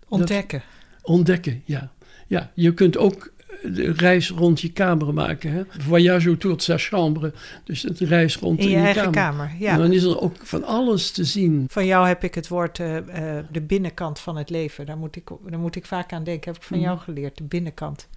Ontdekken. 0.07 0.61
Ontdekken, 1.01 1.61
ja. 1.65 1.91
Ja, 2.27 2.51
je 2.53 2.73
kunt 2.73 2.97
ook 2.97 3.33
de 3.63 3.91
reis 3.91 4.29
rond 4.29 4.61
je 4.61 4.71
kamer 4.71 5.13
maken. 5.13 5.51
Hè? 5.51 5.61
Voyage 5.77 6.27
autour 6.27 6.55
de 6.57 6.63
sa 6.63 6.77
chambre. 6.77 7.33
Dus 7.63 7.81
het 7.81 7.99
reis 7.99 8.35
rond 8.37 8.59
In 8.59 8.69
je 8.69 8.75
eigen 8.75 9.11
kamer. 9.11 9.13
kamer. 9.13 9.45
En 9.49 9.59
Ja. 9.59 9.77
dan 9.77 9.91
is 9.91 10.03
er 10.03 10.21
ook 10.21 10.35
van 10.43 10.63
alles 10.63 11.11
te 11.11 11.23
zien. 11.23 11.65
Van 11.69 11.85
jou 11.85 12.07
heb 12.07 12.23
ik 12.23 12.35
het 12.35 12.47
woord 12.47 12.79
eh, 12.79 12.97
eh, 12.97 13.45
de 13.51 13.61
binnenkant 13.61 14.19
van 14.19 14.37
het 14.37 14.49
leven. 14.49 14.85
Daar 14.85 14.97
moet, 14.97 15.15
ik, 15.15 15.27
daar 15.49 15.59
moet 15.59 15.75
ik 15.75 15.85
vaak 15.85 16.13
aan 16.13 16.23
denken. 16.23 16.51
Heb 16.51 16.61
ik 16.61 16.67
van 16.67 16.77
Mhm. 16.77 16.85
jou 16.85 16.99
geleerd. 16.99 17.37
De 17.37 17.43
binnenkant 17.43 18.07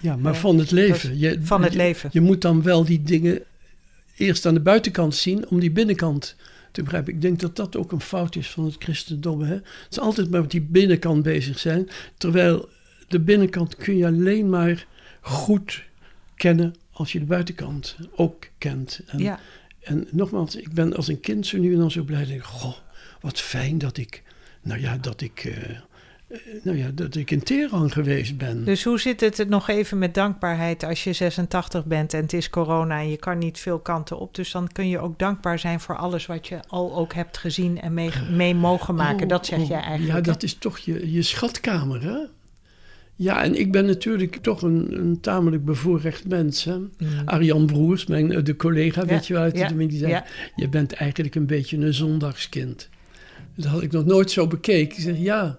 Ja, 0.00 0.16
maar 0.16 0.32
Ja, 0.32 0.38
van 0.38 0.58
het 0.58 0.70
leven. 0.70 1.18
Je, 1.18 1.38
van 1.42 1.62
het 1.62 1.72
je- 1.72 1.78
leven. 1.78 2.08
Je 2.12 2.20
moet 2.20 2.40
dan 2.40 2.62
wel 2.62 2.84
die 2.84 3.02
dingen 3.02 3.42
eerst 4.16 4.46
aan 4.46 4.54
de 4.54 4.60
buitenkant 4.60 5.14
zien 5.14 5.48
om 5.48 5.60
die 5.60 5.70
binnenkant 5.70 6.36
te 6.72 6.82
begrijpen. 6.82 7.12
Ik 7.14 7.20
denk 7.20 7.40
dat 7.40 7.56
dat 7.56 7.76
ook 7.76 7.92
een 7.92 8.00
fout 8.00 8.36
is 8.36 8.50
van 8.50 8.64
het 8.64 8.76
christendom. 8.78 9.40
Hè? 9.42 9.54
Het 9.54 9.64
is 9.90 9.98
altijd 10.00 10.30
maar 10.30 10.40
met 10.40 10.50
die 10.50 10.60
binnenkant 10.62 11.22
bezig 11.22 11.58
zijn. 11.58 11.88
Terwijl 12.18 12.68
de 13.12 13.20
binnenkant 13.20 13.76
kun 13.76 13.96
je 13.96 14.06
alleen 14.06 14.50
maar 14.50 14.86
goed 15.20 15.82
kennen 16.36 16.74
als 16.92 17.12
je 17.12 17.18
de 17.18 17.24
buitenkant 17.24 17.96
ook 18.14 18.46
kent. 18.58 19.00
En, 19.06 19.18
Ja. 19.18 19.38
en 19.80 20.08
nogmaals, 20.10 20.56
ik 20.56 20.72
ben 20.72 20.96
als 20.96 21.08
een 21.08 21.20
kind 21.20 21.46
zo 21.46 21.58
nu 21.58 21.72
en 21.72 21.78
dan 21.78 21.90
zo 21.90 22.02
blij. 22.02 22.24
Denk, 22.24 22.38
ik, 22.38 22.44
goh, 22.44 22.74
wat 23.20 23.40
fijn 23.40 23.78
dat 23.78 23.96
ik, 23.96 24.22
nou 24.62 24.80
ja, 24.80 24.96
dat 24.96 25.20
ik, 25.20 25.44
eh, 25.44 25.70
eh, 25.70 26.38
nou 26.62 26.76
ja, 26.76 26.90
dat 26.94 27.14
ik 27.14 27.30
in 27.30 27.42
Teheran 27.42 27.90
geweest 27.90 28.36
ben. 28.36 28.64
Dus 28.64 28.84
hoe 28.84 29.00
zit 29.00 29.20
het 29.20 29.48
nog 29.48 29.68
even 29.68 29.98
met 29.98 30.14
dankbaarheid 30.14 30.82
als 30.84 31.04
je 31.04 31.12
86 31.12 31.84
bent 31.84 32.14
en 32.14 32.22
het 32.22 32.32
is 32.32 32.50
corona 32.50 32.98
en 32.98 33.10
je 33.10 33.16
kan 33.16 33.38
niet 33.38 33.58
veel 33.58 33.78
kanten 33.78 34.18
op. 34.18 34.34
Dus 34.34 34.50
dan 34.50 34.68
kun 34.72 34.88
je 34.88 34.98
ook 34.98 35.18
dankbaar 35.18 35.58
zijn 35.58 35.80
voor 35.80 35.96
alles 35.96 36.26
wat 36.26 36.48
je 36.48 36.60
al 36.68 36.96
ook 36.96 37.14
hebt 37.14 37.38
gezien 37.38 37.80
en 37.80 37.94
mee, 37.94 38.10
mee 38.30 38.54
mogen 38.54 38.94
maken. 38.94 39.22
Oh, 39.22 39.28
dat 39.28 39.46
zeg 39.46 39.58
oh, 39.58 39.68
jij 39.68 39.80
eigenlijk. 39.80 40.26
Ja, 40.26 40.32
dat 40.32 40.42
is 40.42 40.54
toch 40.54 40.78
je, 40.78 41.12
je 41.12 41.22
schatkamer, 41.22 42.02
hè? 42.02 42.18
Ja, 43.22 43.42
en 43.42 43.58
ik 43.58 43.72
ben 43.72 43.86
natuurlijk 43.86 44.36
toch 44.36 44.62
een, 44.62 44.98
een 44.98 45.20
tamelijk 45.20 45.64
bevoorrecht 45.64 46.28
mens. 46.28 46.64
Hè? 46.64 46.78
Mm. 46.78 46.90
Arjan 47.24 47.66
Broers, 47.66 48.06
mijn, 48.06 48.32
eh, 48.32 48.44
de 48.44 48.56
collega, 48.56 49.00
Ja, 49.00 49.06
weet 49.06 49.26
je 49.26 49.34
wel, 49.34 49.42
uit 49.42 49.56
ja, 49.56 49.62
de 49.62 49.68
familie, 49.68 49.88
die 49.88 49.98
zei... 49.98 50.10
ja. 50.10 50.24
Je 50.56 50.68
bent 50.68 50.92
eigenlijk 50.92 51.34
een 51.34 51.46
beetje 51.46 51.76
een 51.76 51.94
zondagskind. 51.94 52.88
Dat 53.54 53.64
had 53.64 53.82
ik 53.82 53.92
nog 53.92 54.04
nooit 54.04 54.30
zo 54.30 54.46
bekeken. 54.46 54.96
Ik 54.96 55.02
zeg, 55.02 55.18
ja, 55.18 55.58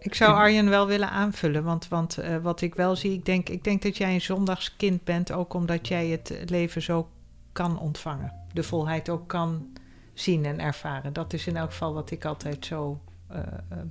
Ik 0.00 0.14
zou 0.14 0.34
Arjen 0.34 0.68
wel 0.68 0.86
willen 0.86 1.10
aanvullen, 1.10 1.64
want, 1.64 1.88
want 1.88 2.18
eh, 2.18 2.36
wat 2.42 2.60
ik 2.60 2.74
wel 2.74 2.96
zie, 2.96 3.12
ik 3.12 3.24
denk, 3.24 3.48
ik 3.48 3.64
denk 3.64 3.82
dat 3.82 3.96
jij 3.96 4.14
een 4.14 4.20
zondagskind 4.20 5.04
bent, 5.04 5.32
ook 5.32 5.54
omdat 5.54 5.88
jij 5.88 6.08
het 6.08 6.34
leven 6.46 6.82
zo 6.82 7.08
kan 7.52 7.78
ontvangen. 7.78 8.32
De 8.52 8.62
volheid 8.62 9.08
ook 9.08 9.28
kan 9.28 9.66
zien 10.14 10.44
en 10.44 10.60
ervaren. 10.60 11.12
Dat 11.12 11.32
is 11.32 11.46
in 11.46 11.56
elk 11.56 11.70
geval 11.70 11.94
wat 11.94 12.10
ik 12.10 12.24
altijd 12.24 12.66
zo 12.66 13.00
eh, 13.28 13.38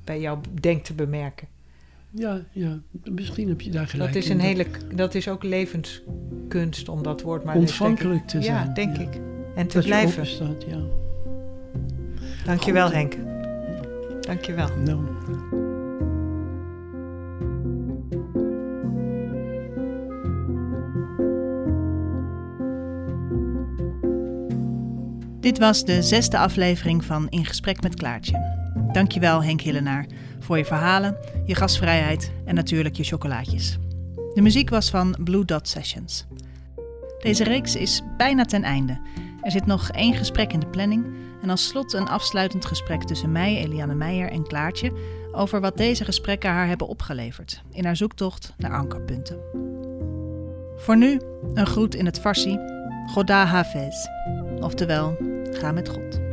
bij 0.04 0.20
jou 0.20 0.40
denk 0.62 0.84
te 0.86 0.94
bemerken. 0.94 1.48
Ja, 2.16 2.42
ja, 2.52 2.80
misschien 3.04 3.48
heb 3.48 3.62
je 3.62 3.72
daar 3.72 3.88
gelijk 3.88 4.14
Dat 4.14 4.24
is, 4.24 4.30
in. 4.30 4.36
een 4.36 4.46
hele, 4.46 4.66
dat 4.96 5.16
is 5.16 5.28
ook 5.28 5.44
levenskunst 5.44 6.90
om 6.90 7.04
dat 7.04 7.22
woord 7.22 7.44
maar. 7.44 7.56
Ontvankelijk 7.56 8.28
te 8.28 8.42
zijn. 8.42 8.68
Ja, 8.68 8.74
denk 8.74 8.98
ik. 8.98 9.20
En 9.56 9.68
te 9.68 9.78
Dat 9.78 9.86
blijven. 9.86 10.26
staat, 10.28 10.64
ja. 10.68 10.80
Dankjewel 12.46 12.86
Goed. 12.86 12.94
Henk. 12.96 13.18
Dankjewel. 14.22 14.68
Nou, 14.84 15.00
Dit 25.40 25.58
was 25.58 25.86
de 25.86 26.02
zesde 26.02 26.38
aflevering 26.38 27.06
van 27.06 27.28
In 27.30 27.46
Gesprek 27.46 27.82
met 27.82 27.96
Klaartje. 27.96 28.63
Dankjewel 28.94 29.44
Henk 29.44 29.62
Hillenaar 29.62 30.06
voor 30.40 30.58
je 30.58 30.66
verhalen, 30.66 31.18
je 31.46 31.56
gastvrijheid 31.56 32.32
en 32.46 32.56
natuurlijk 32.56 32.96
je 32.96 33.04
chocolaatjes. 33.04 33.78
De 34.34 34.42
muziek 34.42 34.70
was 34.70 34.90
van 34.90 35.18
Blue 35.24 35.46
Dot 35.46 35.68
Sessions. 35.68 36.26
Deze 37.20 37.44
reeks 37.44 37.76
is 37.76 38.02
bijna 38.18 38.46
ten 38.46 38.64
einde. 38.64 39.02
Er 39.42 39.52
zit 39.52 39.66
nog 39.66 39.90
één 39.90 40.14
gesprek 40.14 40.54
in 40.54 40.60
de 40.60 40.68
planning 40.68 41.06
en 41.42 41.50
als 41.50 41.68
slot 41.68 41.94
een 41.94 42.08
afsluitend 42.08 42.66
gesprek 42.66 43.04
tussen 43.04 43.32
mij, 43.32 43.58
Eliane 43.58 43.96
Meijer 43.96 44.32
en 44.32 44.48
Klaartje 44.48 44.94
over 45.32 45.62
wat 45.62 45.78
deze 45.78 46.06
gesprekken 46.06 46.50
haar 46.50 46.68
hebben 46.68 46.88
opgeleverd 46.88 47.62
in 47.72 47.86
haar 47.86 47.96
zoektocht 47.96 48.54
naar 48.58 48.74
ankerpunten. 48.74 49.38
Voor 50.76 50.98
nu 50.98 51.22
een 51.54 51.68
groet 51.68 51.96
in 51.96 52.06
het 52.06 52.20
Farsi, 52.20 52.60
Goda 53.06 53.46
Hafez, 53.46 54.08
oftewel 54.60 55.18
ga 55.52 55.72
met 55.72 55.90
God. 55.90 56.33